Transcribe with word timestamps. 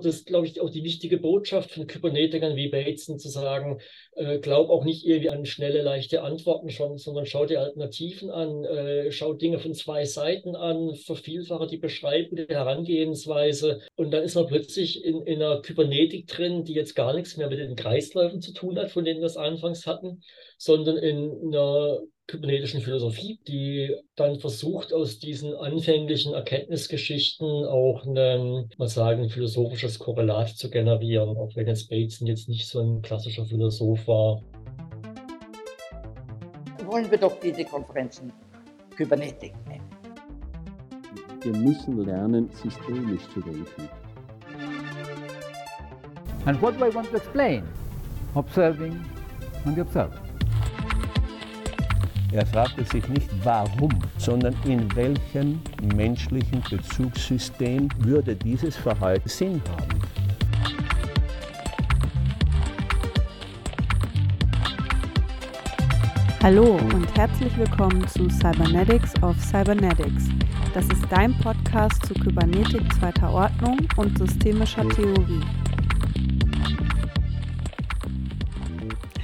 Das 0.00 0.14
ist, 0.14 0.26
glaube 0.26 0.46
ich, 0.46 0.60
auch 0.60 0.70
die 0.70 0.84
wichtige 0.84 1.18
Botschaft 1.18 1.72
von 1.72 1.88
Kybernetikern 1.88 2.54
wie 2.54 2.68
Bateson 2.68 3.18
zu 3.18 3.28
sagen, 3.28 3.80
äh, 4.12 4.38
glaub 4.38 4.70
auch 4.70 4.84
nicht 4.84 5.04
irgendwie 5.04 5.30
an 5.30 5.44
schnelle, 5.44 5.82
leichte 5.82 6.22
Antworten 6.22 6.70
schon, 6.70 6.98
sondern 6.98 7.26
schau 7.26 7.46
dir 7.46 7.60
Alternativen 7.60 8.30
an, 8.30 8.64
äh, 8.64 9.10
schau 9.10 9.32
Dinge 9.32 9.58
von 9.58 9.74
zwei 9.74 10.04
Seiten 10.04 10.54
an, 10.54 10.94
vervielfache 10.94 11.66
die 11.66 11.78
Beschreibung 11.78 12.36
der 12.36 12.46
Herangehensweise 12.46 13.80
und 13.96 14.12
dann 14.12 14.22
ist 14.22 14.36
man 14.36 14.46
plötzlich 14.46 15.04
in, 15.04 15.22
in 15.22 15.42
einer 15.42 15.62
Kybernetik 15.62 16.28
drin, 16.28 16.62
die 16.62 16.74
jetzt 16.74 16.94
gar 16.94 17.12
nichts 17.12 17.36
mehr 17.36 17.48
mit 17.48 17.58
den 17.58 17.74
Kreisläufen 17.74 18.40
zu 18.40 18.52
tun 18.52 18.78
hat, 18.78 18.92
von 18.92 19.04
denen 19.04 19.18
wir 19.18 19.26
es 19.26 19.36
anfangs 19.36 19.84
hatten, 19.84 20.22
sondern 20.58 20.96
in 20.98 21.54
einer 21.54 22.00
kybernetischen 22.26 22.82
Philosophie, 22.82 23.40
die 23.48 23.96
dann 24.14 24.38
versucht, 24.38 24.92
aus 24.92 25.18
diesen 25.18 25.54
anfänglichen 25.54 26.34
Erkenntnisgeschichten 26.34 27.46
auch 27.46 28.04
ein, 28.04 28.68
mal 28.76 28.88
sagen, 28.88 29.30
philosophisches 29.30 29.98
Korrelat 29.98 30.50
zu 30.50 30.68
generieren, 30.68 31.36
auch 31.38 31.56
wenn 31.56 31.66
jetzt 31.66 31.88
Bateson 31.88 32.26
jetzt 32.26 32.48
nicht 32.48 32.68
so 32.68 32.80
ein 32.80 33.00
klassischer 33.00 33.46
Philosoph 33.46 34.06
war. 34.06 34.42
Wollen 36.84 37.10
wir 37.10 37.18
doch 37.18 37.40
diese 37.40 37.64
Konferenzen 37.64 38.32
Kybernetik 38.94 39.54
nennen. 39.66 39.88
Wir 41.40 41.52
müssen 41.52 42.04
lernen, 42.04 42.50
systemisch 42.50 43.22
zu 43.32 43.40
denken. 43.40 43.88
And 46.44 46.60
what 46.60 46.78
do 46.78 46.84
I 46.84 46.94
want 46.94 47.08
to 47.10 47.16
explain? 47.16 47.62
Observing 48.34 49.00
and 49.64 49.78
observing. 49.78 50.27
Er 52.30 52.44
fragte 52.44 52.84
sich 52.84 53.08
nicht 53.08 53.30
warum, 53.42 53.88
sondern 54.18 54.54
in 54.64 54.94
welchem 54.94 55.60
menschlichen 55.94 56.62
Bezugssystem 56.68 57.88
würde 58.00 58.36
dieses 58.36 58.76
Verhalten 58.76 59.28
Sinn 59.30 59.62
haben. 59.70 59.98
Hallo 66.42 66.78
und 66.94 67.16
herzlich 67.16 67.56
willkommen 67.56 68.06
zu 68.08 68.28
Cybernetics 68.28 69.14
of 69.22 69.34
Cybernetics. 69.40 70.28
Das 70.74 70.84
ist 70.84 71.04
dein 71.08 71.36
Podcast 71.38 72.04
zu 72.04 72.12
Kybernetik 72.12 72.92
zweiter 72.92 73.32
Ordnung 73.32 73.78
und 73.96 74.18
systemischer 74.18 74.86
Theorie. 74.90 75.42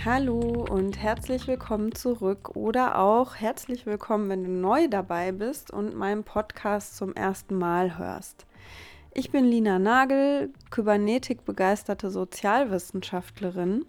Hallo 0.05 0.67
und 0.69 0.99
herzlich 0.99 1.47
willkommen 1.47 1.95
zurück 1.95 2.57
oder 2.57 2.99
auch 2.99 3.37
herzlich 3.37 3.87
willkommen, 3.87 4.29
wenn 4.29 4.45
du 4.45 4.51
neu 4.51 4.87
dabei 4.87 5.33
bist 5.33 5.71
und 5.71 5.97
meinen 5.97 6.25
Podcast 6.25 6.99
zum 6.99 7.15
ersten 7.15 7.57
Mal 7.57 7.97
hörst. 7.97 8.45
Ich 9.15 9.31
bin 9.31 9.47
Lina 9.47 9.79
Nagel, 9.79 10.53
Kybernetik-begeisterte 10.71 12.11
Sozialwissenschaftlerin 12.11 13.87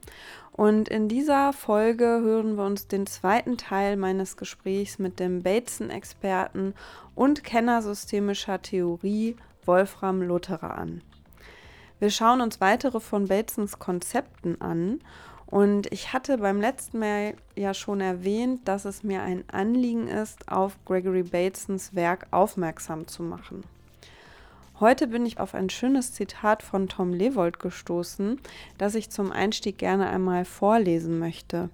und 0.53 0.87
in 0.87 1.09
dieser 1.09 1.51
Folge 1.51 2.05
hören 2.05 2.55
wir 2.55 2.63
uns 2.63 2.87
den 2.87 3.07
zweiten 3.07 3.57
Teil 3.57 3.97
meines 3.97 4.37
Gesprächs 4.37 4.99
mit 4.99 5.19
dem 5.19 5.43
Bateson-Experten 5.43 6.75
und 7.13 7.43
Kenner 7.43 7.81
systemischer 7.81 8.61
Theorie 8.61 9.35
Wolfram 9.65 10.21
Lutherer 10.21 10.77
an. 10.77 11.01
Wir 11.99 12.09
schauen 12.09 12.39
uns 12.39 12.61
weitere 12.61 13.01
von 13.01 13.27
Batesons 13.27 13.79
Konzepten 13.79 14.61
an 14.61 15.01
und 15.47 15.91
ich 15.91 16.11
hatte 16.13 16.37
beim 16.37 16.59
letzten 16.59 16.99
Mal 16.99 17.35
ja 17.55 17.73
schon 17.73 18.01
erwähnt, 18.01 18.67
dass 18.67 18.85
es 18.85 19.03
mir 19.03 19.21
ein 19.21 19.43
Anliegen 19.51 20.07
ist, 20.07 20.49
auf 20.51 20.77
Gregory 20.85 21.23
Batesons 21.23 21.93
Werk 21.93 22.27
aufmerksam 22.31 23.07
zu 23.07 23.23
machen. 23.23 23.63
Heute 24.79 25.07
bin 25.07 25.25
ich 25.25 25.39
auf 25.39 25.55
ein 25.55 25.69
schönes 25.69 26.11
Zitat 26.11 26.61
von 26.61 26.89
Tom 26.89 27.13
Levold 27.13 27.59
gestoßen, 27.59 28.41
das 28.77 28.95
ich 28.95 29.09
zum 29.09 29.31
Einstieg 29.31 29.77
gerne 29.77 30.09
einmal 30.09 30.43
vorlesen 30.43 31.17
möchte. 31.17 31.69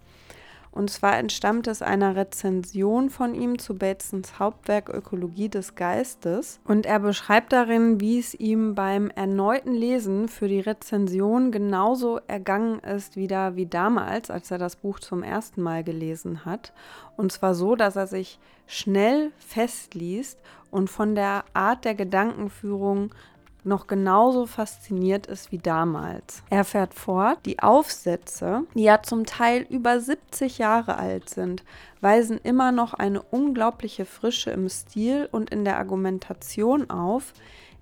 Und 0.71 0.89
zwar 0.89 1.17
entstammt 1.17 1.67
es 1.67 1.81
einer 1.81 2.15
Rezension 2.15 3.09
von 3.09 3.35
ihm 3.35 3.59
zu 3.59 3.77
Batesons 3.77 4.39
Hauptwerk 4.39 4.87
Ökologie 4.87 5.49
des 5.49 5.75
Geistes. 5.75 6.61
Und 6.63 6.85
er 6.85 6.99
beschreibt 6.99 7.51
darin, 7.51 7.99
wie 7.99 8.19
es 8.19 8.33
ihm 8.33 8.73
beim 8.73 9.09
erneuten 9.09 9.73
Lesen 9.73 10.29
für 10.29 10.47
die 10.47 10.61
Rezension 10.61 11.51
genauso 11.51 12.19
ergangen 12.27 12.79
ist 12.79 13.17
wieder 13.17 13.57
wie 13.57 13.65
damals, 13.65 14.31
als 14.31 14.49
er 14.49 14.57
das 14.57 14.77
Buch 14.77 14.99
zum 14.99 15.23
ersten 15.23 15.61
Mal 15.61 15.83
gelesen 15.83 16.45
hat. 16.45 16.71
Und 17.17 17.33
zwar 17.33 17.53
so, 17.53 17.75
dass 17.75 17.97
er 17.97 18.07
sich 18.07 18.39
schnell 18.65 19.31
festliest 19.37 20.39
und 20.71 20.89
von 20.89 21.15
der 21.15 21.43
Art 21.53 21.83
der 21.83 21.95
Gedankenführung 21.95 23.13
noch 23.63 23.87
genauso 23.87 24.45
fasziniert 24.45 25.27
ist 25.27 25.51
wie 25.51 25.57
damals. 25.57 26.43
Er 26.49 26.63
fährt 26.63 26.93
fort, 26.93 27.39
die 27.45 27.59
Aufsätze, 27.59 28.63
die 28.73 28.83
ja 28.83 29.01
zum 29.03 29.25
Teil 29.25 29.65
über 29.69 29.99
70 29.99 30.57
Jahre 30.57 30.97
alt 30.97 31.29
sind, 31.29 31.63
weisen 32.01 32.39
immer 32.43 32.71
noch 32.71 32.93
eine 32.93 33.21
unglaubliche 33.21 34.05
Frische 34.05 34.51
im 34.51 34.69
Stil 34.69 35.29
und 35.31 35.49
in 35.49 35.65
der 35.65 35.77
Argumentation 35.77 36.89
auf, 36.89 37.33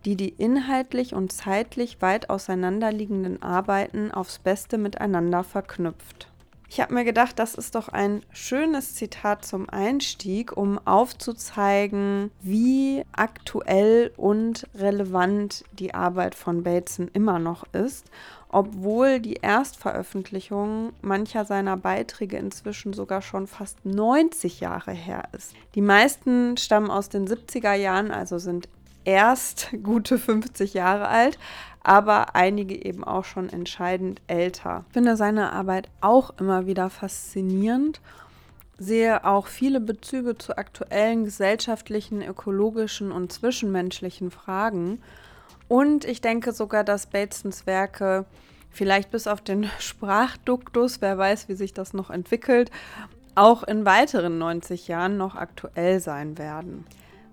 die 0.06 0.16
die 0.16 0.29
inhaltlich 0.29 1.13
und 1.13 1.31
zeitlich 1.31 2.01
weit 2.01 2.29
auseinanderliegenden 2.29 3.41
Arbeiten 3.41 4.11
aufs 4.11 4.40
Beste 4.40 4.78
miteinander 4.78 5.44
verknüpft. 5.44 6.28
Ich 6.72 6.80
habe 6.80 6.94
mir 6.94 7.03
gedacht, 7.03 7.40
das 7.40 7.56
ist 7.56 7.74
doch 7.74 7.90
ein 7.90 8.22
schönes 8.31 8.94
Zitat 8.94 9.44
zum 9.44 9.68
Einstieg, 9.69 10.56
um 10.56 10.80
aufzuzeigen, 10.85 12.30
wie 12.41 13.03
aktuell 13.12 14.12
und 14.18 14.68
relevant 14.75 15.63
die 15.72 15.96
Arbeit 15.96 16.35
von 16.35 16.62
Bateson 16.62 17.09
immer 17.12 17.40
noch 17.40 17.63
ist, 17.74 18.06
obwohl 18.50 19.19
die 19.19 19.40
Erstveröffentlichung 19.41 20.94
mancher 21.02 21.44
seiner 21.44 21.75
Beiträge 21.75 22.38
inzwischen 22.38 22.94
sogar 22.94 23.24
schon 23.24 23.47
fast 23.47 23.84
90 23.84 24.59
Jahre 24.59 24.91
her 24.91 25.24
ist. 25.35 25.56
Die 25.74 25.81
meisten 25.81 26.56
stammen 26.56 26.91
aus 26.91 27.09
den 27.09 27.28
70er 27.28 27.74
Jahren, 27.74 28.12
also 28.12 28.38
sind 28.38 28.69
erst 29.05 29.69
gute 29.83 30.17
50 30.17 30.73
Jahre 30.73 31.07
alt, 31.07 31.37
aber 31.83 32.35
einige 32.35 32.85
eben 32.85 33.03
auch 33.03 33.25
schon 33.25 33.49
entscheidend 33.49 34.21
älter. 34.27 34.85
Ich 34.87 34.93
finde 34.93 35.15
seine 35.15 35.53
Arbeit 35.53 35.89
auch 36.01 36.31
immer 36.39 36.65
wieder 36.65 36.89
faszinierend, 36.89 38.01
sehe 38.77 39.25
auch 39.25 39.47
viele 39.47 39.79
Bezüge 39.79 40.37
zu 40.37 40.57
aktuellen 40.57 41.25
gesellschaftlichen, 41.25 42.21
ökologischen 42.21 43.11
und 43.11 43.31
zwischenmenschlichen 43.31 44.31
Fragen. 44.31 45.01
Und 45.67 46.05
ich 46.05 46.21
denke 46.21 46.51
sogar, 46.53 46.83
dass 46.83 47.07
Batesons 47.07 47.66
Werke 47.66 48.25
vielleicht 48.71 49.11
bis 49.11 49.27
auf 49.27 49.41
den 49.41 49.69
Sprachduktus, 49.79 51.01
wer 51.01 51.17
weiß, 51.17 51.49
wie 51.49 51.55
sich 51.55 51.73
das 51.73 51.93
noch 51.93 52.09
entwickelt, 52.09 52.71
auch 53.35 53.63
in 53.63 53.85
weiteren 53.85 54.37
90 54.37 54.87
Jahren 54.87 55.17
noch 55.17 55.35
aktuell 55.35 55.99
sein 55.99 56.37
werden. 56.37 56.85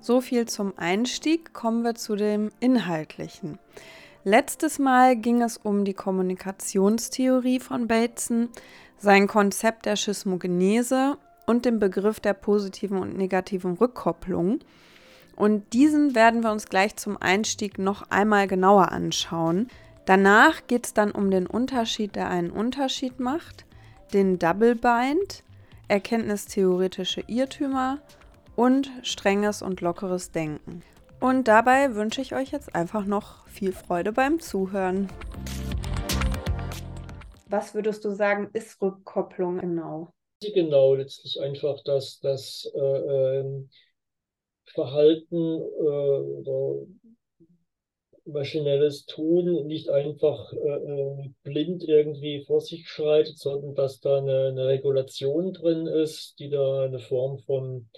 So 0.06 0.21
viel 0.21 0.47
zum 0.47 0.72
Einstieg, 0.77 1.53
kommen 1.53 1.83
wir 1.83 1.97
zu 1.97 2.15
dem 2.15 2.53
Inhaltlichen. 2.61 3.59
Letztes 4.22 4.78
Mal 4.78 5.17
ging 5.17 5.43
es 5.43 5.56
um 5.56 5.84
die 5.84 5.94
Kommunikationstheorie 5.94 7.59
von 7.59 7.89
Bateson, 7.89 8.49
sein 8.99 9.27
Konzept 9.27 9.84
der 9.84 9.97
Schismogenese 9.97 11.19
und 11.47 11.65
den 11.65 11.81
Begriff 11.81 12.21
der 12.21 12.34
positiven 12.34 12.99
und 12.99 13.16
negativen 13.16 13.72
Rückkopplung. 13.72 14.61
Und 15.34 15.72
diesen 15.72 16.15
werden 16.15 16.45
wir 16.45 16.53
uns 16.53 16.66
gleich 16.66 16.95
zum 16.95 17.21
Einstieg 17.21 17.77
noch 17.77 18.09
einmal 18.09 18.47
genauer 18.47 18.93
anschauen. 18.93 19.66
Danach 20.05 20.69
geht 20.69 20.87
es 20.87 20.95
dann 20.95 21.11
um 21.11 21.33
den 21.33 21.49
Unterschied, 21.49 22.15
der 22.15 22.31
einen 22.31 22.53
Unterschied 22.53 23.19
macht, 23.19 23.65
den 24.12 24.39
Double 24.39 24.77
Bind, 24.77 25.43
erkenntnistheoretische 25.89 27.25
Irrtümer 27.27 27.99
und 28.56 28.91
strenges 29.03 29.62
und 29.62 29.81
lockeres 29.81 30.33
Denken. 30.33 30.83
Und 31.21 31.49
dabei 31.49 31.94
wünsche 31.94 32.21
ich 32.21 32.34
euch 32.34 32.50
jetzt 32.50 32.75
einfach 32.75 33.06
noch 33.06 33.47
viel 33.47 33.72
Freude 33.72 34.12
beim 34.12 34.41
Zuhören. 34.41 35.09
Was 37.48 37.75
würdest 37.75 38.04
du 38.04 38.10
sagen, 38.10 38.51
ist 38.53 38.81
Rückkopplung 38.83 39.60
genau? 39.60 40.13
Genau, 40.41 40.95
letztlich 40.95 41.41
einfach, 41.41 41.83
dass 41.84 42.19
das 42.21 42.71
äh, 42.75 42.78
ähm, 42.81 43.71
Verhalten 44.65 45.36
äh, 45.36 46.19
oder 46.41 46.86
maschinelles 48.27 49.07
Tun 49.07 49.66
nicht 49.66 49.89
einfach 49.89 50.53
äh, 50.53 50.57
äh, 50.57 51.31
blind 51.45 51.84
irgendwie 51.84 52.45
vor 52.45 52.60
sich 52.60 52.89
schreitet, 52.89 53.39
sondern 53.39 53.75
dass 53.75 54.01
da 54.01 54.19
eine, 54.19 54.48
eine 54.48 54.66
Regulation 54.66 55.53
drin 55.53 55.86
ist, 55.86 56.39
die 56.39 56.51
da 56.51 56.83
eine 56.83 56.98
Form 56.98 57.39
von 57.39 57.89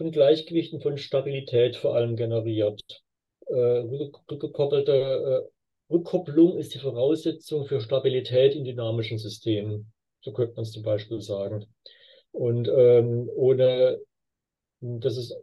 von 0.00 0.12
Gleichgewichten 0.12 0.80
von 0.80 0.96
Stabilität 0.96 1.76
vor 1.76 1.94
allem 1.94 2.16
generiert. 2.16 2.80
Äh, 3.48 3.54
rückgekoppelte 3.54 4.92
äh, 4.92 5.92
Rückkopplung 5.92 6.56
ist 6.56 6.72
die 6.72 6.78
Voraussetzung 6.78 7.66
für 7.66 7.82
Stabilität 7.82 8.54
in 8.54 8.64
dynamischen 8.64 9.18
Systemen. 9.18 9.92
So 10.22 10.32
könnte 10.32 10.54
man 10.54 10.62
es 10.62 10.72
zum 10.72 10.84
Beispiel 10.84 11.20
sagen. 11.20 11.66
Und 12.32 12.66
ähm, 12.74 13.28
ohne, 13.34 13.98
das 14.80 15.18
ist 15.18 15.36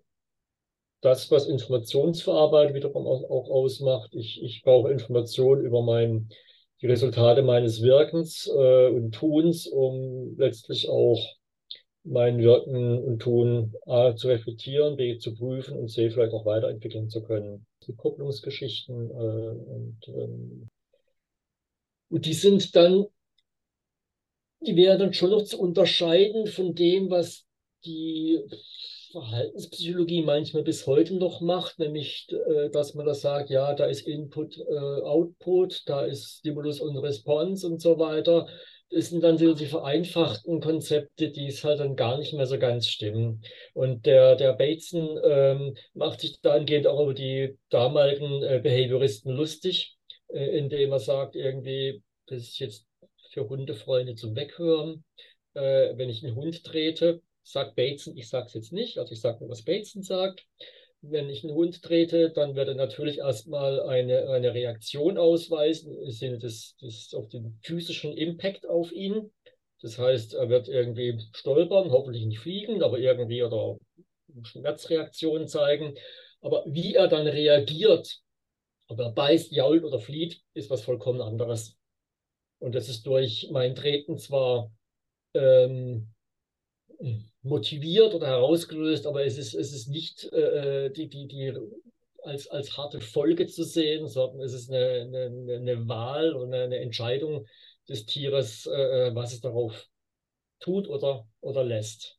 das, 1.02 1.30
was 1.30 1.46
Informationsverarbeitung 1.46 2.74
wiederum 2.74 3.06
auch 3.06 3.52
ausmacht. 3.52 4.10
Ich, 4.16 4.42
ich 4.42 4.64
brauche 4.64 4.92
Informationen 4.92 5.64
über 5.64 5.84
mein, 5.84 6.30
die 6.82 6.88
Resultate 6.88 7.44
meines 7.44 7.84
Wirkens 7.84 8.48
äh, 8.48 8.88
und 8.88 9.12
Tuns, 9.12 9.68
um 9.68 10.36
letztlich 10.36 10.90
auch 10.90 11.37
mein 12.08 12.40
Wirken 12.40 13.04
und 13.04 13.20
Tun 13.20 13.74
A, 13.86 14.16
zu 14.16 14.28
reflektieren, 14.28 14.96
B, 14.96 15.18
zu 15.18 15.36
prüfen 15.36 15.78
und 15.78 15.90
C, 15.90 16.10
vielleicht 16.10 16.34
auch 16.34 16.46
weiterentwickeln 16.46 17.10
zu 17.10 17.22
können. 17.22 17.66
Die 17.86 17.94
Kupplungsgeschichten 17.94 19.12
äh, 19.12 19.14
und, 19.14 19.98
ähm, 20.08 20.70
und 22.10 22.26
die 22.26 22.34
sind 22.34 22.76
dann, 22.76 23.06
die 24.62 24.76
wären 24.76 25.00
dann 25.00 25.14
schon 25.14 25.32
noch 25.32 25.44
zu 25.44 25.60
unterscheiden 25.60 26.48
von 26.48 26.74
dem, 26.74 27.10
was 27.10 27.46
die 27.86 28.40
Verhaltenspsychologie 29.12 30.24
manchmal 30.24 30.64
bis 30.64 30.86
heute 30.86 31.16
noch 31.16 31.42
macht, 31.42 31.80
nämlich, 31.80 32.28
äh, 32.30 32.70
dass 32.70 32.94
man 32.94 33.06
da 33.06 33.14
sagt, 33.14 33.50
ja, 33.50 33.74
da 33.74 33.86
ist 33.86 34.08
Input, 34.08 34.58
äh, 34.58 35.02
Output, 35.02 35.84
da 35.86 36.06
ist 36.06 36.40
Stimulus 36.40 36.80
und 36.80 36.98
Response 36.98 37.66
und 37.68 37.82
so 37.82 38.00
weiter. 38.00 38.48
Das 38.90 39.10
sind 39.10 39.22
dann 39.22 39.38
so 39.38 39.54
die 39.54 39.66
vereinfachten 39.66 40.62
Konzepte, 40.62 41.30
die 41.30 41.48
es 41.48 41.64
halt 41.64 41.80
dann 41.82 41.96
gar 41.96 42.18
nicht 42.18 42.34
mehr 42.34 42.48
so 42.48 42.58
ganz 42.58 42.88
stimmen. 42.88 43.44
Und 43.74 44.06
der, 44.06 44.36
der 44.36 44.54
Bateson 44.54 45.20
ähm, 45.24 45.76
macht 45.94 46.22
sich 46.22 46.40
dahingehend 46.42 46.88
auch 46.88 47.02
über 47.02 47.14
die 47.14 47.58
damaligen 47.70 48.44
äh, 48.44 48.60
Behavioristen 48.64 49.34
lustig, 49.34 49.98
äh, 50.30 50.58
indem 50.58 50.94
er 50.94 51.00
sagt, 51.00 51.36
irgendwie, 51.36 52.02
das 52.28 52.44
ist 52.44 52.60
jetzt 52.60 52.88
für 53.32 53.50
Hundefreunde 53.50 54.16
zum 54.16 54.36
Weghören, 54.36 55.04
äh, 55.54 55.98
wenn 55.98 56.10
ich 56.10 56.24
einen 56.24 56.36
Hund 56.36 56.64
trete 56.64 57.22
sagt 57.48 57.76
Bateson, 57.76 58.18
ich 58.18 58.30
sage 58.30 58.48
es 58.48 58.54
jetzt 58.54 58.74
nicht, 58.74 58.98
also 58.98 59.14
ich 59.14 59.22
sage 59.22 59.40
nur, 59.40 59.50
was 59.50 59.64
Bateson 59.64 60.04
sagt. 60.04 60.46
Wenn 61.02 61.30
ich 61.30 61.44
einen 61.44 61.54
Hund 61.54 61.82
trete, 61.84 62.32
dann 62.32 62.56
wird 62.56 62.70
er 62.70 62.76
natürlich 62.76 63.20
erstmal 63.20 63.82
eine, 63.82 64.30
eine 64.30 64.54
Reaktion 64.54 65.18
ausweisen 65.18 65.96
im 66.02 66.12
Sinne 66.12 66.40
des, 66.40 66.76
des 66.78 67.14
auf 67.14 67.28
den 67.30 67.60
physischen 67.62 68.14
Impact 68.14 68.68
auf 68.68 68.92
ihn. 68.92 69.32
Das 69.82 70.00
heißt, 70.00 70.34
er 70.34 70.50
wird 70.50 70.68
irgendwie 70.68 71.20
stolpern, 71.34 71.92
hoffentlich 71.92 72.26
nicht 72.26 72.40
fliegen, 72.40 72.82
aber 72.82 72.98
irgendwie 72.98 73.44
oder 73.44 73.78
Schmerzreaktionen 74.44 75.48
zeigen. 75.48 75.94
Aber 76.42 76.64
wie 76.66 76.96
er 76.96 77.08
dann 77.08 77.28
reagiert, 77.28 78.20
ob 78.88 79.00
er 79.00 79.12
beißt, 79.12 79.52
jault 79.52 79.84
oder 79.84 80.00
flieht, 80.00 80.42
ist 80.54 80.70
was 80.70 80.82
vollkommen 80.82 81.22
anderes. 81.22 81.78
Und 82.60 82.74
das 82.74 82.90
ist 82.90 83.06
durch 83.06 83.50
mein 83.52 83.76
Treten 83.76 84.18
zwar 84.18 84.72
ähm, 85.34 86.10
motiviert 87.42 88.14
oder 88.14 88.28
herausgelöst, 88.28 89.06
aber 89.08 89.26
es 89.26 89.38
ist, 89.38 89.54
es 89.54 89.74
ist 89.74 89.88
nicht 89.88 90.30
äh, 90.34 90.86
äh, 90.86 90.90
die, 90.90 91.08
die, 91.08 91.28
die 91.28 91.54
als, 92.24 92.48
als 92.48 92.78
harte 92.78 93.00
Folge 93.00 93.48
zu 93.48 93.64
sehen, 93.64 94.08
sondern 94.08 94.42
es 94.42 94.54
ist 94.54 94.70
eine, 94.70 95.02
eine, 95.02 95.56
eine 95.56 95.88
Wahl 95.88 96.36
oder 96.36 96.64
eine 96.64 96.78
Entscheidung 96.80 97.46
des 97.88 98.06
Tieres, 98.06 98.66
äh, 98.66 99.08
äh, 99.08 99.16
was 99.16 99.34
es 99.34 99.42
darauf 99.42 99.88
tut 100.60 100.88
oder, 100.88 101.28
oder 101.40 101.64
lässt. 101.64 102.18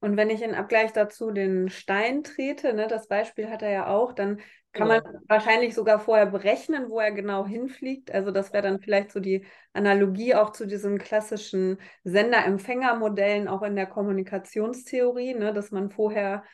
Und 0.00 0.16
wenn 0.16 0.30
ich 0.30 0.42
in 0.42 0.54
Abgleich 0.54 0.92
dazu 0.92 1.30
den 1.30 1.68
Stein 1.68 2.24
trete, 2.24 2.74
ne, 2.74 2.88
das 2.88 3.08
Beispiel 3.08 3.48
hat 3.48 3.62
er 3.62 3.70
ja 3.70 3.86
auch, 3.94 4.12
dann 4.12 4.40
kann 4.74 4.88
man 4.88 5.02
wahrscheinlich 5.28 5.74
sogar 5.74 6.00
vorher 6.00 6.26
berechnen, 6.26 6.90
wo 6.90 6.98
er 6.98 7.12
genau 7.12 7.46
hinfliegt. 7.46 8.12
Also 8.12 8.32
das 8.32 8.52
wäre 8.52 8.64
dann 8.64 8.80
vielleicht 8.80 9.12
so 9.12 9.20
die 9.20 9.46
Analogie 9.72 10.34
auch 10.34 10.50
zu 10.50 10.66
diesen 10.66 10.98
klassischen 10.98 11.78
Sender-Empfänger-Modellen 12.02 13.46
auch 13.48 13.62
in 13.62 13.76
der 13.76 13.86
Kommunikationstheorie, 13.86 15.34
ne, 15.34 15.52
dass 15.52 15.70
man 15.70 15.90
vorher 15.90 16.44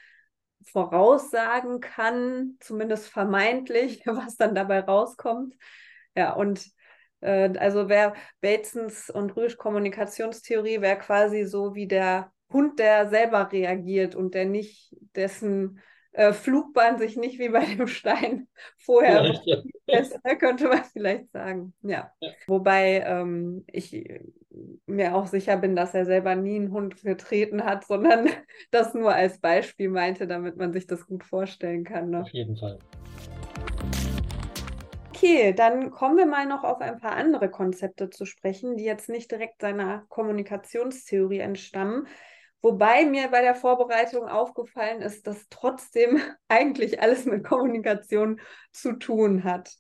voraussagen 0.64 1.80
kann, 1.80 2.56
zumindest 2.60 3.08
vermeintlich, 3.08 4.02
was 4.06 4.36
dann 4.36 4.54
dabei 4.54 4.80
rauskommt. 4.80 5.54
Ja, 6.14 6.34
und 6.34 6.64
äh, 7.20 7.56
also 7.58 7.88
wäre 7.88 8.12
Batesons 8.40 9.08
und 9.08 9.34
Rüsch 9.36 9.56
Kommunikationstheorie 9.56 10.82
wäre 10.82 10.98
quasi 10.98 11.44
so 11.44 11.74
wie 11.74 11.86
der 11.86 12.32
Hund, 12.52 12.78
der 12.78 13.08
selber 13.08 13.50
reagiert 13.50 14.14
und 14.14 14.34
der 14.34 14.44
nicht 14.44 14.94
dessen 15.14 15.80
äh, 16.12 16.32
Flugbahn 16.32 16.98
sich 16.98 17.16
nicht 17.16 17.38
wie 17.38 17.50
bei 17.50 17.64
dem 17.64 17.86
Stein 17.86 18.48
vorher 18.78 19.40
ja. 19.44 19.62
fest, 19.88 20.18
könnte 20.38 20.68
man 20.68 20.84
vielleicht 20.92 21.30
sagen. 21.32 21.72
Ja. 21.82 22.12
ja. 22.20 22.30
Wobei 22.46 23.04
ähm, 23.06 23.64
ich 23.70 24.04
mir 24.86 25.14
auch 25.14 25.26
sicher 25.26 25.56
bin, 25.56 25.76
dass 25.76 25.94
er 25.94 26.04
selber 26.04 26.34
nie 26.34 26.56
einen 26.56 26.72
Hund 26.72 27.02
getreten 27.02 27.64
hat, 27.64 27.84
sondern 27.84 28.28
das 28.70 28.94
nur 28.94 29.14
als 29.14 29.38
Beispiel 29.38 29.88
meinte, 29.88 30.26
damit 30.26 30.56
man 30.56 30.72
sich 30.72 30.86
das 30.86 31.06
gut 31.06 31.24
vorstellen 31.24 31.84
kann. 31.84 32.10
Ne? 32.10 32.22
Auf 32.22 32.30
jeden 32.30 32.56
Fall. 32.56 32.78
Okay, 35.10 35.52
dann 35.52 35.90
kommen 35.90 36.16
wir 36.16 36.24
mal 36.24 36.46
noch 36.46 36.64
auf 36.64 36.80
ein 36.80 36.98
paar 36.98 37.12
andere 37.12 37.50
Konzepte 37.50 38.08
zu 38.08 38.24
sprechen, 38.24 38.78
die 38.78 38.84
jetzt 38.84 39.10
nicht 39.10 39.30
direkt 39.30 39.60
seiner 39.60 40.06
Kommunikationstheorie 40.08 41.40
entstammen, 41.40 42.06
Wobei 42.62 43.06
mir 43.06 43.28
bei 43.28 43.40
der 43.40 43.54
Vorbereitung 43.54 44.28
aufgefallen 44.28 45.00
ist, 45.00 45.26
dass 45.26 45.48
trotzdem 45.48 46.20
eigentlich 46.48 47.00
alles 47.00 47.24
mit 47.24 47.44
Kommunikation 47.44 48.40
zu 48.72 48.92
tun 48.94 49.44
hat. 49.44 49.76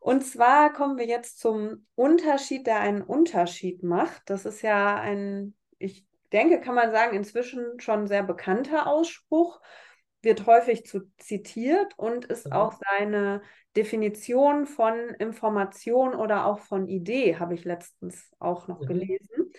Und 0.00 0.22
zwar 0.22 0.72
kommen 0.72 0.96
wir 0.96 1.06
jetzt 1.06 1.38
zum 1.40 1.86
Unterschied, 1.94 2.66
der 2.66 2.80
einen 2.80 3.02
Unterschied 3.02 3.82
macht. 3.82 4.22
Das 4.26 4.46
ist 4.46 4.62
ja 4.62 4.96
ein, 4.96 5.54
ich 5.78 6.06
denke, 6.32 6.60
kann 6.60 6.74
man 6.74 6.92
sagen, 6.92 7.16
inzwischen 7.16 7.80
schon 7.80 8.06
sehr 8.06 8.22
bekannter 8.22 8.86
Ausspruch, 8.86 9.60
wird 10.22 10.46
häufig 10.46 10.84
zu 10.84 11.02
zitiert 11.18 11.94
und 11.96 12.24
ist 12.24 12.46
mhm. 12.46 12.52
auch 12.52 12.72
seine 12.72 13.42
Definition 13.76 14.66
von 14.66 15.10
Information 15.18 16.14
oder 16.14 16.46
auch 16.46 16.58
von 16.58 16.88
Idee, 16.88 17.36
habe 17.36 17.54
ich 17.54 17.64
letztens 17.64 18.32
auch 18.38 18.66
noch 18.66 18.80
mhm. 18.80 18.86
gelesen. 18.86 19.52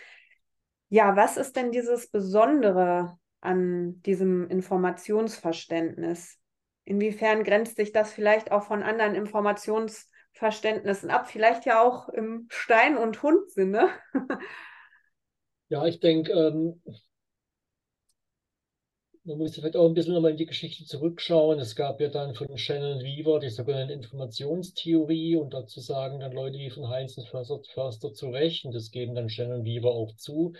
Ja, 0.90 1.16
was 1.16 1.38
ist 1.38 1.56
denn 1.56 1.72
dieses 1.72 2.10
Besondere 2.10 3.18
an 3.42 4.02
diesem 4.02 4.48
Informationsverständnis? 4.50 6.38
Inwiefern 6.84 7.44
grenzt 7.44 7.76
sich 7.76 7.92
das 7.92 8.12
vielleicht 8.12 8.52
auch 8.52 8.64
von 8.64 8.82
anderen 8.82 9.14
Informationsverständnissen 9.14 11.12
ab? 11.12 11.30
Vielleicht 11.30 11.66
ja 11.66 11.82
auch 11.82 12.10
im 12.10 12.48
Stein- 12.50 12.98
und 12.98 13.22
Hund-Sinne? 13.22 13.90
ja, 15.70 15.86
ich 15.86 16.00
denke, 16.00 16.32
ähm, 16.32 16.82
man 19.24 19.38
muss 19.38 19.56
vielleicht 19.56 19.76
auch 19.76 19.88
ein 19.88 19.94
bisschen 19.94 20.14
nochmal 20.14 20.32
in 20.32 20.38
die 20.38 20.46
Geschichte 20.46 20.86
zurückschauen. 20.86 21.60
Es 21.60 21.76
gab 21.76 22.00
ja 22.00 22.10
dann 22.10 22.36
von 22.36 22.58
Shannon 22.58 23.02
Weaver 23.04 23.40
die 23.40 23.50
sogenannte 23.50 23.94
Informationstheorie 23.94 25.36
und 25.36 25.54
dazu 25.54 25.80
sagen 25.82 26.20
dann 26.20 26.32
Leute 26.32 26.58
wie 26.58 26.70
von 26.70 26.90
Heinz 26.90 27.18
und 27.18 27.28
Förster, 27.28 27.60
Förster 27.74 28.14
zu 28.14 28.30
Recht, 28.30 28.66
und 28.66 28.74
das 28.74 28.92
geben 28.92 29.16
dann 29.16 29.30
Shannon 29.30 29.66
Weaver 29.66 29.92
auch 29.92 30.16
zu. 30.16 30.54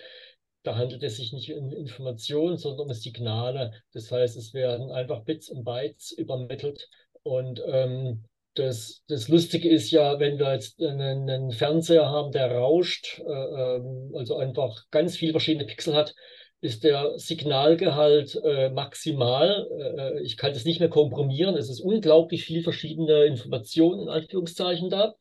Da 0.64 0.76
handelt 0.76 1.04
es 1.04 1.18
sich 1.18 1.32
nicht 1.32 1.54
um 1.54 1.72
Informationen, 1.72 2.58
sondern 2.58 2.88
um 2.88 2.94
Signale. 2.94 3.74
Das 3.94 4.12
heißt, 4.12 4.36
es 4.36 4.54
werden 4.54 4.92
einfach 4.92 5.24
Bits 5.24 5.50
und 5.50 5.64
Bytes 5.64 6.12
übermittelt. 6.12 6.90
Und 7.24 7.62
ähm, 7.66 8.26
das, 8.56 9.04
das 9.08 9.30
Lustige 9.30 9.70
ist 9.70 9.90
ja, 9.92 10.20
wenn 10.20 10.38
wir 10.38 10.54
jetzt 10.54 10.82
einen, 10.82 11.30
einen 11.30 11.52
Fernseher 11.52 12.10
haben, 12.10 12.32
der 12.34 12.52
rauscht, 12.52 13.20
äh, 13.20 13.32
ähm, 13.32 14.12
also 14.16 14.38
einfach 14.38 14.86
ganz 14.92 15.16
viele 15.16 15.32
verschiedene 15.32 15.66
Pixel 15.66 15.96
hat, 15.96 16.14
ist 16.62 16.84
der 16.84 17.18
Signalgehalt 17.18 18.40
äh, 18.44 18.70
maximal. 18.70 19.68
Äh, 19.72 20.22
ich 20.24 20.38
kann 20.38 20.54
das 20.54 20.66
nicht 20.66 20.80
mehr 20.80 20.90
komprimieren. 20.90 21.56
Es 21.56 21.70
ist 21.70 21.80
unglaublich 21.80 22.44
viel 22.44 22.64
verschiedene 22.64 23.26
Informationen 23.26 24.04
in 24.04 24.10
Anführungszeichen 24.10 24.90
da. 24.90 25.16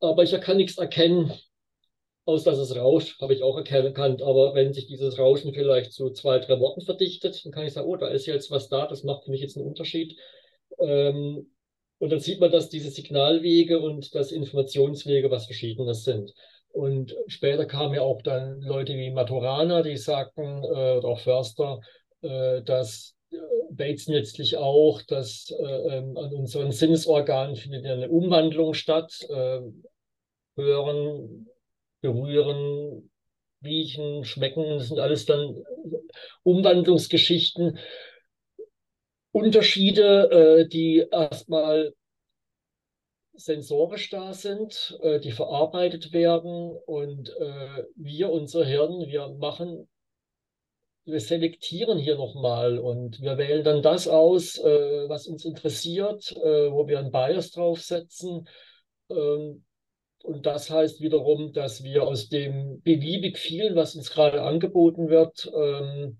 Aber 0.00 0.22
ich 0.22 0.38
kann 0.40 0.58
nichts 0.58 0.76
erkennen, 0.76 1.32
aus 2.26 2.44
dass 2.44 2.58
es 2.58 2.76
rauscht, 2.76 3.20
habe 3.20 3.32
ich 3.32 3.42
auch 3.42 3.56
erkannt. 3.56 4.20
Aber 4.20 4.54
wenn 4.54 4.74
sich 4.74 4.86
dieses 4.86 5.18
Rauschen 5.18 5.54
vielleicht 5.54 5.92
zu 5.92 6.10
zwei, 6.10 6.38
drei 6.38 6.60
Worten 6.60 6.82
verdichtet, 6.82 7.44
dann 7.44 7.52
kann 7.52 7.66
ich 7.66 7.72
sagen, 7.72 7.88
oh, 7.88 7.96
da 7.96 8.08
ist 8.08 8.26
jetzt 8.26 8.50
was 8.50 8.68
da, 8.68 8.86
das 8.86 9.04
macht 9.04 9.24
für 9.24 9.30
mich 9.30 9.40
jetzt 9.40 9.56
einen 9.56 9.66
Unterschied. 9.66 10.18
Ähm, 10.78 11.50
und 11.98 12.10
dann 12.10 12.20
sieht 12.20 12.40
man, 12.40 12.50
dass 12.50 12.68
diese 12.68 12.90
Signalwege 12.90 13.80
und 13.80 14.14
das 14.14 14.32
Informationswege 14.32 15.30
was 15.30 15.46
Verschiedenes 15.46 16.04
sind. 16.04 16.34
Und 16.76 17.16
später 17.26 17.64
kamen 17.64 17.94
ja 17.94 18.02
auch 18.02 18.20
dann 18.20 18.60
Leute 18.60 18.92
wie 18.96 19.10
Maturana, 19.10 19.80
die 19.80 19.96
sagten, 19.96 20.62
äh, 20.62 20.98
oder 20.98 21.08
auch 21.08 21.20
Förster, 21.20 21.80
äh, 22.20 22.60
dass 22.60 23.16
äh, 23.30 23.36
Bateson 23.70 24.14
letztlich 24.14 24.58
auch, 24.58 25.00
dass 25.00 25.50
äh, 25.58 25.64
ähm, 25.64 26.18
an 26.18 26.34
unseren 26.34 26.72
Sinnesorganen 26.72 27.56
findet 27.56 27.86
ja 27.86 27.94
eine 27.94 28.10
Umwandlung 28.10 28.74
statt. 28.74 29.26
Äh, 29.30 29.60
hören, 30.56 31.48
berühren, 32.02 33.10
riechen, 33.64 34.24
schmecken, 34.26 34.76
das 34.76 34.88
sind 34.88 34.98
alles 34.98 35.24
dann 35.24 35.64
Umwandlungsgeschichten. 36.42 37.78
Unterschiede, 39.32 40.30
äh, 40.30 40.68
die 40.68 41.06
erstmal 41.10 41.94
sensorisch 43.36 44.10
da 44.10 44.32
sind, 44.32 44.98
äh, 45.02 45.20
die 45.20 45.32
verarbeitet 45.32 46.12
werden 46.12 46.76
und 46.86 47.30
äh, 47.38 47.84
wir, 47.96 48.30
unser 48.30 48.64
Hirn, 48.64 49.06
wir 49.06 49.28
machen 49.28 49.88
wir 51.06 51.20
selektieren 51.20 51.98
hier 51.98 52.16
nochmal 52.16 52.78
und 52.78 53.20
wir 53.22 53.38
wählen 53.38 53.62
dann 53.62 53.80
das 53.80 54.08
aus, 54.08 54.58
äh, 54.58 55.08
was 55.08 55.28
uns 55.28 55.44
interessiert, 55.44 56.32
äh, 56.32 56.70
wo 56.72 56.88
wir 56.88 56.98
einen 56.98 57.12
Bias 57.12 57.52
draufsetzen. 57.52 58.48
Ähm, 59.08 59.64
und 60.24 60.46
das 60.46 60.68
heißt 60.68 61.00
wiederum, 61.00 61.52
dass 61.52 61.84
wir 61.84 62.02
aus 62.02 62.28
dem 62.28 62.82
beliebig 62.82 63.38
vielen, 63.38 63.76
was 63.76 63.94
uns 63.94 64.10
gerade 64.10 64.42
angeboten 64.42 65.08
wird, 65.08 65.48
ähm, 65.54 66.18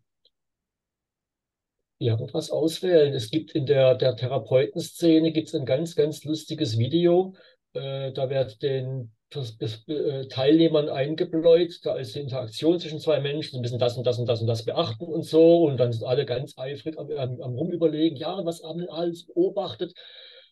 irgendwas 1.98 2.50
auswählen. 2.50 3.14
Es 3.14 3.30
gibt 3.30 3.52
in 3.52 3.66
der, 3.66 3.94
der 3.94 4.16
Therapeutenszene 4.16 5.32
gibt's 5.32 5.54
ein 5.54 5.66
ganz, 5.66 5.94
ganz 5.94 6.24
lustiges 6.24 6.78
Video. 6.78 7.34
Äh, 7.72 8.12
da 8.12 8.30
wird 8.30 8.62
den 8.62 9.12
das, 9.30 9.56
das, 9.58 9.86
äh, 9.88 10.28
Teilnehmern 10.28 10.88
eingebläut, 10.88 11.80
da 11.82 11.96
ist 11.96 12.14
die 12.14 12.20
Interaktion 12.20 12.78
zwischen 12.78 13.00
zwei 13.00 13.20
Menschen, 13.20 13.56
sie 13.56 13.60
müssen 13.60 13.78
das 13.78 13.96
und 13.96 14.06
das 14.06 14.18
und 14.18 14.26
das 14.26 14.40
und 14.40 14.46
das 14.46 14.64
beachten 14.64 15.04
und 15.04 15.24
so. 15.24 15.64
Und 15.64 15.78
dann 15.78 15.92
sind 15.92 16.04
alle 16.04 16.24
ganz 16.24 16.56
eifrig 16.56 16.98
am, 16.98 17.10
am, 17.10 17.40
am 17.40 17.54
Rumüberlegen, 17.54 18.16
ja, 18.16 18.44
was 18.44 18.62
haben 18.62 18.80
wir 18.80 18.92
alles 18.92 19.26
beobachtet? 19.26 19.94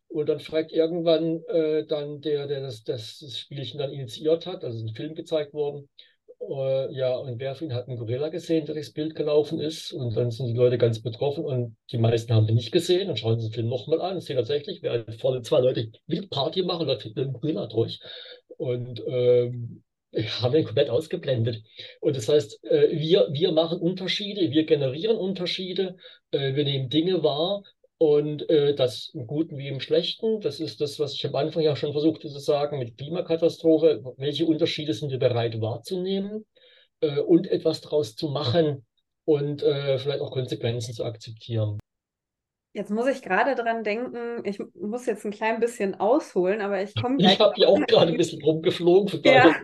Und 0.09 0.29
dann 0.29 0.41
fragt 0.41 0.73
irgendwann 0.73 1.43
äh, 1.49 1.87
dann 1.87 2.21
der, 2.21 2.47
der 2.47 2.61
das, 2.63 2.85
das, 2.85 3.19
das 3.19 3.39
Spielchen 3.39 3.79
dann 3.79 3.93
initiiert 3.93 4.47
hat, 4.47 4.65
also 4.65 4.77
ist 4.77 4.85
ein 4.85 4.95
Film 4.95 5.15
gezeigt 5.15 5.55
worden, 5.55 5.89
Uh, 6.39 6.89
ja, 6.91 7.15
und 7.15 7.39
wer 7.41 7.55
von 7.55 7.69
Ihnen 7.69 7.77
hat 7.77 7.89
einen 7.89 7.97
Gorilla 7.97 8.29
gesehen, 8.29 8.67
der 8.67 8.75
durchs 8.75 8.93
Bild 8.93 9.15
gelaufen 9.15 9.61
ist? 9.61 9.93
Und 9.93 10.17
dann 10.17 10.31
sind 10.31 10.49
die 10.49 10.53
Leute 10.55 10.77
ganz 10.79 11.01
betroffen 11.01 11.45
und 11.45 11.77
die 11.91 11.99
meisten 11.99 12.35
haben 12.35 12.47
den 12.47 12.57
nicht 12.57 12.73
gesehen. 12.73 13.09
Dann 13.09 13.17
schauen 13.17 13.41
sie 13.41 13.49
den 13.49 13.55
Film 13.55 13.69
nochmal 13.69 14.01
an 14.01 14.17
und 14.17 14.21
sehen 14.21 14.37
tatsächlich, 14.37 14.83
wer 14.83 15.05
vorne 15.19 15.43
zwei 15.43 15.61
Leute 15.61 15.91
wild 16.07 16.31
Party 16.31 16.63
machen, 16.63 16.87
läuft 16.87 17.07
mit 17.07 17.17
einem 17.19 17.33
Gorilla 17.33 17.67
durch. 17.67 18.01
Und 18.57 19.03
ähm, 19.07 19.83
haben 20.41 20.53
den 20.53 20.65
komplett 20.65 20.91
ausgeblendet. 20.91 21.63
Und 22.01 22.17
das 22.17 22.29
heißt, 22.29 22.63
äh, 22.65 22.91
wir, 22.99 23.29
wir 23.33 23.53
machen 23.53 23.81
Unterschiede, 23.81 24.51
wir 24.51 24.65
generieren 24.65 25.17
Unterschiede, 25.17 25.97
äh, 26.31 26.55
wir 26.55 26.65
nehmen 26.65 26.89
Dinge 26.89 27.23
wahr 27.23 27.63
und 27.99 28.49
äh, 28.51 28.75
das 28.75 29.11
im 29.15 29.27
Guten 29.27 29.57
wie 29.59 29.69
im 29.69 29.81
Schlechten. 29.81 30.41
Das 30.41 30.61
ist 30.61 30.81
das, 30.81 30.99
was 30.99 31.15
ich 31.15 31.27
am 31.27 31.35
Anfang 31.35 31.63
ja 31.63 31.77
schon 31.77 31.93
versuchte 31.93 32.29
zu 32.29 32.39
sagen 32.39 32.79
mit 32.79 32.97
Klimakatastrophe. 32.99 34.03
Welche 34.17 34.47
Unterschiede 34.47 34.95
sind 34.95 35.11
wir 35.11 35.19
bereit 35.19 35.61
wahrzunehmen 35.61 36.45
äh, 37.01 37.21
und 37.21 37.47
etwas 37.47 37.81
daraus 37.81 38.17
zu 38.17 38.29
machen 38.29 38.85
und 39.25 39.63
äh, 39.63 39.99
vielleicht 39.99 40.21
auch 40.21 40.31
Konsequenzen 40.31 40.95
zu 40.95 41.05
akzeptieren. 41.05 41.79
Jetzt 42.77 42.91
muss 42.91 43.07
ich 43.07 43.23
gerade 43.23 43.55
dran 43.55 43.85
denken, 43.85 44.45
ich 44.45 44.59
muss 44.75 45.07
jetzt 45.07 45.25
ein 45.25 45.31
klein 45.31 45.61
bisschen 45.61 45.95
ausholen, 45.95 46.61
aber 46.61 46.83
ich 46.83 46.93
komme 47.01 47.19
gleich. 47.19 47.35
Ich 47.35 47.41
habe 47.41 47.55
ja 47.57 47.69
auch 47.69 47.81
gerade 47.87 48.11
ein 48.11 48.17
bisschen 48.19 48.43
rumgeflogen. 48.43 49.23
Ja, 49.23 49.55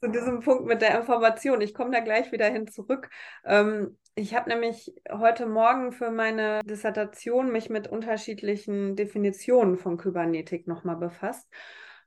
zu 0.00 0.08
diesem 0.08 0.40
Punkt 0.40 0.66
mit 0.66 0.82
der 0.82 0.98
Information. 0.98 1.60
Ich 1.60 1.74
komme 1.74 1.90
da 1.90 2.00
gleich 2.00 2.32
wieder 2.32 2.46
hin 2.46 2.66
zurück. 2.68 3.10
Ähm, 3.44 3.98
ich 4.14 4.34
habe 4.34 4.48
nämlich 4.48 4.94
heute 5.10 5.46
Morgen 5.46 5.92
für 5.92 6.10
meine 6.10 6.60
Dissertation 6.64 7.52
mich 7.52 7.68
mit 7.68 7.88
unterschiedlichen 7.88 8.96
Definitionen 8.96 9.76
von 9.76 9.98
Kybernetik 9.98 10.66
nochmal 10.66 10.96
befasst. 10.96 11.48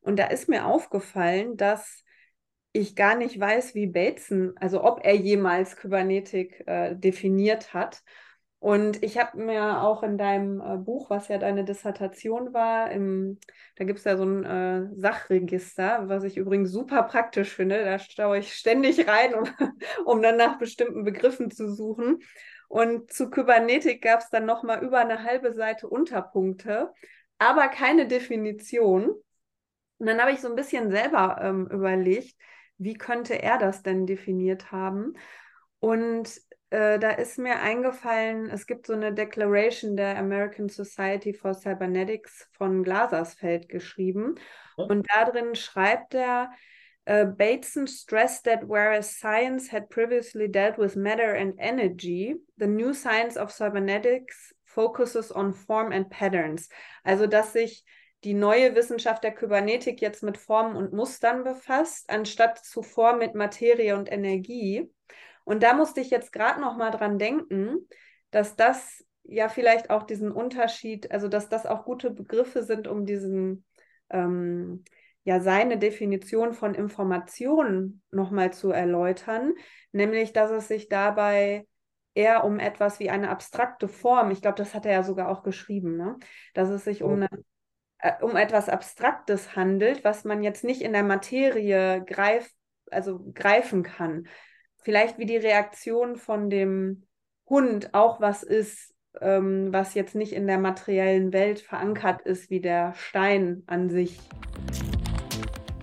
Und 0.02 0.18
da 0.18 0.26
ist 0.26 0.50
mir 0.50 0.66
aufgefallen, 0.66 1.58
dass 1.58 2.04
ich 2.72 2.96
gar 2.96 3.16
nicht 3.16 3.40
weiß, 3.40 3.76
wie 3.76 3.88
Bateson, 3.88 4.54
also 4.58 4.84
ob 4.84 5.04
er 5.04 5.16
jemals 5.16 5.76
Kybernetik 5.76 6.64
äh, 6.68 6.96
definiert 6.96 7.74
hat. 7.74 8.04
Und 8.60 9.02
ich 9.04 9.18
habe 9.18 9.38
mir 9.38 9.82
auch 9.84 10.04
in 10.04 10.18
deinem 10.18 10.60
äh, 10.60 10.78
Buch, 10.78 11.10
was 11.10 11.30
ja 11.30 11.38
deine 11.38 11.64
Dissertation 11.64 12.54
war, 12.54 12.92
im, 12.92 13.40
da 13.78 13.86
gibt 13.86 14.00
es 14.00 14.06
ja 14.06 14.18
so 14.18 14.26
ein 14.26 14.44
äh, 14.44 14.90
Sachregister, 14.96 16.10
was 16.10 16.26
ich 16.26 16.36
übrigens 16.36 16.70
super 16.72 17.04
praktisch 17.04 17.56
finde. 17.56 17.86
Da 17.86 17.98
schaue 18.00 18.40
ich 18.40 18.54
ständig 18.54 19.08
rein, 19.08 19.34
um, 19.34 19.46
um 20.06 20.22
dann 20.22 20.36
nach 20.36 20.58
bestimmten 20.58 21.06
Begriffen 21.06 21.52
zu 21.52 21.74
suchen. 21.74 22.20
Und 22.68 23.12
zu 23.14 23.30
Kybernetik 23.30 24.02
gab 24.02 24.20
es 24.20 24.30
dann 24.30 24.46
nochmal 24.46 24.84
über 24.84 25.00
eine 25.00 25.24
halbe 25.24 25.54
Seite 25.54 25.88
Unterpunkte, 25.88 26.92
aber 27.38 27.70
keine 27.70 28.08
Definition. 28.08 29.12
Und 30.00 30.06
dann 30.06 30.20
habe 30.20 30.32
ich 30.32 30.42
so 30.42 30.50
ein 30.50 30.56
bisschen 30.56 30.92
selber 30.92 31.40
ähm, 31.42 31.68
überlegt, 31.68 32.36
wie 32.78 32.94
könnte 32.96 33.42
er 33.42 33.58
das 33.58 33.84
denn 33.84 34.06
definiert 34.06 34.72
haben? 34.72 35.14
Und 35.80 36.30
äh, 36.70 37.00
da 37.00 37.12
ist 37.12 37.40
mir 37.40 37.60
eingefallen, 37.60 38.50
es 38.50 38.68
gibt 38.68 38.88
so 38.88 38.94
eine 38.94 39.14
Declaration 39.14 39.96
der 39.96 40.18
American 40.18 40.70
Society 40.70 41.34
for 41.34 41.54
Cybernetics 41.54 42.48
von 42.52 42.84
Glasersfeld 42.84 43.70
geschrieben. 43.70 44.36
Und 44.76 45.08
darin 45.14 45.56
schreibt 45.56 46.14
er, 46.14 46.52
uh, 47.10 47.26
Bateson 47.26 47.88
stressed 47.88 48.46
that 48.46 48.68
whereas 48.68 49.18
science 49.18 49.72
had 49.72 49.90
previously 49.90 50.48
dealt 50.48 50.78
with 50.78 50.96
matter 50.96 51.36
and 51.36 51.56
energy, 51.58 52.36
the 52.58 52.68
new 52.68 52.94
science 52.94 53.36
of 53.36 53.52
cybernetics 53.52 54.54
focuses 54.64 55.32
on 55.32 55.54
form 55.54 55.92
and 55.92 56.10
patterns. 56.10 56.70
Also, 57.04 57.26
dass 57.26 57.54
sich 57.54 57.84
die 58.24 58.34
neue 58.34 58.76
Wissenschaft 58.76 59.24
der 59.24 59.32
Kybernetik 59.32 60.02
jetzt 60.02 60.24
mit 60.24 60.38
Formen 60.38 60.76
und 60.76 60.94
Mustern 60.94 61.44
befasst, 61.44 62.10
anstatt 62.10 62.64
zuvor 62.64 63.16
mit 63.16 63.34
Materie 63.34 63.96
und 63.96 64.12
Energie. 64.12 64.92
Und 65.50 65.64
da 65.64 65.74
musste 65.74 66.00
ich 66.00 66.12
jetzt 66.12 66.32
gerade 66.32 66.62
noch 66.62 66.78
mal 66.78 66.92
dran 66.92 67.18
denken, 67.18 67.88
dass 68.30 68.56
das 68.56 69.04
ja 69.24 69.50
vielleicht 69.50 69.90
auch 69.90 70.04
diesen 70.04 70.32
Unterschied, 70.32 71.10
also 71.10 71.28
dass 71.28 71.50
das 71.50 71.66
auch 71.66 71.86
gute 71.86 72.12
Begriffe 72.12 72.62
sind, 72.62 72.88
um 72.88 73.08
diesen 73.08 73.66
ähm, 74.12 74.84
ja 75.24 75.40
seine 75.40 75.80
Definition 75.80 76.54
von 76.54 76.76
Information 76.76 78.04
nochmal 78.12 78.54
zu 78.54 78.70
erläutern, 78.70 79.56
nämlich 79.92 80.34
dass 80.34 80.52
es 80.52 80.68
sich 80.68 80.88
dabei 80.88 81.66
eher 82.14 82.44
um 82.44 82.60
etwas 82.60 83.00
wie 83.00 83.10
eine 83.10 83.32
abstrakte 83.32 83.88
Form, 83.88 84.30
ich 84.30 84.44
glaube, 84.44 84.58
das 84.58 84.76
hat 84.76 84.86
er 84.86 84.92
ja 84.92 85.04
sogar 85.04 85.30
auch 85.30 85.42
geschrieben, 85.42 85.98
ne? 85.98 86.16
dass 86.54 86.70
es 86.70 86.84
sich 86.84 87.02
um, 87.02 87.14
eine, 87.14 87.30
äh, 87.98 88.24
um 88.24 88.36
etwas 88.36 88.70
Abstraktes 88.70 89.56
handelt, 89.56 90.04
was 90.04 90.26
man 90.26 90.44
jetzt 90.44 90.64
nicht 90.64 90.84
in 90.84 90.94
der 90.94 91.04
Materie 91.04 92.06
greif, 92.06 92.52
also 92.92 93.20
greifen 93.34 93.82
kann 93.82 94.28
vielleicht 94.82 95.18
wie 95.18 95.26
die 95.26 95.38
Reaktion 95.38 96.16
von 96.16 96.50
dem 96.50 97.04
Hund 97.48 97.94
auch 97.94 98.22
was 98.22 98.44
ist, 98.44 98.94
ähm, 99.22 99.72
was 99.72 99.94
jetzt 99.94 100.16
nicht 100.16 100.34
in 100.34 100.48
der 100.48 100.60
materiellen 100.60 101.34
Welt 101.34 101.60
verankert 101.60 102.22
ist, 102.22 102.50
wie 102.50 102.62
der 102.62 102.94
Stein 102.96 103.64
an 103.68 103.90
sich. 103.90 104.20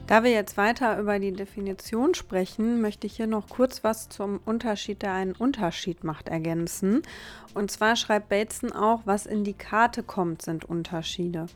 Da 0.07 0.23
wir 0.23 0.31
jetzt 0.31 0.57
weiter 0.57 1.01
über 1.01 1.19
die 1.19 1.33
Definition 1.33 2.15
sprechen, 2.15 2.81
möchte 2.81 3.09
ich 3.09 3.17
hier 3.17 3.27
noch 3.27 3.49
kurz 3.49 3.83
was 3.83 4.09
zum 4.09 4.39
Unterschied, 4.45 5.03
der 5.03 5.13
einen 5.13 5.33
Unterschied 5.33 6.05
macht, 6.05 6.29
ergänzen. 6.29 7.03
Und 7.55 7.73
zwar 7.73 7.97
schreibt 7.97 8.29
Bateson 8.29 8.73
auch, 8.73 9.01
was 9.05 9.27
in 9.27 9.43
die 9.43 9.55
Karte 9.55 10.05
kommt, 10.05 10.43
sind 10.43 10.65
Unterschiede. 10.65 11.47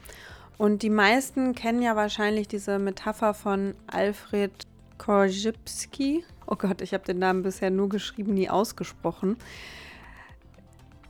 Und 0.59 0.82
die 0.82 0.90
meisten 0.90 1.54
kennen 1.54 1.80
ja 1.80 1.94
wahrscheinlich 1.94 2.49
diese 2.49 2.80
Metapher 2.80 3.35
von 3.35 3.76
Alfred 3.87 4.52
Korzybski. 5.00 6.25
Oh 6.47 6.57
Gott, 6.57 6.83
ich 6.83 6.92
habe 6.92 7.04
den 7.04 7.19
Namen 7.19 7.42
bisher 7.42 7.71
nur 7.71 7.88
geschrieben, 7.88 8.35
nie 8.35 8.50
ausgesprochen. 8.50 9.38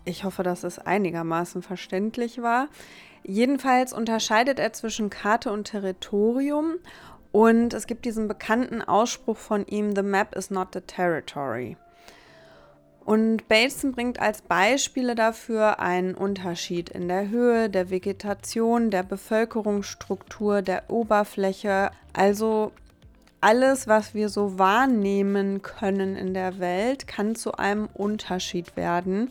Ich 0.05 0.23
hoffe, 0.23 0.45
dass 0.45 0.63
es 0.63 0.79
einigermaßen 0.79 1.63
verständlich 1.63 2.41
war. 2.41 2.69
Jedenfalls 3.25 3.93
unterscheidet 3.93 4.61
er 4.61 4.73
zwischen 4.73 5.11
Karte 5.11 5.53
und 5.53 5.65
Territorium 5.65 6.75
und 7.33 7.75
es 7.75 7.89
gibt 7.89 8.05
diesen 8.05 8.29
bekannten 8.29 8.81
Ausspruch 8.81 9.37
von 9.37 9.67
ihm, 9.67 9.95
The 9.97 10.03
map 10.03 10.37
is 10.37 10.51
not 10.51 10.69
the 10.73 10.83
territory. 10.83 11.77
Und 13.05 13.49
Bateson 13.49 13.91
bringt 13.91 14.21
als 14.21 14.43
Beispiele 14.43 15.17
dafür 15.17 15.81
einen 15.81 16.15
Unterschied 16.15 16.91
in 16.91 17.09
der 17.09 17.29
Höhe, 17.29 17.69
der 17.69 17.91
Vegetation, 17.91 18.91
der 18.91 19.03
Bevölkerungsstruktur, 19.03 20.63
der 20.63 20.89
Oberfläche. 20.91 21.91
Also 22.13 22.73
alles, 23.41 23.89
was 23.89 24.15
wir 24.15 24.29
so 24.29 24.59
wahrnehmen 24.59 25.63
können 25.63 26.17
in 26.17 26.35
der 26.35 26.59
Welt, 26.59 27.07
kann 27.07 27.35
zu 27.35 27.53
einem 27.53 27.89
Unterschied 27.95 28.77
werden, 28.77 29.31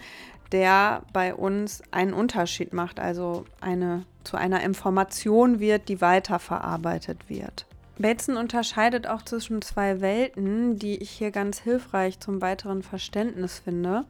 der 0.52 1.04
bei 1.14 1.36
uns 1.36 1.84
einen 1.92 2.14
Unterschied 2.14 2.74
macht, 2.74 3.00
also 3.00 3.46
eine, 3.62 4.06
zu 4.24 4.38
einer 4.38 4.64
Information 4.64 5.60
wird, 5.60 5.90
die 5.90 6.02
weiterverarbeitet 6.02 7.30
wird. 7.30 7.66
Bateson 8.00 8.38
unterscheidet 8.38 9.08
auch 9.08 9.22
zwischen 9.24 9.62
zwei 9.62 10.00
Welten, 10.02 10.80
die 10.80 10.98
ich 10.98 11.10
hier 11.10 11.32
ganz 11.32 11.60
hilfreich 11.60 12.20
zum 12.20 12.42
weiteren 12.42 12.82
Verständnis 12.82 13.60
finde. 13.60 14.06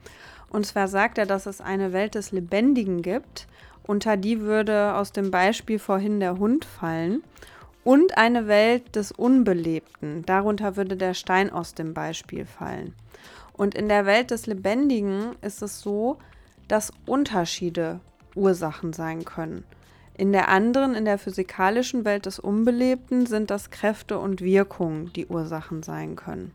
Und 0.50 0.65
zwar 0.65 0.88
sagt 0.88 1.18
er, 1.18 1.25
dass 1.25 1.48
es 1.48 1.60
eine 1.60 1.91
Welt 1.91 2.15
des 2.15 2.32
Lebendigen 2.32 3.01
gibt, 3.01 3.48
unter 3.84 4.15
die 4.15 4.41
würde 4.41 4.94
aus 4.94 5.12
dem 5.12 5.32
Beispiel 5.32 5.79
vorhin 5.79 6.20
der 6.20 6.38
Hund 6.38 6.65
fallen 6.65 7.24
und 7.89 8.19
eine 8.19 8.46
Welt 8.46 8.96
des 8.96 9.12
Unbelebten. 9.12 10.24
Darunter 10.24 10.75
würde 10.75 10.96
der 10.96 11.15
Stein 11.15 11.50
aus 11.50 11.74
dem 11.74 11.96
Beispiel 11.96 12.46
fallen. 12.46 12.93
Und 13.53 13.74
in 13.74 13.89
der 13.89 14.05
Welt 14.05 14.29
des 14.29 14.46
Lebendigen 14.46 15.36
ist 15.41 15.63
es 15.63 15.81
so, 15.81 16.19
dass 16.67 16.93
Unterschiede 17.08 18.00
Ursachen 18.36 18.93
sein 18.93 19.25
können. 19.25 19.63
In 20.15 20.34
der 20.34 20.50
anderen, 20.50 20.93
in 20.93 21.03
der 21.03 21.17
physikalischen 21.17 22.05
Welt 22.05 22.27
des 22.27 22.38
Unbelebten, 22.38 23.25
sind 23.25 23.50
das 23.50 23.72
Kräfte 23.72 24.19
und 24.19 24.41
Wirkungen, 24.41 25.12
die 25.13 25.25
Ursachen 25.25 25.81
sein 25.81 26.15
können. 26.15 26.51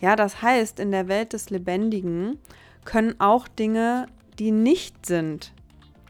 Ja, 0.00 0.16
das 0.16 0.40
heißt, 0.40 0.80
in 0.80 0.92
der 0.92 1.08
Welt 1.08 1.34
des 1.34 1.50
Lebendigen 1.50 2.38
können 2.86 3.20
auch 3.20 3.48
Dinge, 3.48 4.06
die 4.38 4.50
nicht 4.50 5.04
sind, 5.04 5.52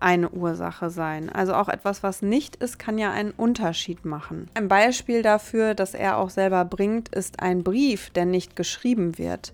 eine 0.04 0.28
Ursache 0.28 0.90
sein. 0.90 1.30
Also 1.30 1.54
auch 1.54 1.70
etwas, 1.70 2.02
was 2.02 2.20
nicht 2.20 2.56
ist, 2.56 2.78
kann 2.78 2.98
ja 2.98 3.10
einen 3.10 3.30
Unterschied 3.30 4.04
machen. 4.04 4.50
Ein 4.52 4.68
Beispiel 4.68 5.22
dafür, 5.22 5.74
das 5.74 5.94
er 5.94 6.18
auch 6.18 6.28
selber 6.28 6.66
bringt, 6.66 7.08
ist 7.08 7.40
ein 7.40 7.64
Brief, 7.64 8.10
der 8.10 8.26
nicht 8.26 8.54
geschrieben 8.54 9.16
wird. 9.16 9.52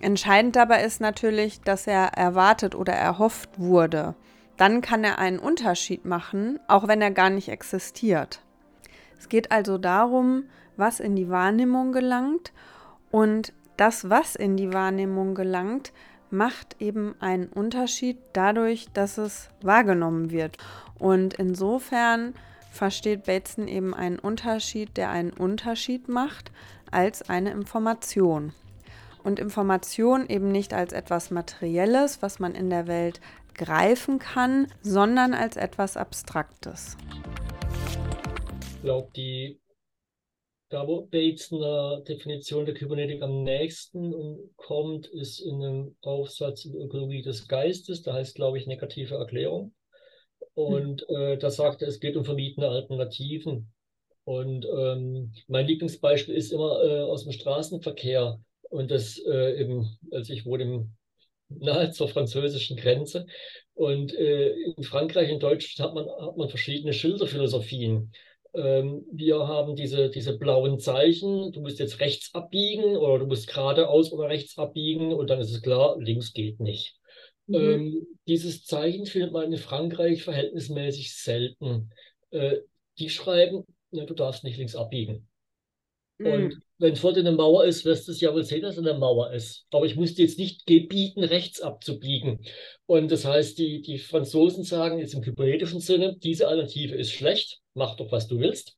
Entscheidend 0.00 0.56
dabei 0.56 0.82
ist 0.82 1.00
natürlich, 1.00 1.60
dass 1.60 1.86
er 1.86 2.14
erwartet 2.14 2.74
oder 2.74 2.94
erhofft 2.94 3.60
wurde. 3.60 4.16
Dann 4.56 4.80
kann 4.80 5.04
er 5.04 5.20
einen 5.20 5.38
Unterschied 5.38 6.04
machen, 6.04 6.58
auch 6.66 6.88
wenn 6.88 7.00
er 7.00 7.12
gar 7.12 7.30
nicht 7.30 7.48
existiert. 7.48 8.42
Es 9.20 9.28
geht 9.28 9.52
also 9.52 9.78
darum, 9.78 10.46
was 10.76 10.98
in 10.98 11.14
die 11.14 11.30
Wahrnehmung 11.30 11.92
gelangt 11.92 12.52
und 13.12 13.52
das, 13.76 14.10
was 14.10 14.34
in 14.34 14.56
die 14.56 14.72
Wahrnehmung 14.72 15.36
gelangt, 15.36 15.92
macht 16.32 16.80
eben 16.80 17.14
einen 17.20 17.46
Unterschied 17.46 18.18
dadurch, 18.32 18.88
dass 18.92 19.18
es 19.18 19.48
wahrgenommen 19.62 20.30
wird. 20.30 20.56
Und 20.98 21.34
insofern 21.34 22.34
versteht 22.70 23.24
Bateson 23.24 23.68
eben 23.68 23.94
einen 23.94 24.18
Unterschied, 24.18 24.96
der 24.96 25.10
einen 25.10 25.32
Unterschied 25.32 26.08
macht, 26.08 26.52
als 26.90 27.28
eine 27.28 27.50
Information. 27.50 28.52
Und 29.22 29.38
Information 29.38 30.26
eben 30.28 30.50
nicht 30.50 30.72
als 30.72 30.92
etwas 30.92 31.30
Materielles, 31.30 32.22
was 32.22 32.38
man 32.38 32.54
in 32.54 32.70
der 32.70 32.86
Welt 32.86 33.20
greifen 33.54 34.18
kann, 34.18 34.68
sondern 34.80 35.34
als 35.34 35.56
etwas 35.56 35.96
Abstraktes. 35.96 36.96
Ich 38.76 38.82
glaube, 38.82 39.10
die 39.14 39.60
da, 40.70 40.86
wo 40.86 41.02
Bates 41.02 41.52
einer 41.52 42.00
Definition 42.02 42.64
der 42.64 42.74
Kybernetik 42.74 43.22
am 43.22 43.42
nächsten 43.42 44.14
kommt, 44.56 45.08
ist 45.08 45.40
in 45.40 45.62
einem 45.62 45.96
Aufsatz 46.00 46.64
über 46.64 46.78
Ökologie 46.78 47.22
des 47.22 47.48
Geistes, 47.48 48.02
da 48.02 48.14
heißt, 48.14 48.36
glaube 48.36 48.56
ich, 48.56 48.66
negative 48.66 49.16
Erklärung. 49.16 49.74
Und 50.54 51.08
äh, 51.10 51.38
da 51.38 51.50
sagt 51.50 51.82
er, 51.82 51.88
es 51.88 51.98
geht 51.98 52.16
um 52.16 52.24
vermiedene 52.24 52.68
Alternativen. 52.68 53.72
Und 54.24 54.64
ähm, 54.64 55.32
mein 55.48 55.66
Lieblingsbeispiel 55.66 56.34
ist 56.34 56.52
immer 56.52 56.82
äh, 56.84 57.00
aus 57.00 57.24
dem 57.24 57.32
Straßenverkehr. 57.32 58.40
Und 58.68 58.92
das 58.92 59.18
äh, 59.18 59.60
eben, 59.60 59.98
also 60.12 60.32
ich 60.32 60.46
wohne 60.46 60.62
im, 60.62 60.96
nahe 61.48 61.90
zur 61.90 62.08
französischen 62.08 62.76
Grenze. 62.76 63.26
Und 63.74 64.14
äh, 64.14 64.50
in 64.76 64.84
Frankreich, 64.84 65.30
in 65.30 65.40
Deutschland 65.40 65.88
hat 65.88 65.94
man, 65.94 66.08
hat 66.24 66.36
man 66.36 66.48
verschiedene 66.48 66.92
Schilderphilosophien 66.92 68.12
ähm, 68.54 69.04
wir 69.12 69.46
haben 69.46 69.76
diese, 69.76 70.10
diese 70.10 70.36
blauen 70.36 70.78
Zeichen, 70.78 71.52
du 71.52 71.60
musst 71.60 71.78
jetzt 71.78 72.00
rechts 72.00 72.34
abbiegen 72.34 72.96
oder 72.96 73.20
du 73.20 73.26
musst 73.26 73.48
geradeaus 73.48 74.12
oder 74.12 74.28
rechts 74.28 74.58
abbiegen 74.58 75.12
und 75.12 75.30
dann 75.30 75.40
ist 75.40 75.52
es 75.52 75.62
klar, 75.62 75.96
links 75.98 76.32
geht 76.32 76.60
nicht. 76.60 76.96
Mhm. 77.46 77.54
Ähm, 77.54 78.06
dieses 78.26 78.64
Zeichen 78.64 79.06
findet 79.06 79.32
man 79.32 79.52
in 79.52 79.58
Frankreich 79.58 80.22
verhältnismäßig 80.22 81.16
selten. 81.16 81.90
Äh, 82.30 82.58
die 82.98 83.08
schreiben, 83.08 83.64
ja, 83.90 84.04
du 84.04 84.14
darfst 84.14 84.44
nicht 84.44 84.58
links 84.58 84.76
abbiegen. 84.76 85.28
Mhm. 86.20 86.32
Und 86.32 86.62
wenn 86.78 86.96
vor 86.96 87.12
dir 87.12 87.20
eine 87.20 87.32
Mauer 87.32 87.64
ist, 87.64 87.84
wirst 87.84 88.06
du 88.06 88.12
es 88.12 88.20
ja 88.20 88.32
wohl 88.32 88.44
sehen, 88.44 88.62
dass 88.62 88.76
es 88.76 88.86
eine 88.86 88.98
Mauer 88.98 89.32
ist. 89.32 89.66
Aber 89.70 89.86
ich 89.86 89.96
musste 89.96 90.22
jetzt 90.22 90.38
nicht 90.38 90.66
gebieten, 90.66 91.24
rechts 91.24 91.60
abzubiegen. 91.60 92.40
Und 92.86 93.10
das 93.10 93.24
heißt, 93.24 93.58
die, 93.58 93.80
die 93.80 93.98
Franzosen 93.98 94.64
sagen 94.64 94.98
jetzt 94.98 95.14
im 95.14 95.22
kybernetischen 95.22 95.80
Sinne, 95.80 96.16
diese 96.22 96.48
Alternative 96.48 96.94
ist 96.94 97.12
schlecht, 97.12 97.60
mach 97.74 97.96
doch, 97.96 98.12
was 98.12 98.28
du 98.28 98.38
willst. 98.38 98.76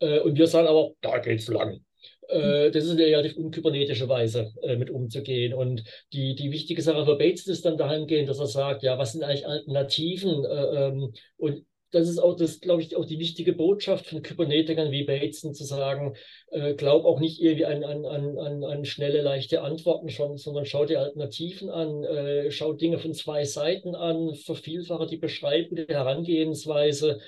Äh, 0.00 0.20
und 0.20 0.36
wir 0.36 0.46
sagen 0.46 0.68
aber, 0.68 0.90
da 1.00 1.18
geht's 1.18 1.48
lang. 1.48 1.84
Äh, 2.28 2.70
das 2.70 2.84
ist 2.84 2.90
eine 2.92 3.04
relativ 3.04 3.36
unkybernetische 3.36 4.08
Weise, 4.08 4.52
äh, 4.62 4.76
mit 4.76 4.90
umzugehen. 4.90 5.54
Und 5.54 5.84
die, 6.12 6.34
die 6.34 6.50
wichtige 6.50 6.82
Sache 6.82 7.04
für 7.04 7.16
Bates 7.16 7.46
ist 7.46 7.64
dann 7.64 7.76
dahingehend, 7.76 8.28
dass 8.28 8.38
er 8.38 8.46
sagt, 8.46 8.82
ja, 8.82 8.98
was 8.98 9.12
sind 9.12 9.22
eigentlich 9.22 9.46
Alternativen? 9.46 10.44
Äh, 10.44 10.86
ähm, 10.86 11.12
und 11.36 11.64
das 11.92 12.08
ist 12.08 12.18
auch, 12.18 12.36
das 12.36 12.60
glaube 12.60 12.82
ich, 12.82 12.96
auch 12.96 13.04
die 13.04 13.18
wichtige 13.18 13.52
Botschaft 13.52 14.06
von 14.06 14.22
Kybernetikern 14.22 14.90
wie 14.90 15.04
Bateson 15.04 15.54
zu 15.54 15.64
sagen, 15.64 16.16
äh, 16.50 16.74
glaub 16.74 17.04
auch 17.04 17.20
nicht 17.20 17.40
irgendwie 17.40 17.66
an, 17.66 17.84
an, 17.84 18.04
an, 18.04 18.64
an 18.64 18.84
schnelle, 18.84 19.20
leichte 19.20 19.62
Antworten 19.62 20.08
schon, 20.08 20.38
sondern 20.38 20.64
schau 20.64 20.86
dir 20.86 21.00
Alternativen 21.00 21.68
an, 21.68 22.02
äh, 22.04 22.50
schau 22.50 22.72
Dinge 22.72 22.98
von 22.98 23.12
zwei 23.12 23.44
Seiten 23.44 23.94
an, 23.94 24.34
vervielfache 24.34 25.06
die 25.06 25.18
Beschreibung, 25.18 25.76
die 25.76 25.86
Herangehensweise. 25.86 27.20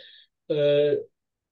Äh, 0.48 0.96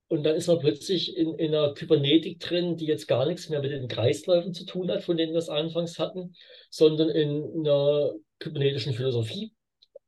und 0.09 0.25
dann 0.25 0.37
ist 0.37 0.47
man 0.47 0.59
plötzlich 0.59 1.17
in, 1.17 1.35
in 1.39 1.55
einer 1.55 1.75
Kybernetik 1.75 2.41
drin, 2.41 2.77
die 2.77 2.87
jetzt 2.87 3.09
gar 3.09 3.27
nichts 3.27 3.51
mehr 3.51 3.61
mit 3.61 3.73
den 3.73 3.89
Kreisläufen 3.89 4.55
zu 4.55 4.65
tun 4.65 4.91
hat, 4.91 5.03
von 5.03 5.17
denen 5.19 5.33
wir 5.33 5.39
es 5.39 5.49
anfangs 5.51 5.99
hatten, 5.99 6.35
sondern 6.71 7.11
in 7.11 7.67
einer 7.67 8.15
kybernetischen 8.39 8.95
Philosophie, 8.95 9.53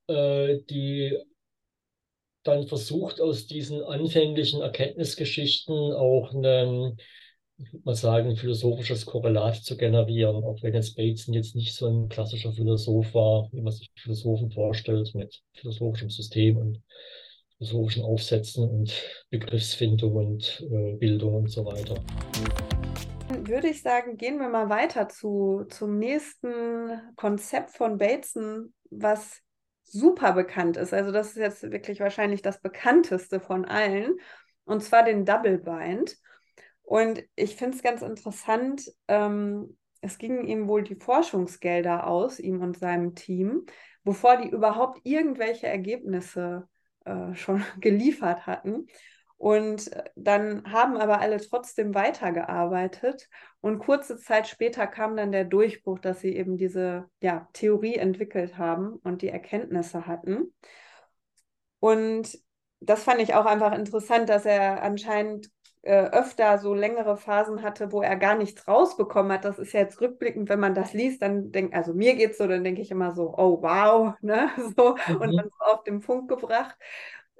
äh, 0.08 0.58
die 0.70 1.18
dann 2.44 2.68
versucht, 2.68 3.20
aus 3.20 3.46
diesen 3.46 3.82
anfänglichen 3.82 4.60
Erkenntnisgeschichten 4.60 5.74
auch 5.74 6.32
ein, 6.32 6.96
ich 7.56 7.72
würde 7.72 7.84
mal 7.84 7.94
sagen, 7.94 8.36
philosophisches 8.36 9.06
Korrelat 9.06 9.56
zu 9.56 9.76
generieren, 9.76 10.44
auch 10.44 10.62
wenn 10.62 10.74
jetzt 10.74 10.96
Bateson 10.96 11.34
jetzt 11.34 11.56
nicht 11.56 11.74
so 11.74 11.86
ein 11.86 12.08
klassischer 12.08 12.52
Philosoph 12.52 13.14
war, 13.14 13.48
wie 13.52 13.62
man 13.62 13.72
sich 13.72 13.90
Philosophen 13.96 14.50
vorstellt, 14.50 15.14
mit 15.14 15.42
philosophischem 15.54 16.10
System 16.10 16.58
und 16.58 16.82
philosophischen 17.58 18.02
Aufsätzen 18.02 18.68
und 18.68 18.92
Begriffsfindung 19.30 20.14
und 20.14 20.66
äh, 20.70 20.96
Bildung 20.96 21.34
und 21.34 21.50
so 21.50 21.64
weiter. 21.64 22.02
Würde 23.46 23.68
ich 23.68 23.82
sagen, 23.82 24.16
gehen 24.16 24.38
wir 24.38 24.48
mal 24.48 24.68
weiter 24.68 25.08
zu, 25.08 25.64
zum 25.70 25.98
nächsten 25.98 27.00
Konzept 27.16 27.70
von 27.70 27.96
Bateson, 27.96 28.74
was 28.90 29.43
super 29.84 30.32
bekannt 30.32 30.76
ist. 30.76 30.92
Also 30.92 31.12
das 31.12 31.28
ist 31.28 31.36
jetzt 31.36 31.70
wirklich 31.70 32.00
wahrscheinlich 32.00 32.42
das 32.42 32.60
bekannteste 32.60 33.40
von 33.40 33.64
allen, 33.64 34.18
und 34.64 34.82
zwar 34.82 35.04
den 35.04 35.24
Double 35.24 35.58
Bind. 35.58 36.16
Und 36.82 37.22
ich 37.36 37.56
finde 37.56 37.76
es 37.76 37.82
ganz 37.82 38.02
interessant, 38.02 38.90
ähm, 39.08 39.76
es 40.00 40.18
gingen 40.18 40.46
ihm 40.46 40.68
wohl 40.68 40.82
die 40.82 40.96
Forschungsgelder 40.96 42.06
aus, 42.06 42.38
ihm 42.38 42.60
und 42.60 42.76
seinem 42.76 43.14
Team, 43.14 43.64
bevor 44.04 44.36
die 44.36 44.50
überhaupt 44.50 45.00
irgendwelche 45.04 45.66
Ergebnisse 45.66 46.68
äh, 47.04 47.34
schon 47.34 47.64
geliefert 47.80 48.46
hatten. 48.46 48.86
Und 49.36 49.92
äh, 49.92 50.04
dann 50.16 50.70
haben 50.70 50.96
aber 50.96 51.20
alle 51.20 51.38
trotzdem 51.38 51.94
weitergearbeitet. 51.94 53.28
Und 53.60 53.78
kurze 53.78 54.18
Zeit 54.18 54.46
später 54.48 54.86
kam 54.86 55.16
dann 55.16 55.32
der 55.32 55.44
Durchbruch, 55.44 55.98
dass 55.98 56.20
sie 56.20 56.36
eben 56.36 56.56
diese 56.56 57.08
ja, 57.20 57.48
Theorie 57.52 57.96
entwickelt 57.96 58.58
haben 58.58 58.94
und 59.04 59.22
die 59.22 59.28
Erkenntnisse 59.28 60.06
hatten. 60.06 60.54
Und 61.80 62.38
das 62.80 63.02
fand 63.02 63.20
ich 63.20 63.34
auch 63.34 63.46
einfach 63.46 63.72
interessant, 63.72 64.28
dass 64.28 64.44
er 64.44 64.82
anscheinend 64.82 65.50
äh, 65.82 66.04
öfter 66.10 66.58
so 66.58 66.74
längere 66.74 67.16
Phasen 67.16 67.62
hatte, 67.62 67.92
wo 67.92 68.00
er 68.02 68.16
gar 68.16 68.36
nichts 68.36 68.66
rausbekommen 68.66 69.32
hat. 69.32 69.44
Das 69.44 69.58
ist 69.58 69.72
ja 69.72 69.80
jetzt 69.80 70.00
rückblickend, 70.00 70.48
wenn 70.48 70.60
man 70.60 70.74
das 70.74 70.92
liest, 70.94 71.22
dann 71.22 71.52
denkt, 71.52 71.74
also 71.74 71.92
mir 71.92 72.14
geht 72.14 72.32
es 72.32 72.38
so, 72.38 72.46
dann 72.46 72.64
denke 72.64 72.80
ich 72.80 72.90
immer 72.90 73.14
so, 73.14 73.34
oh 73.36 73.60
wow, 73.62 74.14
ne? 74.22 74.50
So, 74.76 74.96
mhm. 75.08 75.16
und 75.20 75.36
dann 75.36 75.50
so 75.50 75.64
auf 75.64 75.84
den 75.84 76.00
Punkt 76.00 76.28
gebracht 76.28 76.76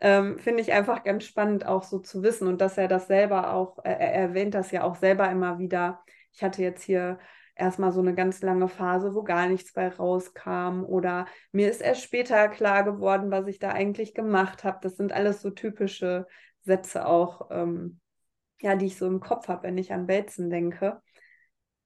ähm, 0.01 0.39
finde 0.39 0.63
ich 0.63 0.73
einfach 0.73 1.05
ganz 1.05 1.25
spannend 1.25 1.67
auch 1.67 1.83
so 1.83 1.99
zu 1.99 2.23
wissen 2.23 2.49
und 2.49 2.61
dass 2.61 2.79
er 2.79 2.89
das 2.89 3.07
selber 3.07 3.55
auch, 3.55 3.79
äh, 3.85 3.91
er 3.91 4.13
erwähnt 4.15 4.55
das 4.55 4.71
ja 4.71 4.83
auch 4.83 4.97
selber 4.97 5.31
immer 5.31 5.59
wieder. 5.59 6.01
Ich 6.33 6.43
hatte 6.43 6.63
jetzt 6.63 6.83
hier 6.83 7.19
erstmal 7.57 7.93
so 7.93 8.01
eine 8.01 8.15
ganz 8.15 8.43
lange 8.43 8.69
Phase, 8.69 9.15
wo 9.15 9.23
gar 9.23 9.49
nichts 9.49 9.73
bei 9.73 9.89
rauskam 9.89 10.85
oder 10.85 11.27
mir 11.53 11.71
ist 11.71 11.81
erst 11.81 12.03
später 12.03 12.49
klar 12.49 12.83
geworden, 12.85 13.31
was 13.31 13.47
ich 13.47 13.59
da 13.59 13.71
eigentlich 13.71 14.15
gemacht 14.15 14.65
habe. 14.65 14.79
Das 14.83 14.97
sind 14.97 15.13
alles 15.13 15.41
so 15.41 15.51
typische 15.51 16.27
Sätze 16.63 17.07
auch, 17.07 17.51
ähm, 17.51 18.01
ja, 18.61 18.75
die 18.77 18.87
ich 18.87 18.97
so 18.97 19.07
im 19.07 19.21
Kopf 19.21 19.49
habe, 19.49 19.65
wenn 19.65 19.79
ich 19.79 19.93
an 19.93 20.07
Bateson 20.07 20.51
denke. 20.51 21.01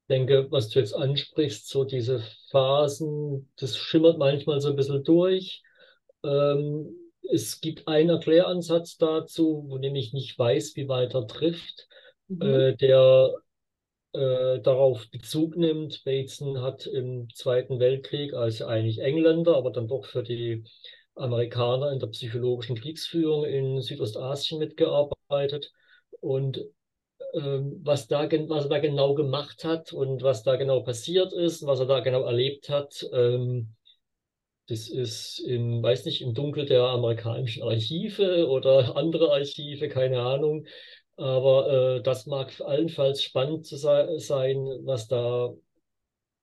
Ich 0.03 0.17
denke, 0.17 0.47
was 0.51 0.71
du 0.71 0.79
jetzt 0.79 0.95
ansprichst, 0.95 1.69
so 1.69 1.85
diese 1.85 2.23
Phasen, 2.51 3.53
das 3.59 3.77
schimmert 3.77 4.19
manchmal 4.19 4.61
so 4.61 4.71
ein 4.71 4.77
bisschen 4.77 5.05
durch. 5.05 5.63
Ähm, 6.25 6.89
es 7.31 7.61
gibt 7.61 7.87
einen 7.89 8.11
Erkläransatz 8.11 8.97
dazu, 8.97 9.65
wo 9.69 9.79
nämlich 9.79 10.13
nicht 10.13 10.39
weiß, 10.39 10.77
wie 10.77 10.89
weit 10.89 11.15
er 11.15 11.27
trifft, 11.27 11.89
mhm. 12.29 12.43
äh, 12.43 12.77
der 12.77 13.35
äh, 14.13 14.61
darauf 14.61 15.11
Bezug 15.11 15.57
nimmt. 15.57 16.03
Bateson 16.05 16.63
hat 16.63 16.87
im 16.87 17.29
Zweiten 17.35 17.79
Weltkrieg 17.79 18.35
als 18.35 18.63
eigentlich 18.63 19.01
Engländer, 19.01 19.57
aber 19.57 19.71
dann 19.71 19.89
doch 19.89 20.07
für 20.07 20.23
die 20.23 20.65
Amerikaner 21.15 21.93
in 21.93 21.99
der 21.99 22.07
psychologischen 22.09 22.77
Kriegsführung 22.77 23.45
in 23.45 23.81
Südostasien 23.83 24.59
mitgearbeitet. 24.59 25.73
Und 26.21 26.65
ähm, 27.35 27.81
was, 27.83 28.09
da, 28.09 28.31
was 28.49 28.65
er 28.65 28.71
da 28.71 28.79
genau 28.79 29.15
gemacht 29.15 29.65
hat 29.65 29.93
und 29.93 30.23
was 30.23 30.43
da 30.43 30.57
genau 30.57 30.81
passiert 30.81 31.33
ist, 31.33 31.67
was 31.67 31.81
er 31.81 31.87
da 31.87 32.01
genau 32.01 32.23
erlebt 32.23 32.71
hat, 32.71 33.07
ähm, 33.13 33.75
das 34.69 34.89
ist 34.89 35.41
im, 35.41 35.83
weiß 35.83 36.05
nicht, 36.05 36.21
im 36.21 36.35
Dunkel 36.35 36.67
der 36.67 36.83
amerikanischen 36.83 37.63
Archive 37.63 38.47
oder 38.49 38.97
andere 38.97 39.33
Archive, 39.33 39.89
keine 39.89 40.21
Ahnung. 40.21 40.67
Aber 41.17 41.97
äh, 41.97 42.03
das 42.03 42.27
mag 42.27 42.53
allenfalls 42.61 43.23
spannend 43.23 43.67
zu 43.67 43.77
sein, 43.77 44.59
was 44.85 45.09
da 45.09 45.53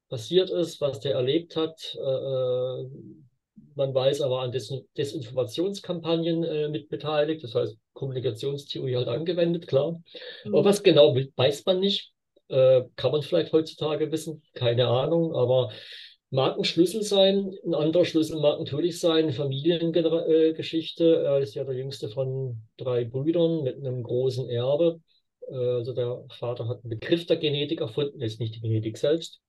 passiert 0.09 0.49
ist, 0.49 0.81
was 0.81 0.99
der 0.99 1.13
erlebt 1.13 1.55
hat. 1.55 1.95
Äh, 1.95 2.83
man 3.75 3.93
weiß 3.93 4.21
aber 4.21 4.41
an 4.41 4.51
Des 4.51 4.73
Desinformationskampagnen 4.97 6.43
äh, 6.43 6.69
mit 6.69 6.89
beteiligt, 6.89 7.43
das 7.43 7.55
heißt 7.55 7.77
Kommunikationstheorie 7.93 8.95
halt 8.95 9.07
angewendet, 9.07 9.67
klar. 9.67 10.01
Mhm. 10.43 10.55
Aber 10.55 10.65
was 10.65 10.83
genau 10.83 11.15
weiß 11.15 11.65
man 11.65 11.79
nicht, 11.79 12.11
äh, 12.47 12.83
kann 12.95 13.11
man 13.11 13.21
vielleicht 13.21 13.53
heutzutage 13.53 14.11
wissen, 14.11 14.43
keine 14.53 14.87
Ahnung, 14.87 15.35
aber 15.35 15.71
mag 16.35 16.57
ein 16.57 16.63
Schlüssel 16.65 17.01
sein. 17.01 17.55
Ein 17.65 17.73
anderer 17.73 18.05
Schlüssel 18.05 18.39
mag 18.39 18.59
natürlich 18.59 18.99
sein, 18.99 19.31
Familiengeschichte. 19.31 21.23
Er 21.23 21.39
ist 21.39 21.55
ja 21.55 21.63
der 21.63 21.75
jüngste 21.75 22.09
von 22.09 22.61
drei 22.77 23.05
Brüdern 23.05 23.63
mit 23.63 23.77
einem 23.77 24.03
großen 24.03 24.49
Erbe. 24.49 25.01
Also 25.49 25.93
der 25.93 26.25
Vater 26.29 26.67
hat 26.67 26.83
einen 26.83 26.89
Begriff 26.89 27.25
der 27.25 27.37
Genetik 27.37 27.81
erfunden, 27.81 28.19
jetzt 28.19 28.39
nicht 28.39 28.55
die 28.55 28.61
Genetik 28.61 28.97
selbst. 28.97 29.41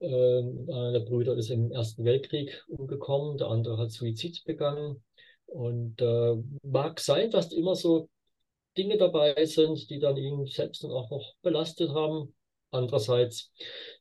Ähm, 0.00 0.68
einer 0.68 0.92
der 0.92 1.00
Brüder 1.00 1.36
ist 1.36 1.50
im 1.50 1.70
Ersten 1.70 2.04
Weltkrieg 2.04 2.64
umgekommen, 2.68 3.38
der 3.38 3.48
andere 3.48 3.78
hat 3.78 3.90
Suizid 3.90 4.42
begangen. 4.44 5.02
Und 5.46 6.00
äh, 6.00 6.34
mag 6.62 6.98
sein, 6.98 7.30
dass 7.30 7.52
immer 7.52 7.76
so 7.76 8.08
Dinge 8.76 8.96
dabei 8.98 9.44
sind, 9.44 9.88
die 9.88 10.00
dann 10.00 10.16
ihn 10.16 10.46
selbst 10.46 10.82
dann 10.82 10.90
auch 10.90 11.10
noch 11.10 11.34
belastet 11.42 11.90
haben. 11.90 12.34
Andererseits 12.74 13.52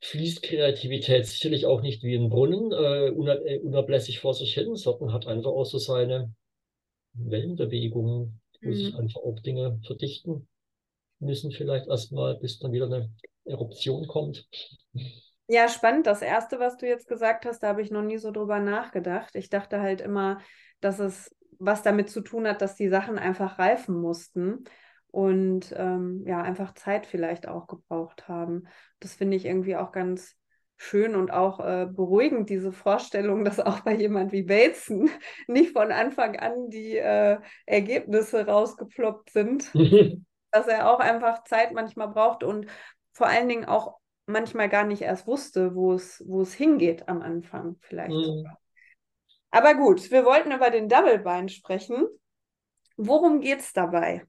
fließt 0.01 0.43
Kreativität 0.43 1.25
sicherlich 1.25 1.65
auch 1.65 1.81
nicht 1.81 2.03
wie 2.03 2.15
ein 2.15 2.29
Brunnen 2.29 2.71
äh, 2.71 3.07
äh 3.07 3.59
unablässig 3.59 4.19
vor 4.19 4.33
sich 4.33 4.53
hin, 4.53 4.75
sondern 4.75 5.13
hat 5.13 5.27
einfach 5.27 5.51
auch 5.51 5.65
so 5.65 5.77
seine 5.77 6.33
Wellenbewegungen, 7.13 8.41
wo 8.61 8.69
mhm. 8.69 8.73
sich 8.73 8.95
einfach 8.95 9.21
auch 9.21 9.39
Dinge 9.39 9.79
verdichten 9.85 10.47
müssen, 11.19 11.51
vielleicht 11.51 11.87
erstmal, 11.87 12.35
bis 12.35 12.59
dann 12.59 12.73
wieder 12.73 12.85
eine 12.85 13.09
Eruption 13.45 14.07
kommt. 14.07 14.47
Ja, 15.47 15.67
spannend. 15.67 16.07
Das 16.07 16.21
Erste, 16.21 16.59
was 16.59 16.77
du 16.77 16.87
jetzt 16.87 17.07
gesagt 17.07 17.45
hast, 17.45 17.63
da 17.63 17.67
habe 17.67 17.81
ich 17.81 17.91
noch 17.91 18.01
nie 18.01 18.17
so 18.17 18.31
drüber 18.31 18.59
nachgedacht. 18.59 19.35
Ich 19.35 19.49
dachte 19.49 19.81
halt 19.81 20.01
immer, 20.01 20.41
dass 20.79 20.99
es 20.99 21.35
was 21.59 21.83
damit 21.83 22.09
zu 22.09 22.21
tun 22.21 22.47
hat, 22.47 22.61
dass 22.61 22.75
die 22.75 22.89
Sachen 22.89 23.17
einfach 23.17 23.59
reifen 23.59 23.95
mussten 23.95 24.65
und 25.13 25.71
ähm, 25.77 26.23
ja, 26.25 26.41
einfach 26.41 26.73
Zeit 26.73 27.05
vielleicht 27.05 27.47
auch 27.47 27.67
gebraucht 27.67 28.27
haben. 28.27 28.63
Das 28.99 29.13
finde 29.13 29.37
ich 29.37 29.45
irgendwie 29.45 29.75
auch 29.75 29.91
ganz 29.91 30.35
schön 30.75 31.15
und 31.15 31.29
auch 31.29 31.59
äh, 31.59 31.85
beruhigend, 31.85 32.49
diese 32.49 32.71
Vorstellung, 32.71 33.45
dass 33.45 33.59
auch 33.59 33.81
bei 33.81 33.93
jemand 33.93 34.31
wie 34.31 34.41
Bateson 34.41 35.11
nicht 35.47 35.73
von 35.73 35.91
Anfang 35.91 36.39
an 36.39 36.67
die 36.71 36.97
äh, 36.97 37.37
Ergebnisse 37.67 38.47
rausgeploppt 38.47 39.29
sind, 39.29 39.71
dass 40.51 40.67
er 40.67 40.91
auch 40.91 40.99
einfach 40.99 41.43
Zeit 41.43 41.73
manchmal 41.73 42.07
braucht 42.07 42.43
und 42.43 42.65
vor 43.11 43.27
allen 43.27 43.47
Dingen 43.47 43.65
auch 43.65 43.99
manchmal 44.25 44.67
gar 44.67 44.83
nicht 44.83 45.03
erst 45.03 45.27
wusste, 45.27 45.75
wo 45.75 45.93
es, 45.93 46.23
wo 46.25 46.41
es 46.41 46.55
hingeht 46.55 47.07
am 47.07 47.21
Anfang 47.21 47.75
vielleicht. 47.81 48.15
Mhm. 48.15 48.47
Aber 49.51 49.75
gut, 49.75 50.09
wir 50.09 50.25
wollten 50.25 50.51
über 50.51 50.71
den 50.71 50.89
Double 50.89 51.19
Bind 51.19 51.51
sprechen. 51.51 52.07
Worum 52.97 53.41
geht 53.41 53.59
es 53.59 53.73
dabei? 53.73 54.25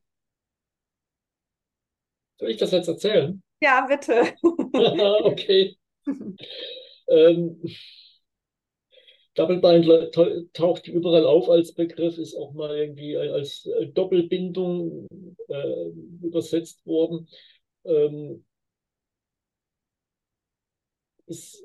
Soll 2.38 2.51
ich 2.51 2.57
das 2.57 2.73
jetzt 2.73 2.88
erzählen? 2.88 3.42
Ja, 3.61 3.87
bitte. 3.87 4.35
okay. 5.23 5.77
ähm, 7.09 7.61
Double 9.35 9.61
Bind 9.61 10.12
taucht 10.53 10.87
überall 10.87 11.25
auf 11.27 11.49
als 11.49 11.75
Begriff, 11.75 12.18
ist 12.18 12.37
auch 12.37 12.53
mal 12.53 12.77
irgendwie 12.77 13.16
als 13.16 13.68
Doppelbindung 13.94 15.09
äh, 15.49 15.88
übersetzt 16.23 16.87
worden. 16.87 17.29
Ähm, 17.85 18.44
ist 21.27 21.64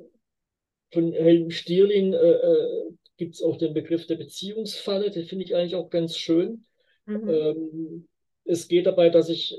von 0.92 1.12
Helm 1.12 1.52
Stierlin 1.52 2.14
äh, 2.14 2.18
äh 2.18 2.92
gibt 3.20 3.36
es 3.36 3.44
auch 3.44 3.58
den 3.58 3.74
Begriff 3.74 4.08
der 4.08 4.16
Beziehungsfalle, 4.16 5.12
den 5.12 5.26
finde 5.26 5.44
ich 5.44 5.54
eigentlich 5.54 5.76
auch 5.76 5.90
ganz 5.90 6.16
schön. 6.16 6.64
Mhm. 7.06 7.30
Ähm, 7.30 8.08
es 8.46 8.70
geht 8.70 8.86
dabei, 8.86 9.10
dass 9.10 9.28
ich, 9.28 9.56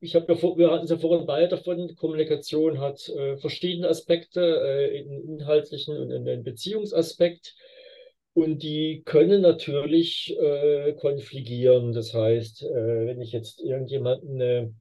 ich 0.00 0.14
habe 0.14 0.32
ja 0.32 0.34
vor, 0.38 0.56
wir 0.58 0.70
hatten 0.70 0.84
es 0.84 0.90
ja 0.90 0.98
vorhin 0.98 1.26
beide 1.26 1.48
davon, 1.48 1.94
Kommunikation 1.96 2.80
hat 2.80 3.08
äh, 3.08 3.36
verschiedene 3.38 3.88
Aspekte, 3.88 4.40
äh, 4.40 5.00
einen 5.00 5.38
inhaltlichen 5.38 5.96
und 5.96 6.12
einen 6.12 6.42
Beziehungsaspekt. 6.44 7.54
Und 8.34 8.62
die 8.64 9.02
können 9.04 9.42
natürlich 9.42 10.36
äh, 10.40 10.92
konfligieren. 10.94 11.92
Das 11.92 12.12
heißt, 12.14 12.64
äh, 12.64 13.06
wenn 13.06 13.20
ich 13.20 13.32
jetzt 13.32 13.60
irgendjemanden 13.60 14.40
eine 14.40 14.74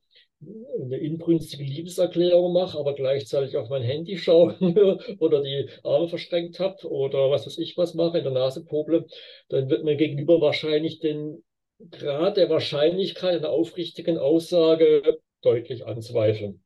eine 0.81 0.97
inbrünstige 0.97 1.63
Liebeserklärung 1.63 2.53
mache, 2.53 2.77
aber 2.77 2.95
gleichzeitig 2.95 3.57
auf 3.57 3.69
mein 3.69 3.81
Handy 3.81 4.17
schaue 4.17 4.55
oder 5.19 5.41
die 5.41 5.69
Arme 5.83 6.07
verschränkt 6.07 6.59
habe 6.59 6.85
oder 6.89 7.29
was 7.29 7.45
weiß 7.45 7.57
ich 7.59 7.77
was 7.77 7.93
mache, 7.93 8.17
in 8.17 8.23
der 8.23 8.33
Nase 8.33 8.65
poble, 8.65 9.05
dann 9.49 9.69
wird 9.69 9.83
mein 9.83 9.97
Gegenüber 9.97 10.41
wahrscheinlich 10.41 10.99
den 10.99 11.43
Grad 11.91 12.37
der 12.37 12.49
Wahrscheinlichkeit 12.49 13.37
einer 13.37 13.49
aufrichtigen 13.49 14.17
Aussage 14.17 15.19
deutlich 15.41 15.85
anzweifeln, 15.85 16.63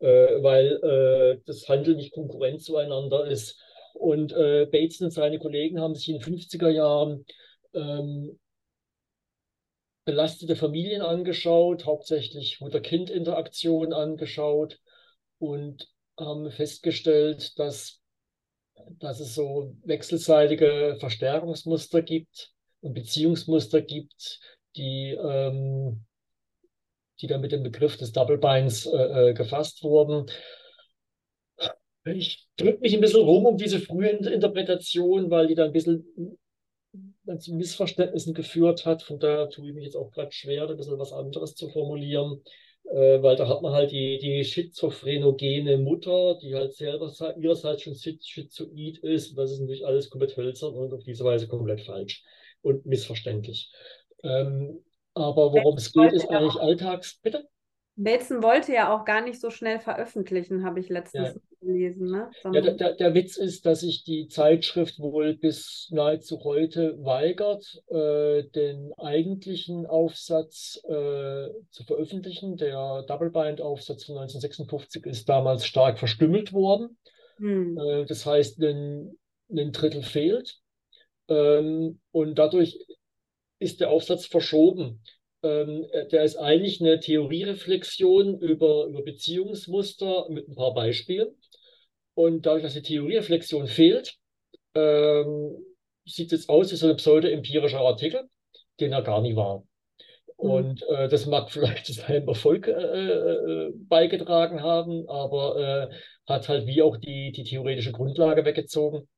äh, 0.00 0.06
weil 0.42 0.78
äh, 0.82 1.42
das 1.46 1.68
Handeln 1.68 1.96
nicht 1.96 2.12
Konkurrenz 2.12 2.64
zueinander 2.64 3.26
ist. 3.26 3.60
Und 3.94 4.32
äh, 4.32 4.66
Bates 4.70 5.00
und 5.00 5.10
seine 5.10 5.38
Kollegen 5.38 5.80
haben 5.80 5.94
sich 5.94 6.08
in 6.08 6.18
den 6.18 6.22
50er 6.22 6.68
Jahren 6.68 7.24
ähm, 7.74 8.38
belastete 10.04 10.56
Familien 10.56 11.02
angeschaut, 11.02 11.86
hauptsächlich 11.86 12.60
Mutter-Kind-Interaktion 12.60 13.92
angeschaut 13.92 14.80
und 15.38 15.88
haben 16.18 16.50
festgestellt, 16.50 17.58
dass, 17.58 18.00
dass 18.98 19.20
es 19.20 19.34
so 19.34 19.76
wechselseitige 19.84 20.96
Verstärkungsmuster 20.98 22.02
gibt 22.02 22.51
Beziehungsmuster 22.82 23.80
gibt, 23.80 24.40
die, 24.76 25.10
ähm, 25.12 26.04
die 27.20 27.26
dann 27.26 27.40
mit 27.40 27.52
dem 27.52 27.62
Begriff 27.62 27.96
des 27.96 28.12
Double 28.12 28.38
Binds 28.38 28.86
äh, 28.86 29.30
äh 29.30 29.34
gefasst 29.34 29.82
wurden. 29.82 30.26
Ich 32.04 32.48
drücke 32.56 32.80
mich 32.80 32.94
ein 32.94 33.00
bisschen 33.00 33.20
rum 33.20 33.46
um 33.46 33.56
diese 33.56 33.78
frühe 33.78 34.08
Interpretation, 34.08 35.30
weil 35.30 35.46
die 35.46 35.54
dann 35.54 35.66
ein 35.66 35.72
bisschen 35.72 36.38
zu 37.38 37.54
Missverständnissen 37.54 38.34
geführt 38.34 38.84
hat. 38.84 39.02
Von 39.02 39.20
daher 39.20 39.48
tue 39.48 39.68
ich 39.68 39.74
mich 39.74 39.84
jetzt 39.84 39.96
auch 39.96 40.10
gerade 40.10 40.32
schwer, 40.32 40.68
ein 40.68 40.76
bisschen 40.76 40.98
was 40.98 41.12
anderes 41.12 41.54
zu 41.54 41.68
formulieren, 41.68 42.42
äh, 42.90 43.22
weil 43.22 43.36
da 43.36 43.48
hat 43.48 43.62
man 43.62 43.72
halt 43.72 43.92
die, 43.92 44.18
die 44.18 44.44
schizophrenogene 44.44 45.78
Mutter, 45.78 46.38
die 46.42 46.56
halt 46.56 46.74
selber 46.74 47.12
ihrerseits 47.38 47.82
schon 47.82 47.94
schizoid 47.94 48.98
ist. 48.98 49.30
Und 49.30 49.36
das 49.36 49.52
ist 49.52 49.60
natürlich 49.60 49.86
alles 49.86 50.10
komplett 50.10 50.36
hölzern 50.36 50.74
und 50.74 50.92
auf 50.92 51.04
diese 51.04 51.24
Weise 51.24 51.46
komplett 51.46 51.82
falsch 51.82 52.24
und 52.62 52.86
missverständlich. 52.86 53.70
Ähm, 54.22 54.82
aber 55.14 55.52
worum 55.52 55.76
es 55.76 55.92
geht, 55.92 56.12
ist 56.12 56.30
eigentlich 56.30 56.60
Alltags. 56.60 57.18
Bitte? 57.22 57.46
Bateson 57.96 58.42
wollte 58.42 58.72
ja 58.72 58.94
auch 58.94 59.04
gar 59.04 59.22
nicht 59.22 59.40
so 59.40 59.50
schnell 59.50 59.78
veröffentlichen, 59.78 60.64
habe 60.64 60.80
ich 60.80 60.88
letztens 60.88 61.34
ja. 61.34 61.40
gelesen. 61.60 62.10
Ne? 62.10 62.30
Ja, 62.44 62.60
der, 62.62 62.74
der, 62.74 62.94
der, 62.94 63.14
Witz 63.14 63.36
ist, 63.36 63.66
dass 63.66 63.80
sich 63.80 64.02
die 64.04 64.28
Zeitschrift 64.28 64.98
wohl 64.98 65.34
bis 65.34 65.88
nahezu 65.90 66.42
heute 66.42 66.96
weigert, 67.04 67.82
äh, 67.88 68.44
den 68.44 68.92
eigentlichen 68.96 69.84
Aufsatz 69.84 70.80
äh, 70.84 71.48
zu 71.70 71.84
veröffentlichen. 71.86 72.56
Der 72.56 73.02
Double 73.06 73.30
Bind-Aufsatz 73.30 74.04
von 74.04 74.16
1956 74.16 75.04
ist 75.04 75.28
damals 75.28 75.66
stark 75.66 75.98
verstümmelt 75.98 76.54
worden. 76.54 76.96
Hm. 77.36 77.76
Äh, 77.76 78.04
das 78.06 78.24
heißt, 78.24 78.58
ein, 78.62 79.18
ein 79.50 79.72
Drittel 79.72 80.02
fehlt. 80.02 80.61
Ähm, 81.28 82.00
und 82.10 82.34
dadurch 82.36 82.78
ist 83.58 83.80
der 83.80 83.90
Aufsatz 83.90 84.26
verschoben 84.26 85.02
ähm, 85.42 85.86
der 86.12 86.22
ist 86.22 86.36
eigentlich 86.36 86.80
eine 86.80 87.00
Theoriereflexion 87.00 88.38
über, 88.38 88.86
über 88.86 89.02
Beziehungsmuster 89.02 90.28
mit 90.30 90.48
ein 90.48 90.54
paar 90.54 90.72
Beispielen. 90.72 91.34
Und 92.14 92.46
dadurch, 92.46 92.62
dass 92.62 92.74
die 92.74 92.82
Theoriereflexion 92.82 93.66
fehlt, 93.66 94.16
ähm, 94.74 95.56
sieht 96.04 96.32
es 96.32 96.48
aus 96.48 96.70
wie 96.70 96.76
so 96.76 96.88
ein 96.88 96.96
pseudo-empirischer 96.96 97.80
Artikel, 97.80 98.28
den 98.78 98.92
er 98.92 99.02
gar 99.02 99.20
nie 99.20 99.34
war. 99.34 99.64
Mhm. 100.38 100.50
Und 100.50 100.82
äh, 100.88 101.08
das 101.08 101.26
mag 101.26 101.50
vielleicht 101.50 101.86
zu 101.86 101.92
seinem 101.92 102.28
Erfolg 102.28 102.68
äh, 102.68 102.72
äh, 102.72 103.72
beigetragen 103.74 104.62
haben, 104.62 105.08
aber 105.08 105.90
äh, 105.90 105.94
hat 106.28 106.48
halt 106.48 106.66
wie 106.66 106.82
auch 106.82 106.98
die, 106.98 107.32
die 107.32 107.44
theoretische 107.44 107.92
Grundlage 107.92 108.44
weggezogen. 108.44 109.08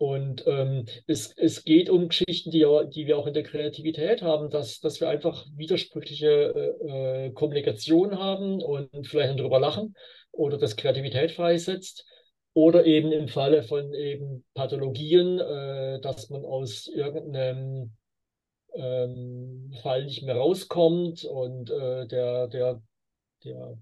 Und 0.00 0.46
ähm, 0.46 0.86
es, 1.06 1.34
es 1.36 1.62
geht 1.62 1.90
um 1.90 2.08
Geschichten, 2.08 2.50
die, 2.50 2.64
die 2.88 3.06
wir 3.06 3.18
auch 3.18 3.26
in 3.26 3.34
der 3.34 3.42
Kreativität 3.42 4.22
haben, 4.22 4.48
dass, 4.48 4.80
dass 4.80 4.98
wir 4.98 5.10
einfach 5.10 5.44
widersprüchliche 5.56 6.74
äh, 6.80 7.26
äh 7.26 7.30
Kommunikation 7.32 8.18
haben 8.18 8.62
und 8.62 9.06
vielleicht 9.06 9.38
darüber 9.38 9.60
lachen 9.60 9.94
oder 10.32 10.56
dass 10.56 10.76
Kreativität 10.76 11.32
freisetzt. 11.32 12.06
Oder 12.54 12.86
eben 12.86 13.12
im 13.12 13.28
Falle 13.28 13.62
von 13.62 13.92
eben 13.92 14.42
Pathologien, 14.54 15.38
äh, 15.38 16.00
dass 16.00 16.30
man 16.30 16.46
aus 16.46 16.86
irgendeinem 16.86 17.94
ähm, 18.72 19.70
Fall 19.82 20.06
nicht 20.06 20.22
mehr 20.22 20.36
rauskommt 20.36 21.24
und 21.24 21.70
äh, 21.70 22.06
der, 22.06 22.48
der, 22.48 22.82
der 23.44 23.76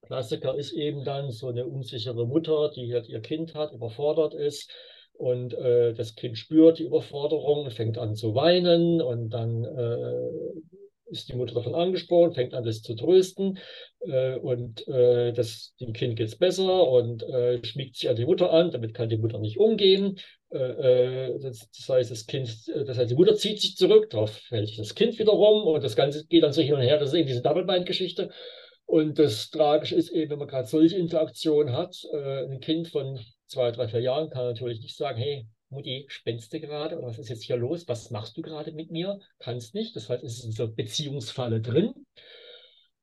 Klassiker 0.00 0.54
ist 0.54 0.72
eben 0.72 1.04
dann 1.04 1.30
so 1.30 1.48
eine 1.48 1.66
unsichere 1.66 2.26
Mutter, 2.26 2.70
die 2.74 2.90
halt 2.94 3.06
ihr 3.06 3.20
Kind 3.20 3.54
hat, 3.54 3.72
überfordert 3.72 4.32
ist 4.32 4.72
und 5.18 5.52
äh, 5.54 5.94
das 5.94 6.14
Kind 6.14 6.38
spürt 6.38 6.78
die 6.78 6.84
Überforderung, 6.84 7.70
fängt 7.70 7.98
an 7.98 8.14
zu 8.14 8.34
weinen 8.36 9.02
und 9.02 9.30
dann 9.30 9.64
äh, 9.64 11.10
ist 11.10 11.28
die 11.28 11.34
Mutter 11.34 11.54
davon 11.54 11.74
angesprochen, 11.74 12.34
fängt 12.34 12.54
an, 12.54 12.64
das 12.64 12.82
zu 12.82 12.94
trösten 12.94 13.58
äh, 14.00 14.36
und 14.36 14.86
äh, 14.86 15.32
das, 15.32 15.74
dem 15.80 15.92
Kind 15.92 16.16
geht 16.16 16.28
es 16.28 16.38
besser 16.38 16.88
und 16.88 17.24
äh, 17.24 17.62
schmiegt 17.64 17.96
sich 17.96 18.08
an 18.08 18.14
die 18.14 18.26
Mutter 18.26 18.52
an, 18.52 18.70
damit 18.70 18.94
kann 18.94 19.08
die 19.08 19.18
Mutter 19.18 19.40
nicht 19.40 19.58
umgehen. 19.58 20.20
Äh, 20.50 20.58
äh, 20.58 21.38
das, 21.40 21.68
das, 21.76 21.88
heißt, 21.88 22.10
das 22.12 22.26
Kind, 22.26 22.68
das 22.68 22.96
heißt, 22.96 23.10
die 23.10 23.16
Mutter 23.16 23.34
zieht 23.34 23.60
sich 23.60 23.76
zurück, 23.76 24.10
darauf 24.10 24.30
fällt 24.30 24.78
das 24.78 24.94
Kind 24.94 25.18
wieder 25.18 25.32
rum 25.32 25.66
und 25.66 25.82
das 25.82 25.96
Ganze 25.96 26.26
geht 26.26 26.44
dann 26.44 26.52
so 26.52 26.62
hin 26.62 26.74
und 26.74 26.82
her. 26.82 26.98
Das 26.98 27.08
ist 27.08 27.14
eben 27.14 27.26
diese 27.26 27.42
Double-Bind-Geschichte. 27.42 28.30
Und 28.86 29.18
das 29.18 29.50
Tragische 29.50 29.96
ist 29.96 30.10
eben, 30.10 30.30
wenn 30.30 30.38
man 30.38 30.48
gerade 30.48 30.66
solche 30.66 30.96
Interaktionen 30.96 31.74
hat, 31.74 31.94
äh, 32.12 32.44
ein 32.44 32.60
Kind 32.60 32.88
von 32.88 33.18
zwei, 33.48 33.70
drei, 33.70 33.88
vier 33.88 34.00
Jahren 34.00 34.30
kann 34.30 34.44
natürlich 34.44 34.80
nicht 34.80 34.96
sagen, 34.96 35.18
hey, 35.18 35.48
Mutti, 35.70 36.06
spinnst 36.08 36.52
du 36.52 36.60
gerade 36.60 36.96
oder 36.96 37.08
was 37.08 37.18
ist 37.18 37.28
jetzt 37.28 37.42
hier 37.42 37.56
los? 37.56 37.86
Was 37.88 38.10
machst 38.10 38.36
du 38.36 38.42
gerade 38.42 38.72
mit 38.72 38.90
mir? 38.90 39.18
Kannst 39.38 39.74
nicht. 39.74 39.94
Das 39.96 40.08
heißt, 40.08 40.24
es 40.24 40.38
ist 40.38 40.44
in 40.44 40.50
dieser 40.50 40.68
Beziehungsfalle 40.68 41.60
drin. 41.60 41.92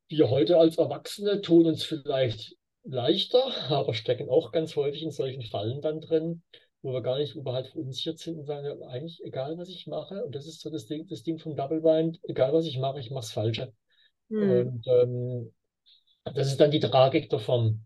Wir 0.08 0.30
heute 0.30 0.58
als 0.58 0.78
Erwachsene 0.78 1.42
tun 1.42 1.66
uns 1.66 1.84
vielleicht 1.84 2.56
leichter, 2.84 3.44
aber 3.72 3.94
stecken 3.94 4.30
auch 4.30 4.52
ganz 4.52 4.76
häufig 4.76 5.04
in 5.04 5.12
solchen 5.12 5.44
Fallen 5.44 5.82
dann 5.82 6.02
drin, 6.02 6.44
wo 6.82 6.94
wir 6.94 7.02
gar 7.02 7.18
nicht 7.18 7.36
überhaupt 7.36 7.70
verunsichert 7.70 8.20
sind 8.20 8.38
und 8.38 8.46
sagen, 8.46 8.84
eigentlich 8.84 9.20
egal, 9.24 9.58
was 9.58 9.70
ich 9.70 9.88
mache, 9.88 10.24
und 10.24 10.36
das 10.36 10.46
ist 10.46 10.62
so 10.62 10.70
das 10.70 10.86
Ding, 10.86 11.08
das 11.08 11.24
Ding 11.24 11.40
vom 11.40 11.56
Double 11.56 11.82
Bind, 11.82 12.20
egal, 12.24 12.54
was 12.54 12.66
ich 12.66 12.78
mache, 12.78 13.00
ich 13.00 13.10
mache 13.10 13.26
es 13.26 13.32
Falsche. 13.32 13.74
Hm. 14.30 14.50
Und 14.50 14.88
ähm, 14.88 15.54
das 16.24 16.48
ist 16.48 16.60
dann 16.60 16.72
die 16.72 16.80
Tragik 16.80 17.30
davon. 17.30 17.86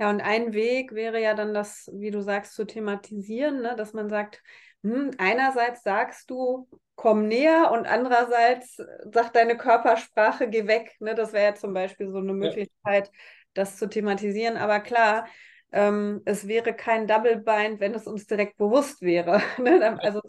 Ja, 0.00 0.08
und 0.08 0.22
ein 0.22 0.54
Weg 0.54 0.94
wäre 0.94 1.20
ja 1.20 1.34
dann 1.34 1.52
das, 1.52 1.90
wie 1.92 2.10
du 2.10 2.22
sagst, 2.22 2.54
zu 2.54 2.64
thematisieren, 2.64 3.60
ne? 3.60 3.76
dass 3.76 3.92
man 3.92 4.08
sagt, 4.08 4.42
hm, 4.82 5.10
einerseits 5.18 5.82
sagst 5.82 6.30
du, 6.30 6.66
komm 6.94 7.28
näher 7.28 7.70
und 7.70 7.86
andererseits 7.86 8.76
sagt 9.12 9.36
deine 9.36 9.58
Körpersprache, 9.58 10.48
geh 10.48 10.66
weg. 10.66 10.96
Ne? 11.00 11.14
Das 11.14 11.34
wäre 11.34 11.44
ja 11.44 11.54
zum 11.54 11.74
Beispiel 11.74 12.10
so 12.10 12.16
eine 12.16 12.32
Möglichkeit, 12.32 13.08
ja. 13.08 13.12
das 13.52 13.76
zu 13.76 13.90
thematisieren. 13.90 14.56
Aber 14.56 14.80
klar, 14.80 15.26
ähm, 15.70 16.22
es 16.24 16.48
wäre 16.48 16.72
kein 16.72 17.06
Double 17.06 17.36
Bind, 17.36 17.80
wenn 17.80 17.92
es 17.92 18.06
uns 18.06 18.26
direkt 18.26 18.56
bewusst 18.56 19.02
wäre. 19.02 19.42
Ne? 19.58 19.80
Dann, 19.80 20.00
also 20.00 20.22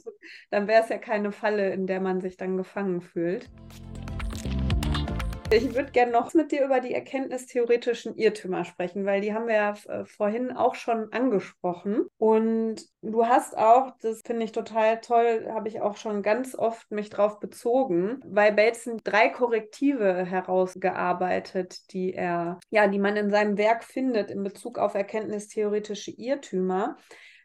dann 0.50 0.68
wäre 0.68 0.84
es 0.84 0.90
ja 0.90 0.98
keine 0.98 1.32
Falle, 1.32 1.72
in 1.72 1.88
der 1.88 2.02
man 2.02 2.20
sich 2.20 2.36
dann 2.36 2.58
gefangen 2.58 3.00
fühlt. 3.00 3.50
Ich 5.54 5.76
würde 5.76 5.92
gerne 5.92 6.14
noch 6.14 6.34
mit 6.34 6.54
dir 6.54 6.64
über 6.64 6.80
die 6.80 6.94
erkenntnistheoretischen 6.94 8.16
Irrtümer 8.16 8.64
sprechen, 8.64 9.06
weil 9.06 9.20
die 9.20 9.34
haben 9.34 9.48
wir 9.48 9.56
ja 9.56 9.74
äh, 9.90 10.06
vorhin 10.06 10.54
auch 10.54 10.76
schon 10.76 11.12
angesprochen. 11.12 12.06
Und 12.18 12.82
du 13.02 13.26
hast 13.26 13.58
auch, 13.58 13.92
das 14.02 14.22
finde 14.26 14.46
ich 14.46 14.54
total 14.54 15.02
toll, 15.02 15.50
habe 15.50 15.68
ich 15.68 15.82
auch 15.82 15.98
schon 15.98 16.22
ganz 16.22 16.56
oft 16.56 16.90
mich 16.90 17.10
drauf 17.10 17.42
bezogen, 17.42 18.22
bei 18.26 18.50
Bateson 18.52 19.02
drei 19.04 19.28
Korrektive 19.28 20.24
herausgearbeitet, 20.24 21.92
die 21.92 22.14
er, 22.14 22.58
ja, 22.70 22.88
die 22.88 23.00
man 23.00 23.18
in 23.18 23.30
seinem 23.30 23.58
Werk 23.58 23.84
findet 23.84 24.32
in 24.32 24.44
Bezug 24.44 24.80
auf 24.80 24.94
erkenntnistheoretische 24.94 26.12
Irrtümer. 26.12 26.96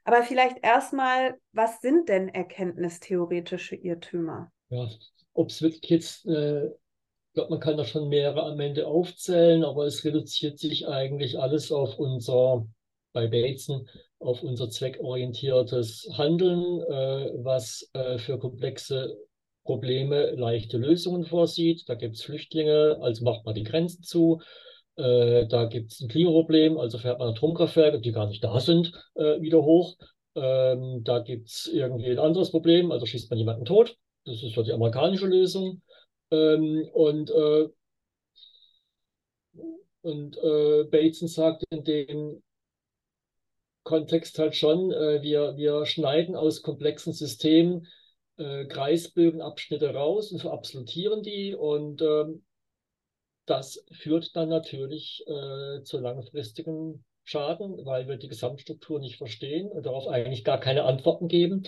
Aber 0.05 0.23
vielleicht 0.23 0.59
erstmal, 0.63 1.39
was 1.51 1.81
sind 1.81 2.09
denn 2.09 2.29
erkenntnistheoretische 2.29 3.75
Irrtümer? 3.75 4.53
Ja, 4.69 4.87
ob 5.35 5.51
es 5.51 5.61
wirklich 5.61 5.91
jetzt 5.91 6.25
äh, 6.27 6.71
glaube, 7.37 7.51
man 7.51 7.61
kann 7.61 7.77
da 7.77 7.85
schon 7.85 8.09
mehrere 8.09 8.45
am 8.45 8.59
Ende 8.61 8.87
aufzählen, 8.87 9.63
aber 9.63 9.85
es 9.87 10.05
reduziert 10.05 10.59
sich 10.59 10.89
eigentlich 10.89 11.39
alles 11.39 11.71
auf 11.71 11.99
unser, 11.99 12.67
bei 13.13 13.27
Bateson, 13.27 13.87
auf 14.19 14.43
unser 14.43 14.71
zweckorientiertes 14.71 16.09
Handeln, 16.15 16.81
äh, 16.81 17.33
was 17.45 17.91
äh, 17.93 18.17
für 18.17 18.39
komplexe 18.39 19.15
Probleme 19.65 20.31
leichte 20.31 20.79
Lösungen 20.79 21.27
vorsieht. 21.27 21.87
Da 21.89 21.95
gibt 21.95 22.17
es 22.17 22.23
Flüchtlinge, 22.23 22.97
also 23.03 23.23
macht 23.25 23.45
man 23.45 23.55
die 23.55 23.65
Grenzen 23.65 24.03
zu. 24.03 24.41
Äh, 24.97 25.47
da 25.47 25.67
gibt 25.67 25.93
es 25.93 26.01
ein 26.01 26.09
Klimaproblem, 26.09 26.79
also 26.79 26.97
fährt 26.97 27.19
man 27.19 27.29
Atomkraftwerke, 27.29 28.01
die 28.01 28.13
gar 28.13 28.29
nicht 28.29 28.43
da 28.43 28.61
sind, 28.61 28.93
äh, 29.15 29.43
wieder 29.43 29.63
hoch. 29.63 29.97
Ähm, 30.35 31.03
da 31.05 31.19
gibt 31.19 31.49
es 31.49 31.67
irgendwie 31.67 32.13
ein 32.13 32.19
anderes 32.19 32.51
Problem, 32.51 32.93
also 32.93 33.05
schießt 33.05 33.29
man 33.29 33.39
jemanden 33.39 33.67
tot. 33.67 33.95
Das 34.25 34.43
ist 34.43 34.55
so 34.55 34.63
die 34.63 34.73
amerikanische 34.73 35.27
Lösung. 35.27 35.83
Ähm, 36.31 36.89
und 36.93 37.31
äh, 37.31 37.69
und 40.03 40.37
äh, 40.39 40.85
Bateson 40.85 41.27
sagt 41.27 41.65
in 41.71 41.83
dem 41.83 42.43
Kontext 43.83 44.39
halt 44.39 44.55
schon, 44.55 44.93
äh, 44.93 45.21
wir, 45.23 45.57
wir 45.57 45.85
schneiden 45.85 46.37
aus 46.37 46.63
komplexen 46.63 47.13
Systemen 47.13 47.89
äh, 48.37 48.67
Kreisbögenabschnitte 48.67 49.95
raus 49.95 50.31
und 50.31 50.41
verabsolutieren 50.41 51.23
die 51.23 51.55
und 51.55 52.03
ähm, 52.03 52.45
das 53.47 53.85
führt 53.93 54.35
dann 54.37 54.49
natürlich 54.49 55.25
äh, 55.27 55.83
zu 55.83 55.99
langfristigen 55.99 57.05
Schaden, 57.25 57.85
weil 57.85 58.07
wir 58.07 58.17
die 58.17 58.29
Gesamtstruktur 58.29 59.01
nicht 59.01 59.17
verstehen 59.17 59.69
und 59.69 59.87
darauf 59.87 60.07
eigentlich 60.07 60.45
gar 60.45 60.61
keine 60.61 60.85
Antworten 60.85 61.29
geben. 61.29 61.65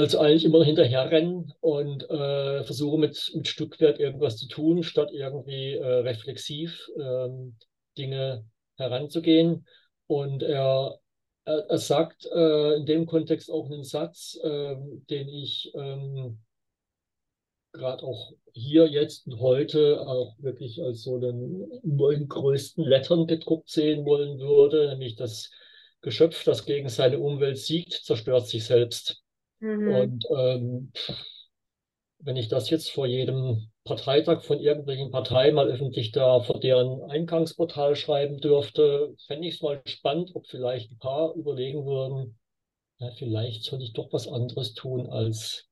Also 0.00 0.18
eigentlich 0.18 0.46
immer 0.46 0.64
hinterherrennen 0.64 1.52
und 1.60 2.08
äh, 2.08 2.64
versuche 2.64 2.96
mit, 2.96 3.32
mit 3.34 3.46
Stückwert 3.46 4.00
irgendwas 4.00 4.38
zu 4.38 4.48
tun, 4.48 4.82
statt 4.82 5.10
irgendwie 5.12 5.74
äh, 5.74 5.86
reflexiv 5.86 6.88
ähm, 6.98 7.58
Dinge 7.98 8.46
heranzugehen. 8.78 9.66
Und 10.06 10.42
er, 10.42 10.98
er, 11.44 11.66
er 11.68 11.78
sagt 11.78 12.24
äh, 12.34 12.76
in 12.76 12.86
dem 12.86 13.04
Kontext 13.04 13.50
auch 13.50 13.66
einen 13.66 13.84
Satz, 13.84 14.38
ähm, 14.42 15.04
den 15.10 15.28
ich 15.28 15.70
ähm, 15.74 16.38
gerade 17.72 18.02
auch 18.02 18.32
hier 18.54 18.86
jetzt 18.86 19.26
und 19.26 19.38
heute 19.38 20.00
auch 20.00 20.34
wirklich 20.38 20.82
als 20.82 21.02
so 21.02 21.18
den 21.18 21.68
neuen 21.82 22.26
größten 22.26 22.84
Lettern 22.86 23.26
gedruckt 23.26 23.68
sehen 23.68 24.06
wollen 24.06 24.38
würde, 24.38 24.88
nämlich 24.88 25.16
das 25.16 25.50
Geschöpf, 26.00 26.42
das 26.44 26.64
gegen 26.64 26.88
seine 26.88 27.18
Umwelt 27.18 27.58
siegt, 27.58 27.92
zerstört 27.92 28.46
sich 28.46 28.64
selbst. 28.64 29.22
Mhm. 29.60 29.94
Und 29.94 30.26
ähm, 30.36 30.92
wenn 32.18 32.36
ich 32.36 32.48
das 32.48 32.70
jetzt 32.70 32.90
vor 32.90 33.06
jedem 33.06 33.70
Parteitag 33.84 34.42
von 34.42 34.58
irgendwelchen 34.58 35.10
Parteien 35.10 35.54
mal 35.54 35.68
öffentlich 35.68 36.12
da 36.12 36.40
vor 36.40 36.60
deren 36.60 37.02
Eingangsportal 37.10 37.96
schreiben 37.96 38.38
dürfte, 38.38 39.14
fände 39.26 39.48
ich 39.48 39.54
es 39.54 39.62
mal 39.62 39.80
spannend, 39.86 40.32
ob 40.34 40.46
vielleicht 40.46 40.92
ein 40.92 40.98
paar 40.98 41.34
überlegen 41.34 41.86
würden, 41.86 42.38
ja, 42.98 43.10
vielleicht 43.16 43.64
soll 43.64 43.82
ich 43.82 43.94
doch 43.94 44.12
was 44.12 44.28
anderes 44.28 44.74
tun, 44.74 45.08
als 45.08 45.66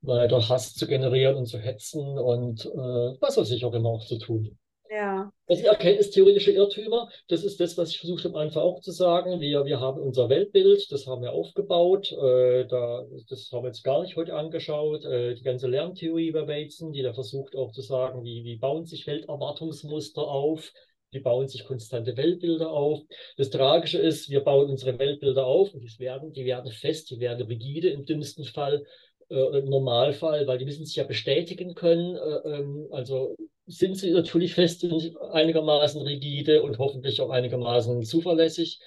weiter 0.00 0.48
Hass 0.48 0.74
zu 0.74 0.86
generieren 0.86 1.36
und 1.36 1.46
zu 1.46 1.58
hetzen 1.58 2.18
und 2.18 2.64
äh, 2.64 3.20
was 3.20 3.36
weiß 3.36 3.50
ich 3.50 3.64
auch 3.64 3.74
immer 3.74 3.90
auch 3.90 4.04
zu 4.04 4.18
tun. 4.18 4.58
Ja. 4.92 5.32
Das 5.46 5.62
erkenntnistheoretische 5.62 6.50
Irrtümer. 6.52 7.08
Das 7.28 7.44
ist 7.44 7.58
das, 7.60 7.78
was 7.78 7.92
ich 7.92 7.98
versucht 7.98 8.26
habe, 8.26 8.38
einfach 8.38 8.60
auch 8.60 8.80
zu 8.80 8.90
sagen. 8.90 9.40
Wir, 9.40 9.64
wir 9.64 9.80
haben 9.80 9.98
unser 9.98 10.28
Weltbild, 10.28 10.92
das 10.92 11.06
haben 11.06 11.22
wir 11.22 11.32
aufgebaut. 11.32 12.12
Äh, 12.12 12.66
da, 12.66 13.06
das 13.26 13.48
haben 13.52 13.62
wir 13.62 13.68
jetzt 13.68 13.84
gar 13.84 14.02
nicht 14.02 14.16
heute 14.16 14.34
angeschaut. 14.34 15.06
Äh, 15.06 15.34
die 15.34 15.44
ganze 15.44 15.66
Lerntheorie 15.66 16.30
bei 16.32 16.42
Bateson, 16.42 16.92
die 16.92 17.00
da 17.00 17.14
versucht 17.14 17.56
auch 17.56 17.72
zu 17.72 17.80
sagen, 17.80 18.22
wie, 18.22 18.44
wie 18.44 18.56
bauen 18.56 18.84
sich 18.84 19.06
Welterwartungsmuster 19.06 20.20
auf, 20.20 20.70
wie 21.10 21.20
bauen 21.20 21.48
sich 21.48 21.64
konstante 21.64 22.14
Weltbilder 22.18 22.70
auf. 22.70 23.00
Das 23.38 23.48
Tragische 23.48 23.98
ist, 23.98 24.28
wir 24.28 24.40
bauen 24.40 24.68
unsere 24.68 24.98
Weltbilder 24.98 25.46
auf 25.46 25.72
und 25.72 25.80
die 25.80 25.98
werden, 26.00 26.34
die 26.34 26.44
werden 26.44 26.70
fest, 26.70 27.08
die 27.08 27.18
werden 27.18 27.46
rigide 27.46 27.88
im 27.88 28.04
dümmsten 28.04 28.44
Fall 28.44 28.84
äh, 29.30 29.62
Normalfall, 29.62 30.46
weil 30.46 30.58
die 30.58 30.66
müssen 30.66 30.84
sich 30.84 30.96
ja 30.96 31.04
bestätigen 31.04 31.74
können. 31.74 32.14
Äh, 32.16 32.58
ähm, 32.58 32.88
also 32.90 33.36
sind 33.66 33.96
sie 33.96 34.10
natürlich 34.10 34.54
fest 34.54 34.84
und 34.84 35.16
einigermaßen 35.32 36.02
rigide 36.02 36.62
und 36.62 36.78
hoffentlich 36.78 37.20
auch 37.20 37.30
einigermaßen 37.30 38.02
zuverlässig. 38.02 38.80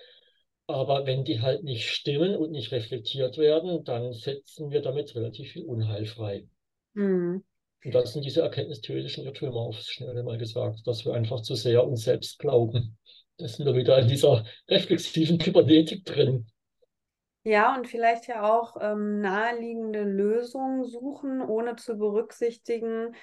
Aber 0.68 1.06
wenn 1.06 1.24
die 1.24 1.42
halt 1.42 1.64
nicht 1.64 1.90
stimmen 1.90 2.36
und 2.36 2.52
nicht 2.52 2.72
reflektiert 2.72 3.38
werden, 3.38 3.84
dann 3.84 4.14
setzen 4.14 4.72
wir 4.72 4.82
damit 4.82 5.16
relativ 5.16 5.52
viel 5.52 5.66
Unheil 5.66 6.06
frei. 6.06 6.48
Mhm. 6.94 7.44
Und 7.84 7.94
das 7.94 8.14
sind 8.14 8.26
diese 8.26 8.42
erkenntnistheoretischen 8.42 9.26
Irrtümer, 9.26 9.58
aufs 9.58 9.88
Schnelle 9.88 10.24
mal 10.24 10.40
gesagt, 10.40 10.88
dass 10.88 11.06
wir 11.06 11.14
einfach 11.14 11.42
zu 11.42 11.54
sehr 11.54 11.86
uns 11.86 12.04
selbst 12.04 12.40
glauben. 12.40 12.98
Das 13.38 13.58
sind 13.58 13.66
wir 13.66 13.76
wieder 13.76 14.00
in 14.00 14.08
dieser 14.08 14.44
reflexiven 14.68 15.38
Kybernetik 15.38 16.04
drin. 16.04 16.48
Ja, 17.44 17.76
und 17.76 17.88
vielleicht 17.88 18.28
ja 18.28 18.52
auch 18.52 18.76
ähm, 18.82 19.22
naheliegende 19.22 20.02
Lösungen 20.02 20.84
suchen, 20.84 21.44
ohne 21.44 21.76
zu 21.76 21.96
berücksichtigen, 21.96 23.14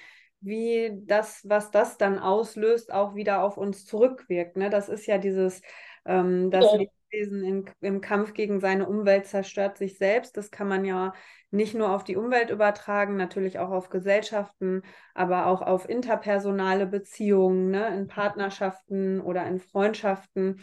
wie 0.43 0.91
das, 1.05 1.41
was 1.47 1.71
das 1.71 1.97
dann 1.97 2.19
auslöst, 2.19 2.91
auch 2.91 3.15
wieder 3.15 3.43
auf 3.43 3.57
uns 3.57 3.85
zurückwirkt. 3.85 4.57
Ne? 4.57 4.69
Das 4.69 4.89
ist 4.89 5.05
ja 5.05 5.17
dieses, 5.17 5.61
ähm, 6.05 6.51
das 6.51 6.65
ja. 6.65 6.79
Lebewesen 6.79 7.43
in, 7.43 7.69
im 7.81 8.01
Kampf 8.01 8.33
gegen 8.33 8.59
seine 8.59 8.87
Umwelt 8.87 9.25
zerstört 9.25 9.77
sich 9.77 9.97
selbst. 9.97 10.35
Das 10.37 10.51
kann 10.51 10.67
man 10.67 10.85
ja 10.85 11.13
nicht 11.51 11.75
nur 11.75 11.91
auf 11.91 12.03
die 12.03 12.15
Umwelt 12.15 12.49
übertragen, 12.49 13.15
natürlich 13.15 13.59
auch 13.59 13.69
auf 13.69 13.89
Gesellschaften, 13.89 14.81
aber 15.13 15.45
auch 15.45 15.61
auf 15.61 15.87
interpersonale 15.87 16.87
Beziehungen, 16.87 17.69
ne, 17.69 17.95
in 17.95 18.07
Partnerschaften 18.07 19.21
oder 19.21 19.45
in 19.45 19.59
Freundschaften, 19.59 20.61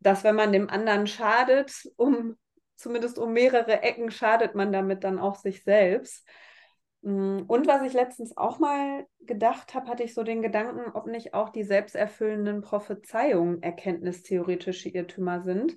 dass 0.00 0.24
wenn 0.24 0.34
man 0.34 0.52
dem 0.52 0.68
anderen 0.68 1.06
schadet, 1.06 1.88
um 1.96 2.36
zumindest 2.76 3.18
um 3.18 3.32
mehrere 3.32 3.82
Ecken 3.82 4.10
schadet 4.10 4.54
man 4.54 4.72
damit 4.72 5.04
dann 5.04 5.18
auch 5.18 5.36
sich 5.36 5.62
selbst. 5.62 6.26
Mm, 7.02 7.42
und 7.46 7.66
was 7.66 7.82
ich 7.82 7.92
letztens 7.92 8.36
auch 8.36 8.58
mal 8.58 9.06
gedacht 9.20 9.74
habe, 9.74 9.88
hatte 9.88 10.02
ich 10.02 10.14
so 10.14 10.22
den 10.22 10.42
Gedanken, 10.42 10.90
ob 10.92 11.06
nicht 11.06 11.34
auch 11.34 11.48
die 11.48 11.64
selbsterfüllenden 11.64 12.60
Prophezeiungen 12.60 13.62
erkenntnistheoretische 13.62 14.90
Irrtümer 14.90 15.42
sind, 15.42 15.76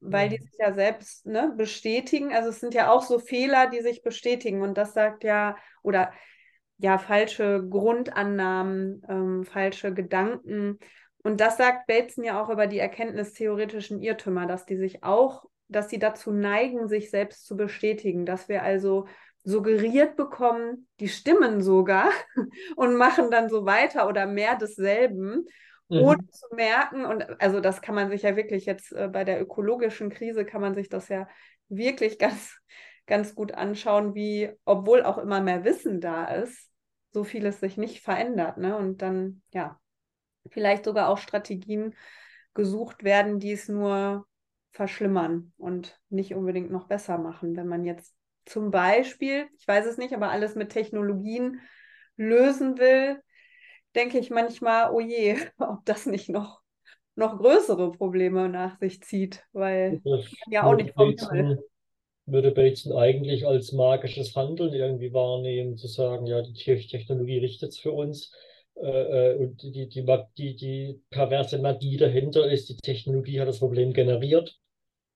weil 0.00 0.28
die 0.28 0.38
sich 0.38 0.56
ja 0.58 0.72
selbst 0.72 1.26
ne, 1.26 1.52
bestätigen. 1.56 2.32
Also 2.32 2.50
es 2.50 2.60
sind 2.60 2.74
ja 2.74 2.90
auch 2.90 3.02
so 3.02 3.18
Fehler, 3.18 3.68
die 3.68 3.80
sich 3.80 4.02
bestätigen. 4.02 4.62
Und 4.62 4.78
das 4.78 4.94
sagt 4.94 5.24
ja, 5.24 5.56
oder 5.82 6.12
ja, 6.78 6.98
falsche 6.98 7.66
Grundannahmen, 7.68 9.02
ähm, 9.08 9.44
falsche 9.44 9.94
Gedanken. 9.94 10.78
Und 11.22 11.40
das 11.40 11.56
sagt 11.56 11.86
Bateson 11.86 12.24
ja 12.24 12.40
auch 12.40 12.50
über 12.50 12.66
die 12.66 12.78
erkenntnistheoretischen 12.78 14.00
Irrtümer, 14.00 14.46
dass 14.46 14.66
die 14.66 14.76
sich 14.76 15.02
auch, 15.02 15.44
dass 15.68 15.88
sie 15.88 15.98
dazu 15.98 16.30
neigen, 16.30 16.88
sich 16.88 17.10
selbst 17.10 17.46
zu 17.46 17.56
bestätigen, 17.56 18.26
dass 18.26 18.48
wir 18.48 18.62
also 18.62 19.06
suggeriert 19.46 20.16
bekommen, 20.16 20.88
die 20.98 21.08
stimmen 21.08 21.62
sogar 21.62 22.10
und 22.76 22.96
machen 22.96 23.30
dann 23.30 23.48
so 23.48 23.64
weiter 23.64 24.08
oder 24.08 24.26
mehr 24.26 24.56
desselben, 24.56 25.46
mhm. 25.88 25.98
ohne 26.00 26.28
zu 26.28 26.46
merken, 26.54 27.06
und 27.06 27.40
also 27.40 27.60
das 27.60 27.80
kann 27.80 27.94
man 27.94 28.10
sich 28.10 28.22
ja 28.22 28.34
wirklich 28.34 28.66
jetzt 28.66 28.92
äh, 28.92 29.08
bei 29.08 29.22
der 29.22 29.40
ökologischen 29.40 30.10
Krise, 30.10 30.44
kann 30.44 30.60
man 30.60 30.74
sich 30.74 30.88
das 30.88 31.08
ja 31.08 31.28
wirklich 31.68 32.18
ganz, 32.18 32.58
ganz 33.06 33.36
gut 33.36 33.52
anschauen, 33.52 34.16
wie, 34.16 34.50
obwohl 34.64 35.04
auch 35.04 35.16
immer 35.16 35.40
mehr 35.40 35.64
Wissen 35.64 36.00
da 36.00 36.24
ist, 36.24 36.68
so 37.12 37.22
vieles 37.22 37.60
sich 37.60 37.76
nicht 37.76 38.02
verändert. 38.02 38.58
Ne? 38.58 38.76
Und 38.76 39.00
dann, 39.00 39.42
ja, 39.52 39.78
vielleicht 40.50 40.84
sogar 40.84 41.08
auch 41.08 41.18
Strategien 41.18 41.94
gesucht 42.52 43.04
werden, 43.04 43.38
die 43.38 43.52
es 43.52 43.68
nur 43.68 44.26
verschlimmern 44.72 45.52
und 45.56 46.00
nicht 46.08 46.34
unbedingt 46.34 46.72
noch 46.72 46.88
besser 46.88 47.16
machen, 47.16 47.56
wenn 47.56 47.68
man 47.68 47.84
jetzt 47.84 48.12
zum 48.46 48.70
Beispiel, 48.70 49.46
ich 49.58 49.68
weiß 49.68 49.86
es 49.86 49.98
nicht, 49.98 50.14
aber 50.14 50.30
alles 50.30 50.54
mit 50.54 50.70
Technologien 50.70 51.60
lösen 52.16 52.78
will, 52.78 53.20
denke 53.94 54.18
ich 54.18 54.30
manchmal, 54.30 54.92
oh 54.92 55.00
je, 55.00 55.36
ob 55.58 55.84
das 55.84 56.06
nicht 56.06 56.28
noch, 56.28 56.60
noch 57.14 57.38
größere 57.38 57.92
Probleme 57.92 58.48
nach 58.48 58.78
sich 58.78 59.02
zieht, 59.02 59.44
weil 59.52 60.00
ja 60.48 60.64
auch 60.64 60.76
nicht 60.76 60.94
vom 60.94 61.14
Himmel. 61.32 61.64
Würde 62.28 62.50
Bateson 62.50 62.92
eigentlich 62.96 63.46
als 63.46 63.70
magisches 63.70 64.34
Handeln 64.34 64.72
irgendwie 64.72 65.12
wahrnehmen, 65.12 65.76
zu 65.76 65.86
sagen, 65.86 66.26
ja, 66.26 66.42
die 66.42 66.54
Technologie 66.54 67.38
richtet 67.38 67.70
es 67.70 67.78
für 67.78 67.92
uns. 67.92 68.32
Äh, 68.74 69.32
äh, 69.32 69.36
und 69.36 69.62
die, 69.62 69.88
die, 69.88 70.04
die, 70.36 70.56
die 70.56 71.00
perverse 71.10 71.58
Magie 71.58 71.96
dahinter 71.96 72.50
ist, 72.50 72.68
die 72.68 72.76
Technologie 72.76 73.40
hat 73.40 73.48
das 73.48 73.60
Problem 73.60 73.92
generiert. 73.92 74.58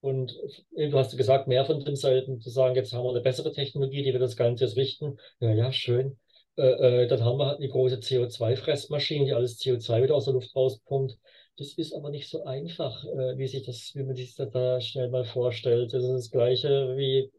Und 0.01 0.35
du 0.75 0.97
hast 0.97 1.15
gesagt, 1.15 1.47
mehr 1.47 1.63
von 1.65 1.83
den 1.83 1.95
Seiten 1.95 2.41
zu 2.41 2.49
sagen, 2.49 2.75
jetzt 2.75 2.91
haben 2.91 3.03
wir 3.05 3.11
eine 3.11 3.21
bessere 3.21 3.53
Technologie, 3.53 4.03
die 4.03 4.13
wird 4.13 4.23
das 4.23 4.35
Ganze 4.35 4.65
jetzt 4.65 4.75
richten. 4.75 5.17
Ja, 5.39 5.53
ja, 5.53 5.71
schön. 5.71 6.17
Äh, 6.57 7.03
äh, 7.03 7.07
dann 7.07 7.23
haben 7.23 7.37
wir 7.37 7.47
halt 7.47 7.59
eine 7.59 7.69
große 7.69 7.97
CO2-Fressmaschine, 7.97 9.25
die 9.25 9.33
alles 9.33 9.59
CO2 9.59 10.03
wieder 10.03 10.15
aus 10.15 10.25
der 10.25 10.33
Luft 10.33 10.55
rauspumpt. 10.55 11.17
Das 11.57 11.73
ist 11.73 11.93
aber 11.93 12.09
nicht 12.09 12.29
so 12.29 12.43
einfach, 12.43 13.03
äh, 13.05 13.37
wie, 13.37 13.47
sich 13.47 13.63
das, 13.63 13.91
wie 13.93 14.03
man 14.03 14.15
sich 14.15 14.35
das 14.35 14.49
da 14.51 14.81
schnell 14.81 15.09
mal 15.09 15.23
vorstellt. 15.25 15.93
Das 15.93 16.03
ist 16.03 16.11
das 16.11 16.31
Gleiche 16.31 16.95
wie 16.97 17.31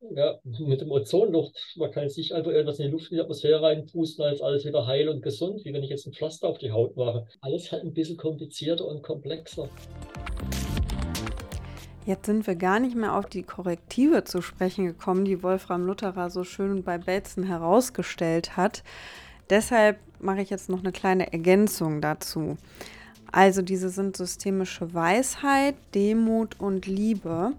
ja, 0.00 0.38
mit 0.44 0.80
dem 0.80 0.90
Ozonluft. 0.90 1.56
Man 1.76 1.90
kann 1.90 2.04
jetzt 2.04 2.16
nicht 2.16 2.32
einfach 2.32 2.52
irgendwas 2.52 2.78
in 2.78 2.86
die 2.86 2.92
Luft, 2.92 3.10
in 3.10 3.16
die 3.16 3.22
Atmosphäre 3.22 3.62
reinpusten, 3.62 4.24
als 4.24 4.40
alles 4.40 4.64
wieder 4.64 4.86
heil 4.86 5.08
und 5.08 5.22
gesund, 5.22 5.64
wie 5.64 5.72
wenn 5.72 5.82
ich 5.82 5.90
jetzt 5.90 6.06
ein 6.06 6.12
Pflaster 6.12 6.48
auf 6.48 6.58
die 6.58 6.70
Haut 6.70 6.96
mache. 6.96 7.26
Alles 7.40 7.72
halt 7.72 7.84
ein 7.84 7.92
bisschen 7.92 8.16
komplizierter 8.16 8.86
und 8.86 9.02
komplexer. 9.02 9.68
Jetzt 12.08 12.24
sind 12.24 12.46
wir 12.46 12.54
gar 12.54 12.80
nicht 12.80 12.96
mehr 12.96 13.14
auf 13.14 13.26
die 13.26 13.42
Korrektive 13.42 14.24
zu 14.24 14.40
sprechen 14.40 14.86
gekommen, 14.86 15.26
die 15.26 15.42
Wolfram 15.42 15.84
Lutherer 15.84 16.30
so 16.30 16.42
schön 16.42 16.82
bei 16.82 16.96
Bateson 16.96 17.44
herausgestellt 17.44 18.56
hat. 18.56 18.82
Deshalb 19.50 19.98
mache 20.18 20.40
ich 20.40 20.48
jetzt 20.48 20.70
noch 20.70 20.78
eine 20.78 20.92
kleine 20.92 21.34
Ergänzung 21.34 22.00
dazu. 22.00 22.56
Also 23.30 23.60
diese 23.60 23.90
sind 23.90 24.16
systemische 24.16 24.94
Weisheit, 24.94 25.74
Demut 25.94 26.58
und 26.58 26.86
Liebe. 26.86 27.52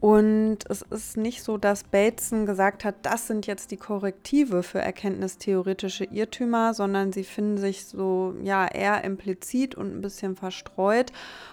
Und 0.00 0.58
es 0.68 0.82
ist 0.82 1.16
nicht 1.16 1.42
so, 1.42 1.56
dass 1.56 1.84
Bateson 1.84 2.46
gesagt 2.46 2.84
hat, 2.84 2.94
das 3.02 3.26
sind 3.26 3.46
jetzt 3.46 3.72
die 3.72 3.76
Korrektive 3.76 4.62
für 4.62 4.78
erkenntnistheoretische 4.78 6.04
Irrtümer, 6.04 6.72
sondern 6.72 7.12
sie 7.12 7.24
finden 7.24 7.58
sich 7.58 7.86
so 7.86 8.34
ja 8.42 8.66
eher 8.66 9.02
implizit 9.02 9.74
und 9.74 9.96
ein 9.96 10.00
bisschen 10.00 10.36
verstreut. 10.36 11.12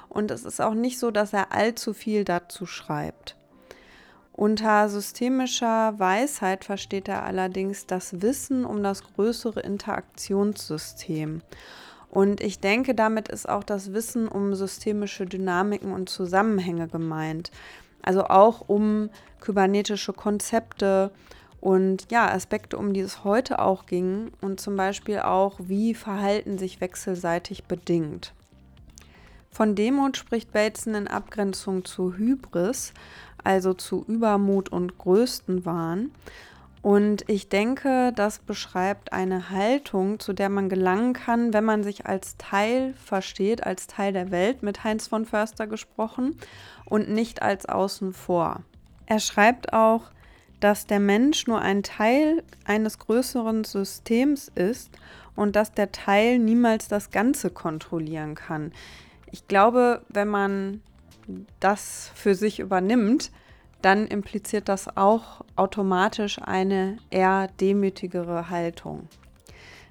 Und 0.10 0.30
es 0.30 0.46
ist 0.46 0.62
auch 0.62 0.76
nicht 0.76 1.00
so, 1.00 1.10
dass 1.10 1.34
er 1.34 1.52
allzu 1.54 1.94
viel 1.94 2.24
dazu 2.24 2.66
schreibt. 2.66 3.36
Unter 4.32 4.90
systemischer 4.90 5.98
Weisheit 5.98 6.66
versteht 6.66 7.08
er 7.08 7.24
allerdings 7.24 7.88
das 7.88 8.22
Wissen 8.22 8.66
um 8.66 8.84
das 8.84 9.02
größere 9.04 9.62
Interaktionssystem. 9.62 11.42
Und 12.10 12.42
ich 12.42 12.60
denke, 12.60 12.96
damit 12.96 13.30
ist 13.30 13.48
auch 13.48 13.64
das 13.64 13.94
Wissen 13.94 14.28
um 14.28 14.54
systemische 14.54 15.26
Dynamiken 15.26 15.92
und 15.94 16.10
Zusammenhänge 16.10 16.88
gemeint. 16.88 17.50
Also 18.06 18.26
auch 18.26 18.62
um 18.68 19.10
kybernetische 19.42 20.14
Konzepte 20.14 21.12
und 21.60 22.12
ja, 22.12 22.32
Aspekte, 22.32 22.78
um 22.78 22.94
die 22.94 23.00
es 23.00 23.24
heute 23.24 23.58
auch 23.58 23.88
ging 23.88 24.32
und 24.42 24.60
zum 24.60 24.76
Beispiel 24.76 25.20
auch, 25.20 25.56
wie 25.58 25.96
Verhalten 25.96 26.60
sich 26.60 26.82
wechselseitig 26.82 27.64
bedingt. 27.64 28.36
Von 29.50 29.74
Demut 29.74 30.18
spricht 30.18 30.52
Bateson 30.52 30.94
in 30.94 31.08
Abgrenzung 31.08 31.84
zu 31.84 32.14
Hybris, 32.16 32.94
also 33.44 33.74
zu 33.74 34.06
Übermut 34.08 34.70
und 34.70 35.00
Größtenwahn. 35.00 36.12
Und 36.86 37.28
ich 37.28 37.50
denke, 37.50 38.14
das 38.16 38.38
beschreibt 38.38 39.12
eine 39.12 39.50
Haltung, 39.50 40.20
zu 40.20 40.34
der 40.34 40.50
man 40.50 40.70
gelangen 40.70 41.14
kann, 41.14 41.52
wenn 41.52 41.64
man 41.64 41.84
sich 41.84 42.06
als 42.06 42.38
Teil 42.38 42.94
versteht, 43.04 43.66
als 43.66 43.88
Teil 43.88 44.14
der 44.14 44.30
Welt, 44.30 44.62
mit 44.62 44.84
Heinz 44.84 45.08
von 45.08 45.26
Förster 45.26 45.66
gesprochen, 45.66 46.38
und 46.86 47.10
nicht 47.10 47.42
als 47.42 47.68
außen 47.68 48.14
vor. 48.14 48.62
Er 49.08 49.20
schreibt 49.20 49.74
auch, 49.74 50.12
dass 50.60 50.86
der 50.86 51.00
Mensch 51.00 51.48
nur 51.48 51.60
ein 51.60 51.82
Teil 51.82 52.44
eines 52.66 53.00
größeren 53.00 53.64
Systems 53.64 54.52
ist 54.54 54.92
und 55.36 55.56
dass 55.56 55.72
der 55.72 55.92
Teil 55.92 56.38
niemals 56.38 56.88
das 56.88 57.10
Ganze 57.10 57.50
kontrollieren 57.50 58.36
kann. 58.36 58.72
Ich 59.32 59.48
glaube, 59.48 60.04
wenn 60.10 60.28
man 60.28 60.84
das 61.60 62.12
für 62.14 62.36
sich 62.36 62.60
übernimmt, 62.60 63.32
dann 63.86 64.08
impliziert 64.08 64.68
das 64.68 64.98
auch 64.98 65.42
automatisch 65.56 66.40
eine 66.42 66.98
eher 67.12 67.48
demütigere 67.60 68.50
Haltung. 68.50 69.08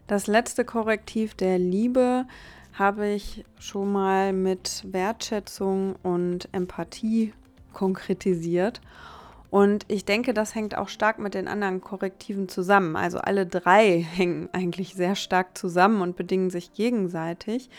Das 0.09 0.27
letzte 0.27 0.65
Korrektiv 0.65 1.35
der 1.35 1.61
Liebe 1.61 2.27
habe 2.73 3.07
ich 3.07 3.45
schon 3.61 3.93
mal 3.93 4.33
mit 4.33 4.85
Wertschätzung 4.91 5.95
und 6.03 6.49
Empathie 6.51 7.35
konkretisiert. 7.73 8.81
Und 9.49 9.85
ich 9.87 10.05
denke, 10.05 10.35
das 10.35 10.57
hängt 10.57 10.77
auch 10.77 10.89
stark 10.89 11.21
mit 11.21 11.35
den 11.35 11.47
anderen 11.47 11.81
Korrektiven 11.81 12.49
zusammen. 12.49 12.97
Also 12.97 13.19
alle 13.19 13.47
drei 13.47 14.01
hängen 14.01 14.49
eigentlich 14.53 14.95
sehr 14.95 15.15
stark 15.15 15.57
zusammen 15.57 16.03
und 16.03 16.17
bedingen 16.17 16.51
sich 16.51 16.73
gegenseitig. 16.73 17.71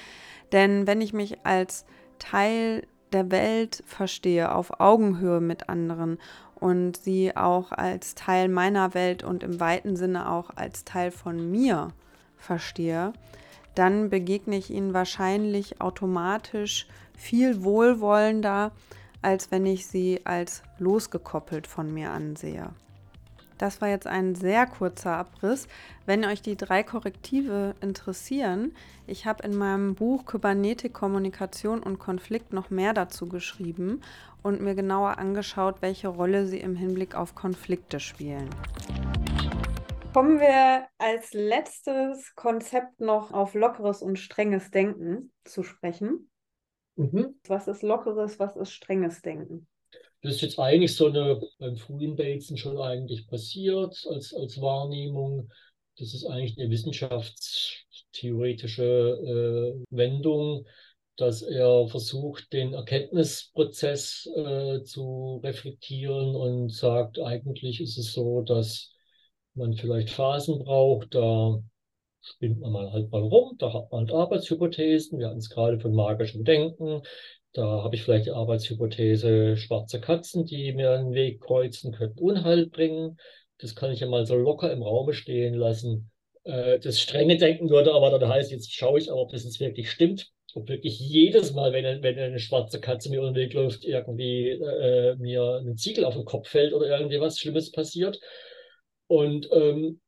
Denn 0.53 0.87
wenn 0.87 1.01
ich 1.01 1.11
mich 1.11 1.45
als 1.45 1.85
Teil 2.19 2.87
der 3.15 3.31
Welt 3.31 3.81
verstehe, 3.87 4.53
auf 4.53 4.79
Augenhöhe 4.79 5.39
mit 5.39 5.69
anderen 5.69 6.19
und 6.55 6.97
sie 6.97 7.35
auch 7.35 7.71
als 7.71 8.13
Teil 8.13 8.49
meiner 8.49 8.93
Welt 8.93 9.23
und 9.23 9.41
im 9.41 9.59
weiten 9.59 9.95
Sinne 9.95 10.29
auch 10.29 10.51
als 10.55 10.83
Teil 10.83 11.11
von 11.11 11.49
mir 11.49 11.87
verstehe, 12.37 13.13
dann 13.73 14.09
begegne 14.09 14.57
ich 14.57 14.69
ihnen 14.69 14.93
wahrscheinlich 14.93 15.81
automatisch 15.81 16.87
viel 17.17 17.63
wohlwollender, 17.63 18.71
als 19.21 19.49
wenn 19.51 19.65
ich 19.65 19.87
sie 19.87 20.21
als 20.25 20.61
losgekoppelt 20.77 21.67
von 21.67 21.93
mir 21.93 22.11
ansehe. 22.11 22.69
Das 23.57 23.79
war 23.79 23.87
jetzt 23.87 24.07
ein 24.07 24.35
sehr 24.35 24.65
kurzer 24.65 25.17
Abriss. 25.17 25.67
Wenn 26.05 26.25
euch 26.25 26.41
die 26.41 26.57
drei 26.57 26.83
Korrektive 26.83 27.75
interessieren, 27.79 28.75
ich 29.07 29.25
habe 29.25 29.43
in 29.43 29.55
meinem 29.55 29.95
Buch 29.95 30.25
Kybernetik, 30.25 30.93
Kommunikation 30.93 31.81
und 31.81 31.99
Konflikt 31.99 32.51
noch 32.51 32.69
mehr 32.69 32.93
dazu 32.93 33.27
geschrieben 33.27 34.01
und 34.43 34.61
mir 34.61 34.75
genauer 34.75 35.17
angeschaut, 35.17 35.81
welche 35.81 36.09
Rolle 36.09 36.47
sie 36.47 36.59
im 36.59 36.75
Hinblick 36.75 37.15
auf 37.15 37.33
Konflikte 37.33 37.99
spielen. 37.99 38.49
Kommen 40.13 40.39
wir 40.39 40.87
als 40.97 41.33
letztes 41.33 42.35
Konzept 42.35 42.99
noch 42.99 43.31
auf 43.31 43.53
lockeres 43.53 44.01
und 44.01 44.17
strenges 44.17 44.71
Denken 44.71 45.33
zu 45.43 45.63
sprechen. 45.63 46.29
Mhm. 46.95 47.39
Was 47.47 47.67
ist 47.67 47.83
lockeres, 47.83 48.39
was 48.39 48.55
ist 48.55 48.71
strenges 48.71 49.21
Denken? 49.21 49.67
Das 50.25 50.35
ist 50.37 50.41
jetzt 50.41 50.59
eigentlich 50.59 50.95
so 50.95 51.05
eine 51.05 51.39
beim 51.59 51.77
frühen 51.77 52.15
Bateson 52.15 52.57
schon 52.57 52.79
eigentlich 52.79 53.27
passiert 53.27 54.03
als, 54.09 54.33
als 54.33 54.59
Wahrnehmung. 54.59 55.51
Das 55.99 56.15
ist 56.15 56.25
eigentlich 56.25 56.57
eine 56.57 56.71
wissenschaftstheoretische 56.71 58.83
äh, 58.83 59.75
Wendung, 59.95 60.65
dass 61.15 61.43
er 61.43 61.87
versucht, 61.89 62.51
den 62.53 62.73
Erkenntnisprozess 62.73 64.27
äh, 64.35 64.81
zu 64.81 65.41
reflektieren 65.43 66.35
und 66.35 66.73
sagt, 66.73 67.19
eigentlich 67.19 67.79
ist 67.79 67.99
es 67.99 68.13
so, 68.13 68.41
dass 68.41 68.95
man 69.53 69.75
vielleicht 69.75 70.09
Phasen 70.09 70.57
braucht, 70.57 71.13
da 71.13 71.59
spinnt 72.21 72.61
man 72.61 72.71
mal 72.71 72.91
halt 72.91 73.11
mal 73.11 73.21
rum, 73.21 73.57
da 73.59 73.71
hat 73.71 73.91
man 73.91 74.07
halt 74.07 74.11
Arbeitshypothesen, 74.11 75.19
wir 75.19 75.27
hatten 75.27 75.37
es 75.37 75.51
gerade 75.51 75.79
von 75.79 75.93
magischem 75.93 76.43
Denken, 76.43 77.03
da 77.55 77.83
habe 77.83 77.95
ich 77.95 78.03
vielleicht 78.03 78.25
die 78.25 78.31
Arbeitshypothese 78.31 79.55
schwarze 79.55 80.01
Katzen, 80.01 80.45
die 80.45 80.73
mir 80.73 80.91
einen 80.91 81.13
Weg 81.13 81.39
kreuzen, 81.39 81.93
könnten 81.93 82.19
Unheil 82.19 82.67
bringen. 82.67 83.17
Das 83.59 83.75
kann 83.75 83.91
ich 83.93 84.01
ja 84.01 84.07
mal 84.07 84.25
so 84.25 84.35
locker 84.35 84.73
im 84.73 84.83
Raum 84.83 85.13
stehen 85.13 85.53
lassen. 85.53 86.11
Äh, 86.43 86.79
das 86.79 86.99
strenge 86.99 87.37
Denken 87.37 87.69
würde 87.69 87.93
aber 87.93 88.19
dann 88.19 88.29
heißen, 88.29 88.51
jetzt 88.51 88.73
schaue 88.73 88.99
ich 88.99 89.09
aber, 89.09 89.21
ob 89.21 89.31
das 89.31 89.45
jetzt 89.45 89.61
wirklich 89.61 89.89
stimmt. 89.89 90.29
Ob 90.53 90.67
wirklich 90.67 90.99
jedes 90.99 91.53
Mal, 91.53 91.71
wenn, 91.71 92.03
wenn 92.03 92.19
eine 92.19 92.39
schwarze 92.39 92.81
Katze 92.81 93.09
mir 93.09 93.19
über 93.19 93.33
Weg 93.35 93.53
läuft, 93.53 93.85
irgendwie 93.85 94.49
äh, 94.49 95.15
mir 95.15 95.61
ein 95.65 95.77
Ziegel 95.77 96.03
auf 96.03 96.15
den 96.15 96.25
Kopf 96.25 96.49
fällt 96.49 96.73
oder 96.73 96.87
irgendwie 96.87 97.21
was 97.21 97.39
Schlimmes 97.39 97.71
passiert. 97.71 98.19
Und, 99.07 99.49
ähm, 99.53 100.01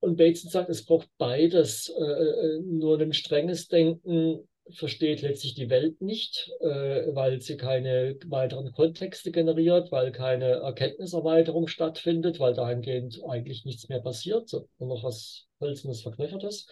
und 0.00 0.16
Bateson 0.16 0.50
sagt, 0.50 0.70
es 0.70 0.86
braucht 0.86 1.10
beides. 1.18 1.90
Äh, 1.90 2.02
äh 2.02 2.60
nur 2.62 2.98
ein 2.98 3.12
strenges 3.12 3.68
Denken 3.68 4.48
versteht 4.70 5.22
letztlich 5.22 5.54
die 5.54 5.70
Welt 5.70 6.00
nicht, 6.00 6.50
äh, 6.60 7.14
weil 7.14 7.40
sie 7.40 7.56
keine 7.56 8.16
weiteren 8.26 8.72
Kontexte 8.72 9.30
generiert, 9.32 9.90
weil 9.90 10.12
keine 10.12 10.46
Erkenntniserweiterung 10.46 11.66
stattfindet, 11.66 12.40
weil 12.40 12.54
dahingehend 12.54 13.20
eigentlich 13.28 13.64
nichts 13.64 13.88
mehr 13.88 14.00
passiert, 14.00 14.48
so, 14.48 14.68
nur 14.78 14.96
noch 14.96 15.04
was 15.04 15.46
Hölzernes, 15.60 16.02
Verknöchertes. 16.02 16.66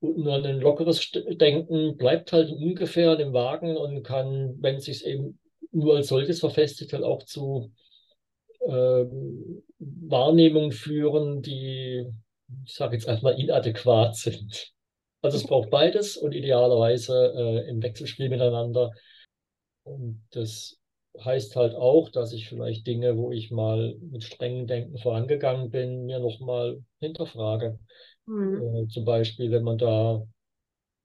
Und 0.00 0.18
nur 0.18 0.34
ein 0.34 0.60
lockeres 0.60 1.10
Denken 1.12 1.96
bleibt 1.96 2.32
halt 2.32 2.50
ungefähr 2.50 3.18
im 3.20 3.32
Wagen 3.32 3.76
und 3.76 4.02
kann, 4.02 4.56
wenn 4.60 4.76
es 4.76 4.84
sich 4.84 5.06
eben 5.06 5.38
nur 5.70 5.96
als 5.96 6.08
solches 6.08 6.40
verfestigt, 6.40 6.92
halt 6.92 7.04
auch 7.04 7.22
zu 7.22 7.72
äh, 8.66 9.04
Wahrnehmungen 9.78 10.72
führen, 10.72 11.40
die, 11.40 12.04
ich 12.64 12.74
sage 12.74 12.96
jetzt 12.96 13.08
einfach 13.08 13.22
mal, 13.22 13.40
inadäquat 13.40 14.16
sind. 14.16 14.72
Also 15.22 15.36
es 15.36 15.46
braucht 15.46 15.70
beides 15.70 16.16
und 16.16 16.34
idealerweise 16.34 17.32
äh, 17.34 17.68
im 17.68 17.82
Wechselspiel 17.82 18.28
miteinander. 18.28 18.90
Und 19.84 20.22
das 20.32 20.78
heißt 21.18 21.56
halt 21.56 21.74
auch, 21.74 22.08
dass 22.08 22.32
ich 22.32 22.48
vielleicht 22.48 22.86
Dinge, 22.86 23.16
wo 23.16 23.30
ich 23.30 23.50
mal 23.50 23.96
mit 24.00 24.24
strengem 24.24 24.66
Denken 24.66 24.98
vorangegangen 24.98 25.70
bin, 25.70 26.04
mir 26.06 26.18
nochmal 26.18 26.82
hinterfrage. 26.98 27.78
Mhm. 28.26 28.84
Äh, 28.84 28.88
zum 28.88 29.04
Beispiel, 29.04 29.50
wenn 29.50 29.62
man 29.62 29.78
da, 29.78 30.26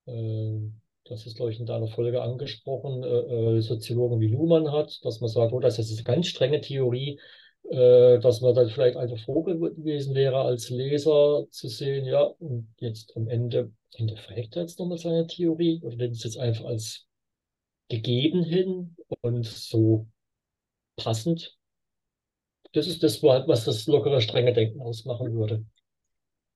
äh, 0.07 0.59
das 1.05 1.25
ist, 1.25 1.35
glaube 1.35 1.51
ich, 1.51 1.59
in 1.59 1.65
deiner 1.65 1.87
Folge 1.87 2.21
angesprochen, 2.21 3.03
äh, 3.03 3.57
äh, 3.57 3.61
Soziologen 3.61 4.19
wie 4.19 4.29
Luhmann 4.29 4.71
hat, 4.71 4.97
dass 5.03 5.19
man 5.19 5.29
sagt, 5.29 5.53
oh, 5.53 5.59
das 5.59 5.77
ist 5.77 5.91
eine 5.93 6.03
ganz 6.03 6.27
strenge 6.27 6.61
Theorie, 6.61 7.19
äh, 7.69 8.19
dass 8.19 8.41
man 8.41 8.55
dann 8.55 8.69
vielleicht 8.69 8.97
einfach 8.97 9.19
froh 9.19 9.43
gewesen 9.43 10.15
wäre, 10.15 10.39
als 10.39 10.69
Leser 10.69 11.45
zu 11.49 11.67
sehen, 11.67 12.05
ja, 12.05 12.23
und 12.23 12.73
jetzt 12.79 13.15
am 13.15 13.27
Ende 13.27 13.71
hinterfragt 13.95 14.55
er 14.55 14.63
jetzt 14.63 14.79
nochmal 14.79 14.97
seine 14.97 15.27
Theorie 15.27 15.81
oder 15.83 15.95
nimmt 15.95 16.15
es 16.15 16.23
jetzt 16.23 16.37
einfach 16.37 16.65
als 16.65 17.07
gegeben 17.89 18.43
hin 18.43 18.95
und 19.21 19.45
so 19.45 20.07
passend. 20.97 21.57
Das 22.73 22.87
ist 22.87 23.01
das, 23.03 23.23
was 23.23 23.65
das 23.65 23.87
lockere, 23.87 24.21
strenge 24.21 24.53
Denken 24.53 24.81
ausmachen 24.81 25.33
würde. 25.33 25.65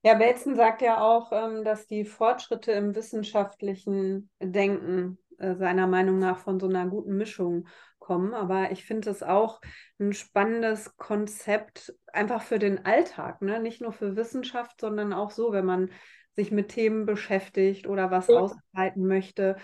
Ja, 0.04 0.14
Belzen 0.14 0.56
sagt 0.56 0.82
ja 0.82 1.00
auch, 1.00 1.30
ähm, 1.32 1.64
dass 1.64 1.86
die 1.86 2.04
Fortschritte 2.04 2.72
im 2.72 2.94
wissenschaftlichen 2.94 4.30
Denken 4.40 5.18
äh, 5.38 5.54
seiner 5.54 5.86
Meinung 5.86 6.18
nach 6.18 6.38
von 6.38 6.58
so 6.58 6.66
einer 6.66 6.86
guten 6.86 7.16
Mischung 7.16 7.68
kommen. 8.00 8.34
Aber 8.34 8.72
ich 8.72 8.84
finde 8.84 9.10
es 9.10 9.22
auch 9.22 9.60
ein 10.00 10.12
spannendes 10.12 10.96
Konzept, 10.96 11.94
einfach 12.12 12.42
für 12.42 12.58
den 12.58 12.84
Alltag, 12.84 13.42
ne? 13.42 13.60
nicht 13.60 13.80
nur 13.80 13.92
für 13.92 14.16
Wissenschaft, 14.16 14.80
sondern 14.80 15.12
auch 15.12 15.30
so, 15.30 15.52
wenn 15.52 15.64
man 15.64 15.90
sich 16.34 16.50
mit 16.50 16.68
Themen 16.68 17.06
beschäftigt 17.06 17.86
oder 17.86 18.10
was 18.10 18.28
ja. 18.28 18.38
ausarbeiten 18.38 19.06
möchte. 19.06 19.56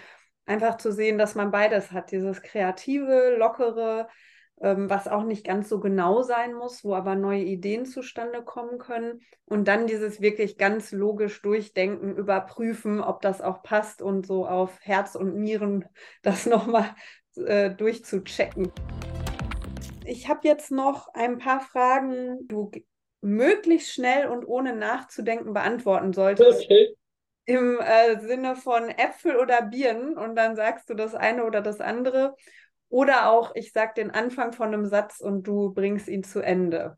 Einfach 0.47 0.77
zu 0.77 0.93
sehen, 0.93 1.19
dass 1.19 1.35
man 1.35 1.51
beides 1.51 1.93
hat, 1.93 2.11
dieses 2.11 2.43
kreative, 2.43 3.37
lockere, 3.37 4.09
ähm, 4.61 4.91
was 4.91 5.07
auch 5.07 5.25
nicht 5.25 5.47
ganz 5.47 5.69
so 5.69 5.79
genau 5.79 6.23
sein 6.23 6.55
muss, 6.55 6.85
wo 6.85 6.95
aber 6.95 7.15
neue 7.15 7.43
Ideen 7.43 7.87
zustande 7.87 8.43
kommen 8.43 8.79
können. 8.79 9.21
Und 9.45 9.69
dann 9.69 9.87
dieses 9.87 10.21
wirklich 10.21 10.59
ganz 10.59 10.93
logisch 10.93 11.43
durchdenken, 11.43 12.17
überprüfen, 12.17 13.01
ob 13.01 13.21
das 13.21 13.41
auch 13.41 13.63
passt 13.63 14.03
und 14.03 14.27
so 14.27 14.47
auf 14.47 14.79
Herz 14.81 15.15
und 15.15 15.37
Nieren 15.37 15.85
das 16.23 16.47
nochmal 16.47 16.95
äh, 17.37 17.71
durchzuchecken. 17.71 18.73
Ich 20.05 20.29
habe 20.29 20.41
jetzt 20.49 20.71
noch 20.71 21.09
ein 21.13 21.39
paar 21.39 21.61
Fragen. 21.61 22.39
Du 22.49 22.71
möglichst 23.21 23.93
schnell 23.93 24.29
und 24.29 24.45
ohne 24.47 24.75
nachzudenken 24.75 25.53
beantworten 25.53 26.13
solltest. 26.13 26.65
Okay. 26.65 26.95
Im 27.45 27.79
äh, 27.81 28.21
Sinne 28.21 28.57
von 28.57 28.91
Äpfel 28.91 29.37
oder 29.37 29.63
Birnen 29.63 30.19
und 30.19 30.37
dann 30.37 30.55
sagst 30.55 30.91
du 30.91 30.95
das 30.95 31.15
eine 31.15 31.45
oder 31.45 31.63
das 31.63 31.81
andere. 31.81 32.35
Oder 32.91 33.31
auch, 33.33 33.55
ich 33.55 33.73
sag 33.73 33.95
den 33.95 34.11
Anfang 34.11 34.53
von 34.53 34.69
einem 34.69 34.87
Satz 34.87 35.21
und 35.21 35.45
du 35.45 35.73
bringst 35.73 36.09
ihn 36.09 36.25
zu 36.25 36.41
Ende. 36.41 36.97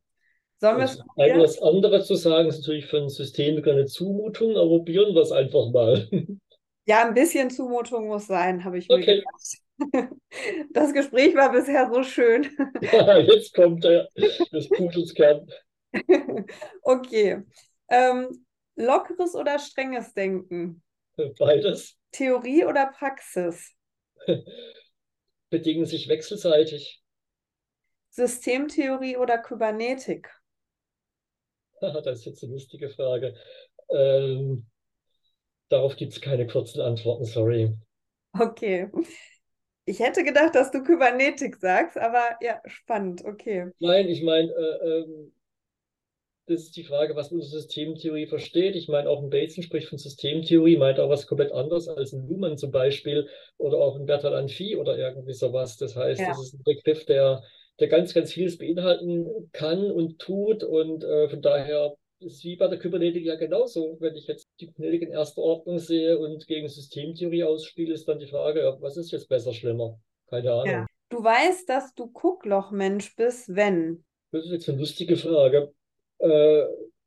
Sollen 0.58 0.76
wir 0.76 0.84
es 0.84 1.02
Etwas 1.16 1.62
anderes 1.62 2.06
zu 2.06 2.16
sagen 2.16 2.48
ist 2.48 2.58
natürlich 2.58 2.86
für 2.86 2.98
ein 2.98 3.08
System 3.08 3.62
keine 3.62 3.86
Zumutung, 3.86 4.56
aber 4.56 4.68
probieren 4.68 5.14
wir 5.14 5.22
es 5.22 5.32
einfach 5.32 5.70
mal. 5.70 6.06
Ja, 6.86 7.06
ein 7.06 7.14
bisschen 7.14 7.50
Zumutung 7.50 8.08
muss 8.08 8.26
sein, 8.26 8.64
habe 8.64 8.78
ich 8.78 8.88
mir 8.88 8.96
okay. 8.96 9.22
gedacht. 9.22 10.10
Das 10.72 10.92
Gespräch 10.92 11.34
war 11.34 11.52
bisher 11.52 11.90
so 11.92 12.02
schön. 12.02 12.46
Ja, 12.92 13.18
jetzt 13.18 13.54
kommt 13.54 13.84
der, 13.84 14.08
das 14.52 14.68
Pudelskern. 14.68 15.46
okay. 16.82 17.42
Ähm, 17.88 18.46
lockeres 18.76 19.34
oder 19.34 19.58
strenges 19.58 20.12
Denken? 20.14 20.82
Beides. 21.38 21.96
Theorie 22.12 22.64
oder 22.64 22.86
Praxis? 22.86 23.74
Bedingen 25.50 25.86
sich 25.86 26.08
wechselseitig. 26.08 27.02
Systemtheorie 28.10 29.16
oder 29.16 29.38
Kybernetik? 29.38 30.28
das 31.80 32.18
ist 32.18 32.24
jetzt 32.26 32.44
eine 32.44 32.52
lustige 32.52 32.90
Frage. 32.90 33.34
Ähm, 33.90 34.66
darauf 35.68 35.96
gibt 35.96 36.12
es 36.12 36.20
keine 36.20 36.46
kurzen 36.46 36.80
Antworten, 36.80 37.24
sorry. 37.24 37.74
Okay. 38.32 38.90
Ich 39.86 39.98
hätte 39.98 40.22
gedacht, 40.22 40.54
dass 40.54 40.70
du 40.70 40.82
Kybernetik 40.82 41.56
sagst, 41.56 41.96
aber 41.96 42.36
ja, 42.40 42.60
spannend, 42.66 43.24
okay. 43.24 43.70
Nein, 43.78 44.08
ich 44.08 44.22
meine, 44.22 44.50
äh, 44.52 44.88
ähm, 44.88 45.32
ist 46.50 46.76
die 46.76 46.84
Frage, 46.84 47.16
was 47.16 47.32
unter 47.32 47.46
Systemtheorie 47.46 48.26
versteht. 48.26 48.76
Ich 48.76 48.88
meine, 48.88 49.08
auch 49.08 49.22
ein 49.22 49.30
Bateson 49.30 49.62
spricht 49.62 49.88
von 49.88 49.98
Systemtheorie, 49.98 50.76
meint 50.76 51.00
auch 51.00 51.08
was 51.08 51.26
komplett 51.26 51.52
anderes 51.52 51.88
als 51.88 52.12
ein 52.12 52.28
Luhmann 52.28 52.58
zum 52.58 52.70
Beispiel 52.70 53.28
oder 53.56 53.78
auch 53.78 53.96
ein 53.96 54.06
Bertal 54.06 54.34
Amphi 54.34 54.76
oder 54.76 54.98
irgendwie 54.98 55.32
sowas. 55.32 55.76
Das 55.76 55.96
heißt, 55.96 56.20
ja. 56.20 56.28
das 56.28 56.42
ist 56.42 56.54
ein 56.54 56.62
Begriff, 56.64 57.06
der, 57.06 57.42
der 57.78 57.88
ganz, 57.88 58.12
ganz 58.12 58.32
vieles 58.32 58.58
beinhalten 58.58 59.50
kann 59.52 59.90
und 59.90 60.18
tut 60.18 60.62
und 60.62 61.04
äh, 61.04 61.28
von 61.28 61.40
daher 61.40 61.94
ist 62.20 62.36
es 62.36 62.44
wie 62.44 62.56
bei 62.56 62.68
der 62.68 62.78
Kybernetik 62.78 63.24
ja 63.24 63.36
genauso. 63.36 63.96
Wenn 64.00 64.14
ich 64.14 64.26
jetzt 64.26 64.48
die 64.60 64.66
Kybernetik 64.66 65.02
in 65.02 65.12
erster 65.12 65.40
Ordnung 65.40 65.78
sehe 65.78 66.18
und 66.18 66.46
gegen 66.46 66.68
Systemtheorie 66.68 67.44
ausspiele, 67.44 67.94
ist 67.94 68.08
dann 68.08 68.18
die 68.18 68.26
Frage, 68.26 68.76
was 68.80 68.96
ist 68.96 69.10
jetzt 69.10 69.28
besser, 69.28 69.54
schlimmer? 69.54 69.98
Keine 70.28 70.52
Ahnung. 70.52 70.66
Ja. 70.66 70.86
Du 71.08 71.24
weißt, 71.24 71.68
dass 71.68 71.94
du 71.94 72.08
Gucklochmensch 72.08 73.16
bist, 73.16 73.54
wenn? 73.54 74.04
Das 74.32 74.44
ist 74.44 74.52
jetzt 74.52 74.68
eine 74.68 74.78
lustige 74.78 75.16
Frage 75.16 75.72
äh, 76.20 76.66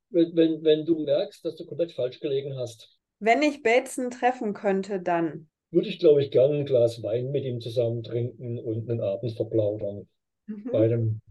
wenn, 0.09 0.36
wenn, 0.36 0.64
wenn 0.64 0.86
du 0.86 0.99
merkst, 0.99 1.43
dass 1.43 1.55
du 1.55 1.66
komplett 1.66 1.93
falsch 1.93 2.20
gelegen 2.20 2.55
hast. 2.57 2.89
Wenn 3.20 3.41
ich 3.41 3.64
Bateson 3.64 4.11
treffen 4.11 4.53
könnte, 4.53 4.99
dann? 4.99 5.49
Würde 5.72 5.89
ich, 5.89 5.99
glaube 5.99 6.22
ich, 6.22 6.30
gerne 6.30 6.55
ein 6.57 6.66
Glas 6.66 7.01
Wein 7.01 7.32
mit 7.32 7.45
ihm 7.45 7.59
zusammen 7.59 8.03
trinken 8.03 8.59
und 8.59 8.89
einen 8.89 9.01
Abend 9.01 9.36
verplaudern. 9.36 10.07
Mhm. 10.45 10.70
Bei 10.72 10.86
einem, 10.86 11.22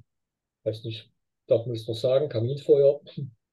weiß 0.64 0.84
nicht, 0.84 1.10
darf 1.46 1.66
man 1.66 1.76
es 1.76 1.86
noch 1.86 1.94
sagen, 1.94 2.28
Kaminfeuer. 2.28 3.00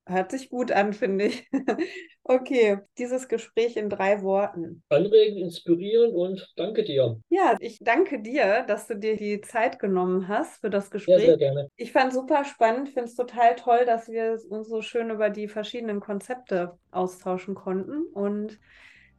Hört 0.09 0.31
sich 0.31 0.49
gut 0.49 0.71
an, 0.71 0.93
finde 0.93 1.25
ich. 1.25 1.47
okay, 2.23 2.79
dieses 2.97 3.27
Gespräch 3.27 3.77
in 3.77 3.89
drei 3.89 4.23
Worten. 4.23 4.83
Anregen, 4.89 5.37
inspirieren 5.37 6.15
und 6.15 6.51
danke 6.55 6.83
dir. 6.83 7.19
Ja, 7.29 7.55
ich 7.59 7.77
danke 7.79 8.21
dir, 8.21 8.63
dass 8.67 8.87
du 8.87 8.95
dir 8.95 9.15
die 9.15 9.41
Zeit 9.41 9.77
genommen 9.77 10.27
hast 10.27 10.61
für 10.61 10.71
das 10.71 10.89
Gespräch. 10.89 11.17
Sehr, 11.17 11.25
sehr 11.27 11.37
gerne. 11.37 11.69
Ich 11.75 11.91
fand 11.91 12.09
es 12.09 12.15
super 12.15 12.43
spannend, 12.43 12.89
finde 12.89 13.05
es 13.05 13.15
total 13.15 13.55
toll, 13.55 13.85
dass 13.85 14.09
wir 14.09 14.39
uns 14.49 14.67
so 14.67 14.81
schön 14.81 15.11
über 15.11 15.29
die 15.29 15.47
verschiedenen 15.47 15.99
Konzepte 15.99 16.77
austauschen 16.91 17.53
konnten. 17.53 18.07
Und 18.13 18.59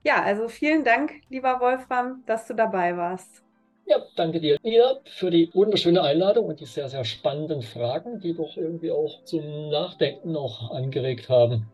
ja, 0.03 0.23
also 0.23 0.49
vielen 0.49 0.83
Dank, 0.83 1.13
lieber 1.29 1.61
Wolfram, 1.61 2.25
dass 2.27 2.47
du 2.47 2.55
dabei 2.55 2.97
warst. 2.97 3.45
Ja, 3.91 3.97
danke 4.15 4.39
dir, 4.39 4.57
Nina, 4.63 5.01
für 5.05 5.33
die 5.33 5.53
wunderschöne 5.53 6.01
Einladung 6.01 6.47
und 6.47 6.61
die 6.61 6.65
sehr, 6.65 6.89
sehr 6.89 7.05
spannenden 7.05 7.61
Fragen, 7.61 8.21
die 8.21 8.33
doch 8.33 8.57
irgendwie 8.57 8.93
auch 8.93 9.25
zum 9.25 9.69
Nachdenken 9.69 10.31
noch 10.31 10.71
angeregt 10.71 11.29
haben. 11.29 11.67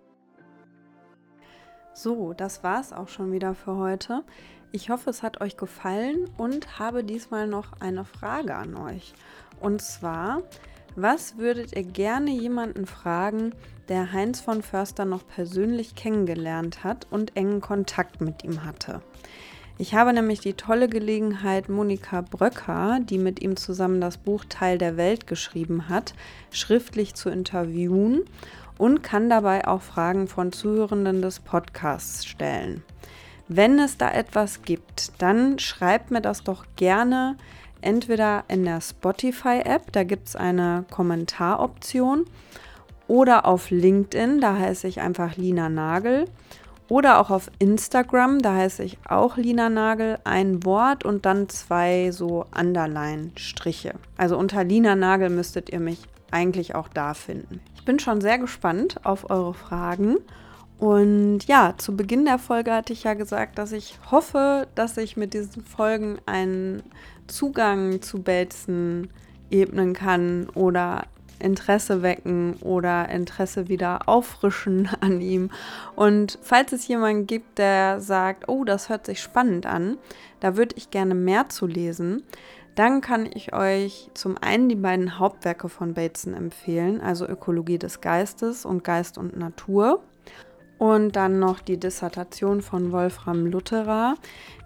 So, 1.93 2.33
das 2.33 2.65
war 2.65 2.81
es 2.81 2.95
auch 2.95 3.09
schon 3.09 3.33
wieder 3.33 3.55
für 3.55 3.77
heute. 3.77 4.23
Ich 4.73 4.89
hoffe, 4.89 5.11
es 5.11 5.23
hat 5.23 5.43
euch 5.43 5.59
gefallen 5.59 6.31
und 6.39 6.79
habe 6.79 7.05
diesmal 7.05 7.47
noch 7.49 7.81
eine 7.81 8.07
Frage 8.07 8.55
an 8.55 8.77
euch. 8.77 9.13
Und 9.61 9.83
zwar, 9.83 10.41
was 10.95 11.37
würdet 11.37 11.77
ihr 11.77 11.85
gerne 11.85 12.31
jemanden 12.31 12.87
fragen, 12.87 13.55
der 13.91 14.15
Heinz 14.15 14.41
von 14.41 14.63
Förster 14.63 15.05
noch 15.05 15.27
persönlich 15.27 15.95
kennengelernt 15.97 16.83
hat 16.83 17.07
und 17.11 17.37
engen 17.37 17.61
Kontakt 17.61 18.23
mit 18.23 18.43
ihm 18.43 18.65
hatte? 18.65 19.03
Ich 19.79 19.95
habe 19.95 20.15
nämlich 20.15 20.41
die 20.41 20.55
tolle 20.55 20.89
Gelegenheit, 20.89 21.69
Monika 21.69 22.23
Bröcker, 22.23 22.99
die 23.03 23.19
mit 23.19 23.43
ihm 23.43 23.57
zusammen 23.57 24.01
das 24.01 24.17
Buch 24.17 24.45
Teil 24.49 24.79
der 24.79 24.97
Welt 24.97 25.27
geschrieben 25.27 25.91
hat, 25.91 26.15
schriftlich 26.51 27.15
zu 27.15 27.29
interviewen 27.29 28.23
und 28.79 29.03
kann 29.03 29.29
dabei 29.29 29.69
auch 29.69 29.83
Fragen 29.83 30.29
von 30.29 30.51
Zuhörenden 30.53 31.21
des 31.21 31.41
Podcasts 31.41 32.25
stellen. 32.25 32.83
Wenn 33.49 33.79
es 33.79 33.99
da 33.99 34.11
etwas 34.11 34.63
gibt, 34.63 35.13
dann 35.19 35.59
schreibt 35.59 36.11
mir 36.11 36.23
das 36.23 36.43
doch 36.43 36.65
gerne 36.77 37.37
entweder 37.83 38.45
in 38.49 38.65
der 38.65 38.81
Spotify-App, 38.81 39.93
da 39.93 40.05
gibt 40.05 40.29
es 40.29 40.37
eine 40.37 40.87
Kommentaroption, 40.91 42.25
oder 43.09 43.47
auf 43.47 43.71
LinkedIn, 43.71 44.41
da 44.41 44.57
heiße 44.57 44.89
ich 44.89 45.01
einfach 45.01 45.37
Lina 45.37 45.69
Nagel. 45.69 46.25
Oder 46.89 47.21
auch 47.21 47.31
auf 47.31 47.51
Instagram, 47.59 48.41
da 48.41 48.55
heiße 48.55 48.85
ich 48.85 48.99
auch 49.09 49.37
Lina 49.37 49.69
Nagel, 49.69 50.19
ein 50.23 50.65
Wort 50.65 51.05
und 51.05 51.27
dann 51.27 51.49
zwei 51.49 52.13
so 52.13 52.47
Underline-Striche. 52.57 53.95
Also 54.17 54.39
unter 54.39 54.63
Lina 54.63 54.95
Nagel 54.95 55.31
müsstet 55.31 55.71
ihr 55.71 55.81
mich 55.81 55.99
eigentlich 56.31 56.75
auch 56.75 56.89
da 56.89 57.15
finden. 57.15 57.61
Ich 57.75 57.85
bin 57.85 57.99
schon 57.99 58.21
sehr 58.21 58.39
gespannt 58.39 59.05
auf 59.05 59.31
eure 59.31 59.55
Fragen. 59.55 60.17
Und 60.79 61.45
ja, 61.47 61.75
zu 61.77 61.97
Beginn 61.97 62.25
der 62.25 62.39
Folge 62.39 62.73
hatte 62.73 62.93
ich 62.93 63.05
ja 63.05 63.15
gesagt, 63.15 63.59
dass 63.59 63.73
ich 63.73 63.99
hoffe, 64.11 64.69
dass 64.75 64.97
ich 64.97 65.17
mit 65.17 65.35
diesen 65.35 65.65
Folgen 65.65 66.19
einen 66.27 66.83
Zugang 67.27 68.03
zu 68.03 68.23
Belzen 68.23 69.11
ebnen 69.51 69.95
kann 69.95 70.49
oder 70.55 71.05
Interesse 71.39 72.03
wecken 72.03 72.55
oder 72.61 73.09
Interesse 73.09 73.69
wieder 73.69 74.09
auffrischen 74.09 74.89
an 75.01 75.21
ihm. 75.21 75.51
Und 75.95 76.39
falls 76.43 76.73
es 76.73 76.89
jemanden 76.89 77.27
gibt, 77.27 77.59
der 77.59 78.01
sagt, 78.01 78.49
oh, 78.49 78.65
das 78.65 78.89
hört 78.89 79.07
sich 79.07 79.21
spannend 79.21 79.67
an, 79.67 79.99
da 80.41 80.57
würde 80.57 80.75
ich 80.77 80.91
gerne 80.91 81.15
mehr 81.15 81.49
zu 81.49 81.67
lesen, 81.67 82.23
dann 82.75 83.01
kann 83.01 83.27
ich 83.33 83.55
euch 83.55 84.11
zum 84.13 84.37
einen 84.39 84.69
die 84.69 84.77
beiden 84.77 85.19
Hauptwerke 85.19 85.71
von 85.71 85.95
Bateson 85.95 86.35
empfehlen, 86.35 87.01
also 87.01 87.27
Ökologie 87.27 87.79
des 87.79 88.03
Geistes 88.03 88.67
und 88.67 88.85
Geist 88.85 89.17
und 89.17 89.37
Natur. 89.37 90.03
Und 90.79 91.17
dann 91.17 91.39
noch 91.39 91.61
die 91.61 91.79
Dissertation 91.79 92.61
von 92.61 92.93
Wolfram 92.93 93.47
Lutherer. 93.47 94.15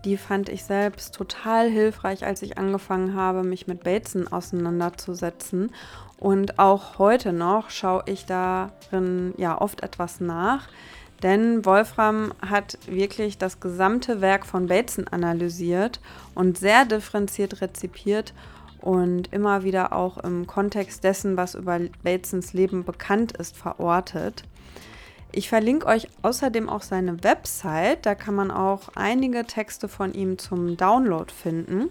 Die 0.05 0.17
fand 0.17 0.49
ich 0.49 0.65
selbst 0.65 1.15
total 1.15 1.69
hilfreich, 1.71 2.25
als 2.25 2.43
ich 2.43 2.59
angefangen 2.59 3.15
habe, 3.15 3.45
mich 3.45 3.67
mit 3.67 3.85
Bateson 3.85 4.27
auseinanderzusetzen. 4.27 5.73
Und 6.19 6.59
auch 6.59 6.99
heute 6.99 7.33
noch 7.33 7.71
schaue 7.71 8.03
ich 8.07 8.27
darin 8.27 9.35
ja 9.37 9.61
oft 9.61 9.83
etwas 9.83 10.21
nach. 10.21 10.69
Denn 11.23 11.65
Wolfram 11.65 12.33
hat 12.41 12.79
wirklich 12.87 13.39
das 13.39 13.61
gesamte 13.61 14.21
Werk 14.21 14.47
von 14.47 14.67
Bateson 14.67 15.07
analysiert 15.09 16.01
und 16.35 16.59
sehr 16.59 16.87
differenziert 16.87 17.61
rezipiert 17.61 18.33
und 18.81 19.33
immer 19.33 19.63
wieder 19.63 19.93
auch 19.93 20.19
im 20.19 20.47
Kontext 20.47 21.05
dessen, 21.05 21.37
was 21.37 21.55
über 21.55 21.79
Batesons 22.03 22.55
Leben 22.55 22.85
bekannt 22.85 23.33
ist, 23.33 23.57
verortet. 23.57 24.45
Ich 25.33 25.49
verlinke 25.49 25.87
euch 25.87 26.09
außerdem 26.23 26.69
auch 26.69 26.83
seine 26.83 27.23
Website, 27.23 28.05
da 28.05 28.15
kann 28.15 28.35
man 28.35 28.51
auch 28.51 28.91
einige 28.97 29.45
Texte 29.45 29.89
von 29.89 30.13
ihm 30.13 30.39
zum 30.39 30.77
Download 30.77 31.33
finden. 31.33 31.89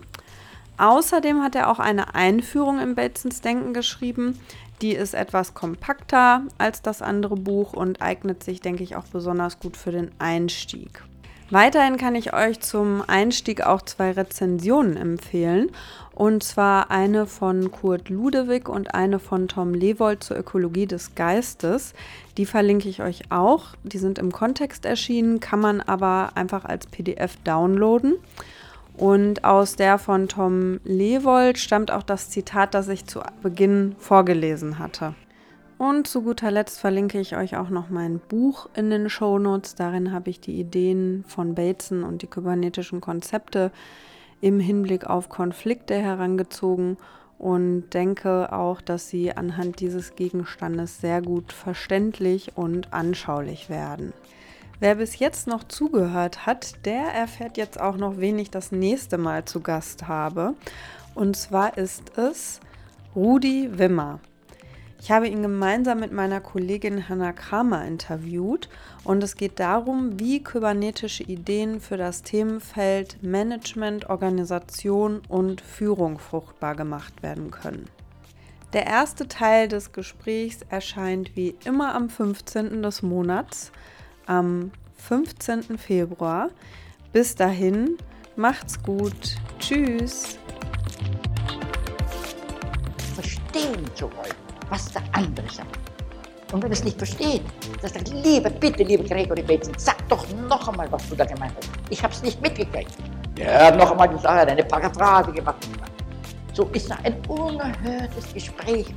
Außerdem 0.77 1.41
hat 1.41 1.55
er 1.55 1.69
auch 1.69 1.79
eine 1.79 2.15
Einführung 2.15 2.79
in 2.79 2.95
Batesons 2.95 3.41
Denken 3.41 3.73
geschrieben, 3.73 4.39
die 4.81 4.91
ist 4.91 5.13
etwas 5.13 5.53
kompakter 5.53 6.43
als 6.57 6.81
das 6.81 7.01
andere 7.01 7.35
Buch 7.35 7.73
und 7.73 8.01
eignet 8.01 8.43
sich, 8.43 8.61
denke 8.61 8.83
ich, 8.83 8.95
auch 8.95 9.05
besonders 9.05 9.59
gut 9.59 9.75
für 9.75 9.91
den 9.91 10.11
Einstieg. 10.19 11.03
Weiterhin 11.51 11.97
kann 11.97 12.13
ich 12.13 12.31
euch 12.33 12.59
zum 12.59 13.03
Einstieg 13.07 13.61
auch 13.61 13.81
zwei 13.81 14.11
Rezensionen 14.11 14.97
empfehlen. 14.97 15.71
Und 16.13 16.43
zwar 16.43 16.91
eine 16.91 17.25
von 17.25 17.71
Kurt 17.71 18.09
Ludewig 18.09 18.69
und 18.69 18.93
eine 18.93 19.19
von 19.19 19.47
Tom 19.47 19.73
Lewold 19.73 20.23
zur 20.23 20.37
Ökologie 20.37 20.85
des 20.85 21.15
Geistes. 21.15 21.93
Die 22.37 22.45
verlinke 22.45 22.87
ich 22.87 23.01
euch 23.01 23.31
auch. 23.31 23.67
Die 23.83 23.97
sind 23.97 24.19
im 24.19 24.31
Kontext 24.31 24.85
erschienen, 24.85 25.39
kann 25.39 25.59
man 25.59 25.81
aber 25.81 26.31
einfach 26.35 26.65
als 26.65 26.85
PDF 26.87 27.35
downloaden. 27.45 28.15
Und 28.95 29.45
aus 29.45 29.75
der 29.75 29.97
von 29.97 30.27
Tom 30.27 30.81
Lewold 30.83 31.57
stammt 31.57 31.89
auch 31.89 32.03
das 32.03 32.29
Zitat, 32.29 32.73
das 32.73 32.89
ich 32.89 33.05
zu 33.05 33.21
Beginn 33.41 33.95
vorgelesen 33.97 34.77
hatte. 34.77 35.15
Und 35.79 36.07
zu 36.07 36.23
guter 36.23 36.51
Letzt 36.51 36.77
verlinke 36.77 37.21
ich 37.21 37.37
euch 37.37 37.55
auch 37.55 37.69
noch 37.69 37.89
mein 37.89 38.19
Buch 38.19 38.67
in 38.75 38.89
den 38.89 39.09
Shownotes. 39.09 39.75
Darin 39.75 40.11
habe 40.11 40.29
ich 40.29 40.41
die 40.41 40.59
Ideen 40.59 41.23
von 41.25 41.55
Bateson 41.55 42.03
und 42.03 42.21
die 42.21 42.27
kybernetischen 42.27 42.99
Konzepte 42.99 43.71
im 44.41 44.59
Hinblick 44.59 45.05
auf 45.05 45.29
Konflikte 45.29 45.95
herangezogen 45.95 46.97
und 47.37 47.91
denke 47.93 48.51
auch, 48.51 48.81
dass 48.81 49.07
sie 49.07 49.31
anhand 49.31 49.79
dieses 49.79 50.17
Gegenstandes 50.17 50.99
sehr 50.99 51.21
gut 51.21 51.53
verständlich 51.53 52.57
und 52.57 52.91
anschaulich 52.91 53.69
werden. 53.69 54.11
Wer 54.81 54.95
bis 54.95 55.17
jetzt 55.17 55.47
noch 55.47 55.63
zugehört 55.63 56.45
hat, 56.45 56.85
der 56.85 57.03
erfährt 57.03 57.55
jetzt 57.55 57.79
auch 57.79 57.95
noch, 57.95 58.17
wen 58.17 58.37
ich 58.37 58.51
das 58.51 58.73
nächste 58.73 59.17
Mal 59.17 59.45
zu 59.45 59.61
Gast 59.61 60.09
habe. 60.09 60.55
Und 61.15 61.37
zwar 61.37 61.77
ist 61.77 62.17
es 62.17 62.59
Rudi 63.15 63.69
Wimmer. 63.79 64.19
Ich 65.01 65.11
habe 65.11 65.27
ihn 65.27 65.41
gemeinsam 65.41 66.01
mit 66.01 66.11
meiner 66.11 66.41
Kollegin 66.41 67.07
Hanna 67.07 67.31
Kramer 67.31 67.85
interviewt 67.85 68.69
und 69.05 69.23
es 69.23 69.35
geht 69.35 69.59
darum, 69.59 70.19
wie 70.19 70.43
kybernetische 70.43 71.23
Ideen 71.23 71.79
für 71.79 71.95
das 71.95 72.21
Themenfeld 72.21 73.23
Management, 73.23 74.09
Organisation 74.09 75.21
und 75.29 75.61
Führung 75.61 76.19
fruchtbar 76.19 76.75
gemacht 76.75 77.23
werden 77.23 77.49
können. 77.49 77.85
Der 78.73 78.85
erste 78.85 79.27
Teil 79.27 79.67
des 79.67 79.93
Gesprächs 79.93 80.59
erscheint 80.69 81.35
wie 81.35 81.55
immer 81.63 81.95
am 81.95 82.09
15. 82.09 82.83
des 82.83 83.01
Monats 83.01 83.71
am 84.27 84.71
15. 84.95 85.77
Februar. 85.77 86.49
Bis 87.13 87.33
dahin, 87.33 87.97
macht's 88.35 88.83
gut. 88.83 89.37
Tschüss. 89.59 90.37
Verstehen 93.15 93.85
zu 93.95 94.07
was 94.69 94.91
der 94.91 95.01
andere 95.11 95.49
sagt. 95.49 95.79
Und 96.51 96.63
wenn 96.63 96.71
es 96.71 96.83
nicht 96.83 96.97
versteht, 96.97 97.43
dass 97.81 97.91
er, 97.91 98.01
liebe, 98.01 98.49
bitte, 98.49 98.83
liebe 98.83 99.03
Gregory 99.03 99.43
Bateson, 99.43 99.75
sag 99.77 100.07
doch 100.09 100.25
noch 100.47 100.67
einmal, 100.67 100.91
was 100.91 101.07
du 101.09 101.15
da 101.15 101.25
gemeint 101.25 101.53
hast. 101.57 101.69
Ich 101.89 102.03
habe 102.03 102.13
es 102.13 102.23
nicht 102.23 102.41
mitgekriegt. 102.41 102.97
Er 103.37 103.67
hat 103.67 103.77
noch 103.77 103.91
einmal 103.91 104.09
gesagt, 104.09 104.49
eine 104.49 104.63
Paraphrase 104.63 105.31
gemacht. 105.31 105.67
So 106.53 106.65
ist 106.73 106.89
da 106.89 106.97
ein 107.03 107.15
unerhörtes 107.27 108.33
Gespräch. 108.33 108.87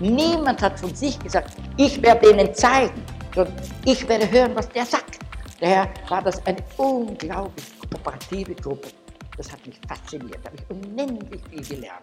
Niemand 0.00 0.60
hat 0.60 0.78
von 0.78 0.94
sich 0.94 1.18
gesagt, 1.18 1.56
ich 1.78 2.00
werde 2.02 2.28
denen 2.28 2.54
zeigen, 2.54 3.02
sondern 3.34 3.54
ich 3.86 4.06
werde 4.06 4.30
hören, 4.30 4.54
was 4.54 4.68
der 4.68 4.84
sagt. 4.84 5.18
Daher 5.60 5.88
war 6.08 6.22
das 6.22 6.44
eine 6.46 6.58
unglaublich 6.76 7.64
kooperative 7.80 8.54
Gruppe. 8.54 8.88
Das 9.36 9.50
hat 9.50 9.66
mich 9.66 9.80
fasziniert, 9.88 10.38
da 10.42 10.50
habe 10.50 10.56
ich 10.56 10.70
unendlich 10.70 11.40
viel 11.50 11.76
gelernt. 11.76 12.02